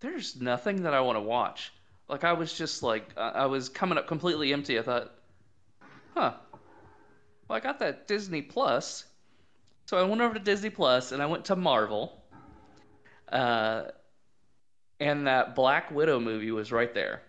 there's 0.00 0.40
nothing 0.40 0.84
that 0.84 0.94
I 0.94 1.00
want 1.00 1.16
to 1.16 1.22
watch. 1.22 1.72
Like 2.08 2.24
I 2.24 2.32
was 2.32 2.52
just 2.52 2.82
like, 2.82 3.16
I 3.16 3.46
was 3.46 3.68
coming 3.68 3.98
up 3.98 4.06
completely 4.06 4.52
empty. 4.52 4.78
I 4.78 4.82
thought, 4.82 5.12
huh. 6.14 6.32
Well, 7.46 7.56
I 7.56 7.60
got 7.60 7.80
that 7.80 8.08
Disney 8.08 8.42
Plus, 8.42 9.04
so 9.86 9.98
I 9.98 10.02
went 10.04 10.20
over 10.20 10.34
to 10.34 10.40
Disney 10.40 10.70
Plus 10.70 11.12
and 11.12 11.22
I 11.22 11.26
went 11.26 11.46
to 11.46 11.56
Marvel. 11.56 12.20
Uh, 13.30 13.82
and 15.00 15.26
that 15.26 15.54
Black 15.54 15.90
Widow 15.90 16.20
movie 16.20 16.52
was 16.52 16.70
right 16.70 16.92
there. 16.94 17.22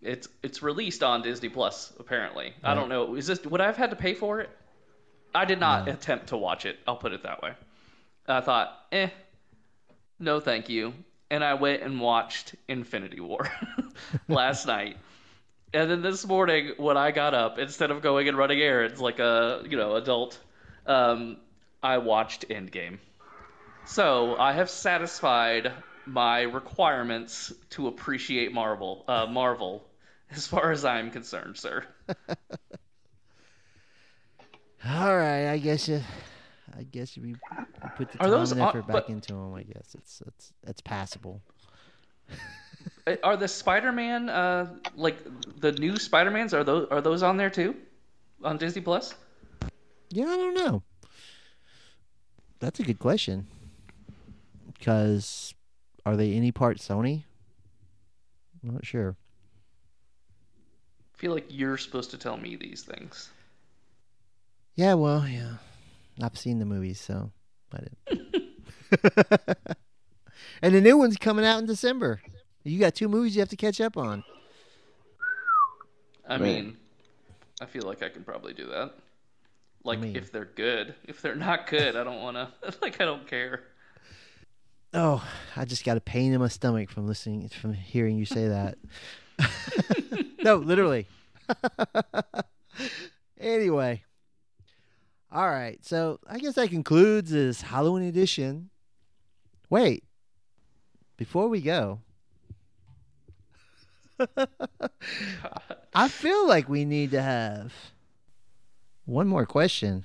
It's 0.00 0.28
it's 0.42 0.62
released 0.62 1.02
on 1.02 1.22
Disney 1.22 1.50
Plus 1.50 1.92
apparently. 1.98 2.54
Right. 2.62 2.72
I 2.72 2.74
don't 2.74 2.88
know. 2.88 3.16
Is 3.16 3.26
this 3.26 3.44
would 3.44 3.60
I 3.60 3.66
have 3.66 3.76
had 3.76 3.90
to 3.90 3.96
pay 3.96 4.14
for 4.14 4.40
it? 4.40 4.48
I 5.34 5.44
did 5.44 5.60
not 5.60 5.86
no. 5.86 5.92
attempt 5.92 6.28
to 6.28 6.36
watch 6.36 6.64
it. 6.64 6.78
I'll 6.86 6.96
put 6.96 7.12
it 7.12 7.24
that 7.24 7.42
way. 7.42 7.52
I 8.26 8.40
thought, 8.40 8.76
eh, 8.92 9.08
no, 10.18 10.40
thank 10.40 10.68
you. 10.68 10.92
And 11.30 11.44
I 11.44 11.54
went 11.54 11.82
and 11.82 12.00
watched 12.00 12.54
Infinity 12.66 13.20
War 13.20 13.48
last 14.28 14.66
night. 14.76 14.96
And 15.72 15.88
then 15.88 16.02
this 16.02 16.26
morning, 16.26 16.72
when 16.78 16.96
I 16.96 17.12
got 17.12 17.32
up, 17.32 17.58
instead 17.58 17.92
of 17.92 18.02
going 18.02 18.26
and 18.26 18.36
running 18.36 18.60
errands 18.60 19.00
like 19.00 19.18
a 19.18 19.62
you 19.68 19.76
know 19.76 19.96
adult, 19.96 20.38
um, 20.86 21.36
I 21.82 21.98
watched 21.98 22.48
Endgame. 22.48 22.98
So 23.84 24.36
I 24.36 24.52
have 24.52 24.70
satisfied 24.70 25.72
my 26.06 26.42
requirements 26.42 27.52
to 27.70 27.88
appreciate 27.88 28.52
Marvel. 28.52 29.04
Uh, 29.06 29.26
Marvel, 29.26 29.84
as 30.30 30.46
far 30.46 30.72
as 30.72 30.84
I'm 30.84 31.10
concerned, 31.10 31.56
sir. 31.56 31.84
All 34.86 35.16
right, 35.16 35.48
I 35.48 35.58
guess 35.58 35.88
you. 35.88 36.02
I 36.78 36.84
guess 36.84 37.16
you 37.16 37.34
put 37.96 38.12
the 38.12 38.18
time 38.18 38.30
those, 38.30 38.52
and 38.52 38.60
effort 38.60 38.84
uh, 38.84 38.92
back 38.92 39.06
but, 39.06 39.08
into 39.08 39.32
them. 39.32 39.54
I 39.54 39.62
guess 39.64 39.94
it's 39.94 40.22
it's 40.26 40.52
it's 40.66 40.80
passable. 40.80 41.42
Are 43.22 43.36
the 43.36 43.48
Spider-Man 43.48 44.28
uh, 44.28 44.76
like 44.94 45.18
the 45.58 45.72
new 45.72 45.96
Spider-Mans? 45.96 46.54
Are 46.54 46.64
those 46.64 46.88
are 46.90 47.00
those 47.00 47.22
on 47.22 47.36
there 47.36 47.50
too, 47.50 47.74
on 48.42 48.56
Disney 48.56 48.80
Plus? 48.80 49.14
Yeah, 50.10 50.26
I 50.26 50.36
don't 50.36 50.54
know. 50.54 50.82
That's 52.60 52.80
a 52.80 52.82
good 52.82 52.98
question. 52.98 53.46
Because 54.72 55.54
are 56.06 56.16
they 56.16 56.32
any 56.32 56.52
part 56.52 56.78
Sony? 56.78 57.24
I'm 58.62 58.74
not 58.74 58.84
sure. 58.84 59.16
I 61.14 61.18
feel 61.18 61.32
like 61.32 61.46
you're 61.48 61.78
supposed 61.78 62.10
to 62.12 62.18
tell 62.18 62.36
me 62.36 62.56
these 62.56 62.82
things. 62.82 63.30
Yeah, 64.74 64.94
well, 64.94 65.26
yeah. 65.28 65.54
I've 66.22 66.38
seen 66.38 66.58
the 66.58 66.64
movies, 66.64 67.00
so 67.00 67.30
I 67.72 67.78
didn't. 68.08 68.36
and 70.62 70.74
the 70.74 70.80
new 70.80 70.96
one's 70.96 71.16
coming 71.16 71.44
out 71.44 71.58
in 71.58 71.66
December. 71.66 72.20
You 72.64 72.78
got 72.78 72.94
two 72.94 73.08
movies 73.08 73.34
you 73.34 73.40
have 73.40 73.48
to 73.50 73.56
catch 73.56 73.80
up 73.80 73.96
on. 73.96 74.22
I 76.28 76.36
Man. 76.36 76.42
mean, 76.42 76.76
I 77.60 77.66
feel 77.66 77.82
like 77.84 78.02
I 78.02 78.08
can 78.08 78.22
probably 78.22 78.52
do 78.52 78.66
that. 78.66 78.94
Like 79.84 80.00
mean- 80.00 80.16
if 80.16 80.30
they're 80.30 80.44
good. 80.44 80.94
If 81.04 81.22
they're 81.22 81.34
not 81.34 81.66
good, 81.66 81.96
I 81.96 82.04
don't 82.04 82.20
want 82.20 82.36
to. 82.36 82.48
Like 82.82 83.00
I 83.00 83.04
don't 83.04 83.26
care. 83.26 83.62
Oh, 84.92 85.24
I 85.56 85.64
just 85.64 85.84
got 85.84 85.96
a 85.96 86.00
pain 86.00 86.32
in 86.32 86.40
my 86.40 86.48
stomach 86.48 86.90
from 86.90 87.06
listening, 87.06 87.48
from 87.48 87.74
hearing 87.74 88.18
you 88.18 88.24
say 88.24 88.48
that. 88.48 88.78
no, 90.44 90.56
literally. 90.56 91.06
anyway, 93.40 94.02
all 95.32 95.48
right. 95.48 95.78
So 95.84 96.18
I 96.28 96.38
guess 96.38 96.54
that 96.54 96.70
concludes 96.70 97.30
this 97.30 97.62
Halloween 97.62 98.08
edition. 98.08 98.70
Wait, 99.68 100.02
before 101.16 101.48
we 101.48 101.60
go, 101.60 102.00
I 105.94 106.08
feel 106.08 106.48
like 106.48 106.68
we 106.68 106.84
need 106.84 107.12
to 107.12 107.22
have 107.22 107.72
one 109.04 109.28
more 109.28 109.46
question. 109.46 110.04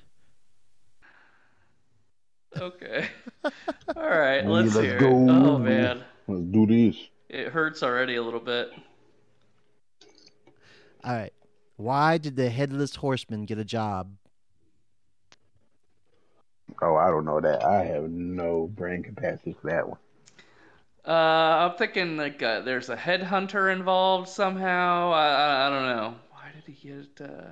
Okay. 2.58 3.08
All 3.44 3.52
right, 4.10 4.44
Hey, 4.44 4.48
let's, 4.48 4.76
let's 4.76 4.88
hear 4.88 5.00
go. 5.00 5.08
it. 5.08 5.30
Oh 5.30 5.58
man, 5.58 6.04
Let's 6.28 6.42
do 6.44 6.66
this. 6.66 6.96
it 7.30 7.50
hurts 7.50 7.84
already 7.84 8.16
a 8.16 8.24
little 8.24 8.40
bit. 8.40 8.72
All 11.04 11.14
right. 11.14 11.34
Why 11.78 12.18
did 12.18 12.36
the 12.36 12.50
headless 12.50 12.96
horseman 12.96 13.46
get 13.46 13.58
a 13.58 13.66
job? 13.66 14.12
Oh, 16.82 16.96
I 16.96 17.10
don't 17.10 17.26
know 17.26 17.40
that. 17.42 17.64
I 17.64 17.84
have 17.86 18.10
no 18.10 18.68
brain 18.68 19.04
capacity 19.04 19.56
for 19.62 19.70
that 19.70 19.88
one. 19.88 20.00
Uh, 21.08 21.70
I'm 21.70 21.78
thinking 21.78 22.18
like 22.18 22.42
uh, 22.42 22.62
there's 22.62 22.90
a 22.90 22.96
headhunter 22.96 23.72
involved 23.72 24.28
somehow. 24.30 25.12
I, 25.12 25.28
I 25.28 25.68
I 25.68 25.70
don't 25.70 25.86
know. 25.96 26.16
Why 26.32 26.50
did 26.56 26.74
he 26.74 26.90
get? 26.90 27.30
Uh... 27.30 27.52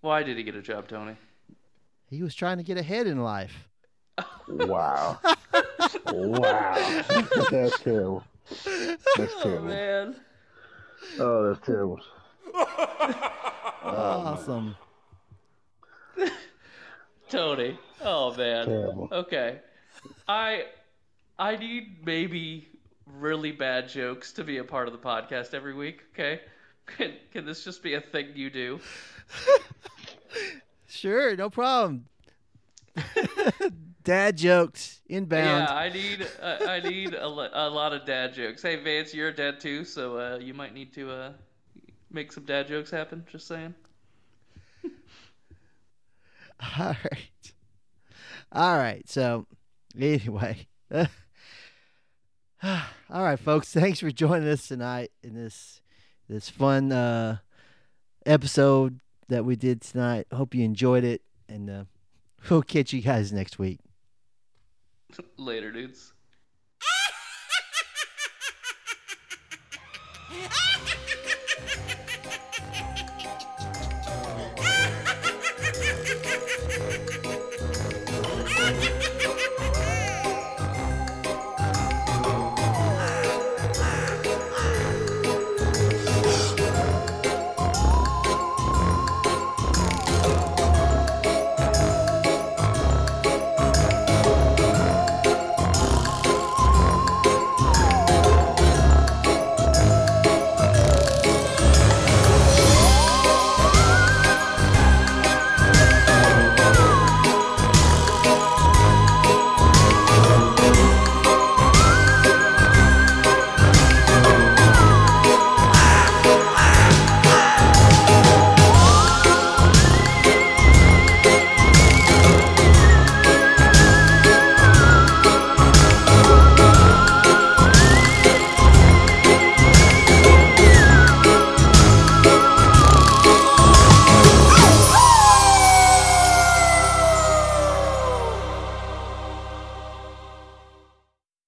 Why 0.00 0.22
did 0.24 0.36
he 0.36 0.42
get 0.42 0.56
a 0.56 0.62
job, 0.62 0.88
Tony? 0.88 1.16
He 2.12 2.22
was 2.22 2.34
trying 2.34 2.58
to 2.58 2.62
get 2.62 2.76
ahead 2.76 3.06
in 3.06 3.22
life. 3.22 3.70
Wow. 4.46 5.18
wow. 6.12 7.02
that's 7.50 7.80
terrible. 7.80 8.22
That's 9.16 9.32
Oh 9.44 9.60
man. 9.62 10.16
Oh, 11.18 11.48
that's 11.48 11.64
terrible. 11.64 12.00
awesome. 13.82 14.76
Tony. 17.30 17.78
Oh 18.02 18.34
man. 18.36 18.66
Terrible. 18.66 19.08
Okay. 19.10 19.60
I 20.28 20.66
I 21.38 21.56
need 21.56 22.04
maybe 22.04 22.68
really 23.06 23.52
bad 23.52 23.88
jokes 23.88 24.32
to 24.32 24.44
be 24.44 24.58
a 24.58 24.64
part 24.64 24.86
of 24.86 24.92
the 24.92 24.98
podcast 24.98 25.54
every 25.54 25.72
week, 25.72 26.02
okay? 26.12 26.42
Can 26.98 27.14
can 27.32 27.46
this 27.46 27.64
just 27.64 27.82
be 27.82 27.94
a 27.94 28.02
thing 28.02 28.32
you 28.34 28.50
do? 28.50 28.80
Sure, 30.92 31.34
no 31.36 31.48
problem. 31.48 32.04
Dad 34.04 34.36
jokes 34.36 35.00
inbound. 35.08 35.68
Yeah, 35.68 35.74
I 35.74 35.88
need 35.88 36.28
uh, 36.40 36.58
I 36.68 36.80
need 36.80 37.14
a, 37.14 37.26
a 37.26 37.68
lot 37.70 37.94
of 37.94 38.04
dad 38.04 38.34
jokes. 38.34 38.60
Hey 38.60 38.76
Vance, 38.76 39.14
you're 39.14 39.28
a 39.28 39.34
dad 39.34 39.58
too, 39.58 39.84
so 39.84 40.18
uh, 40.18 40.38
you 40.38 40.52
might 40.52 40.74
need 40.74 40.92
to 40.94 41.10
uh, 41.10 41.32
make 42.10 42.30
some 42.30 42.44
dad 42.44 42.68
jokes 42.68 42.90
happen. 42.90 43.24
Just 43.30 43.46
saying. 43.46 43.74
All 46.78 46.96
right. 47.10 47.52
All 48.52 48.76
right. 48.76 49.08
So, 49.08 49.46
anyway. 49.98 50.66
all 50.92 51.06
right, 53.10 53.38
folks. 53.38 53.72
Thanks 53.72 54.00
for 54.00 54.10
joining 54.10 54.48
us 54.48 54.68
tonight 54.68 55.10
in 55.22 55.34
this 55.34 55.80
this 56.28 56.50
fun 56.50 56.92
uh, 56.92 57.38
episode 58.26 59.00
that 59.32 59.44
we 59.46 59.56
did 59.56 59.80
tonight. 59.80 60.26
Hope 60.32 60.54
you 60.54 60.62
enjoyed 60.62 61.04
it, 61.04 61.22
and 61.48 61.70
uh, 61.70 61.84
we'll 62.48 62.62
catch 62.62 62.92
you 62.92 63.00
guys 63.00 63.32
next 63.32 63.58
week. 63.58 63.80
Later, 65.36 65.72
dudes. 65.72 66.12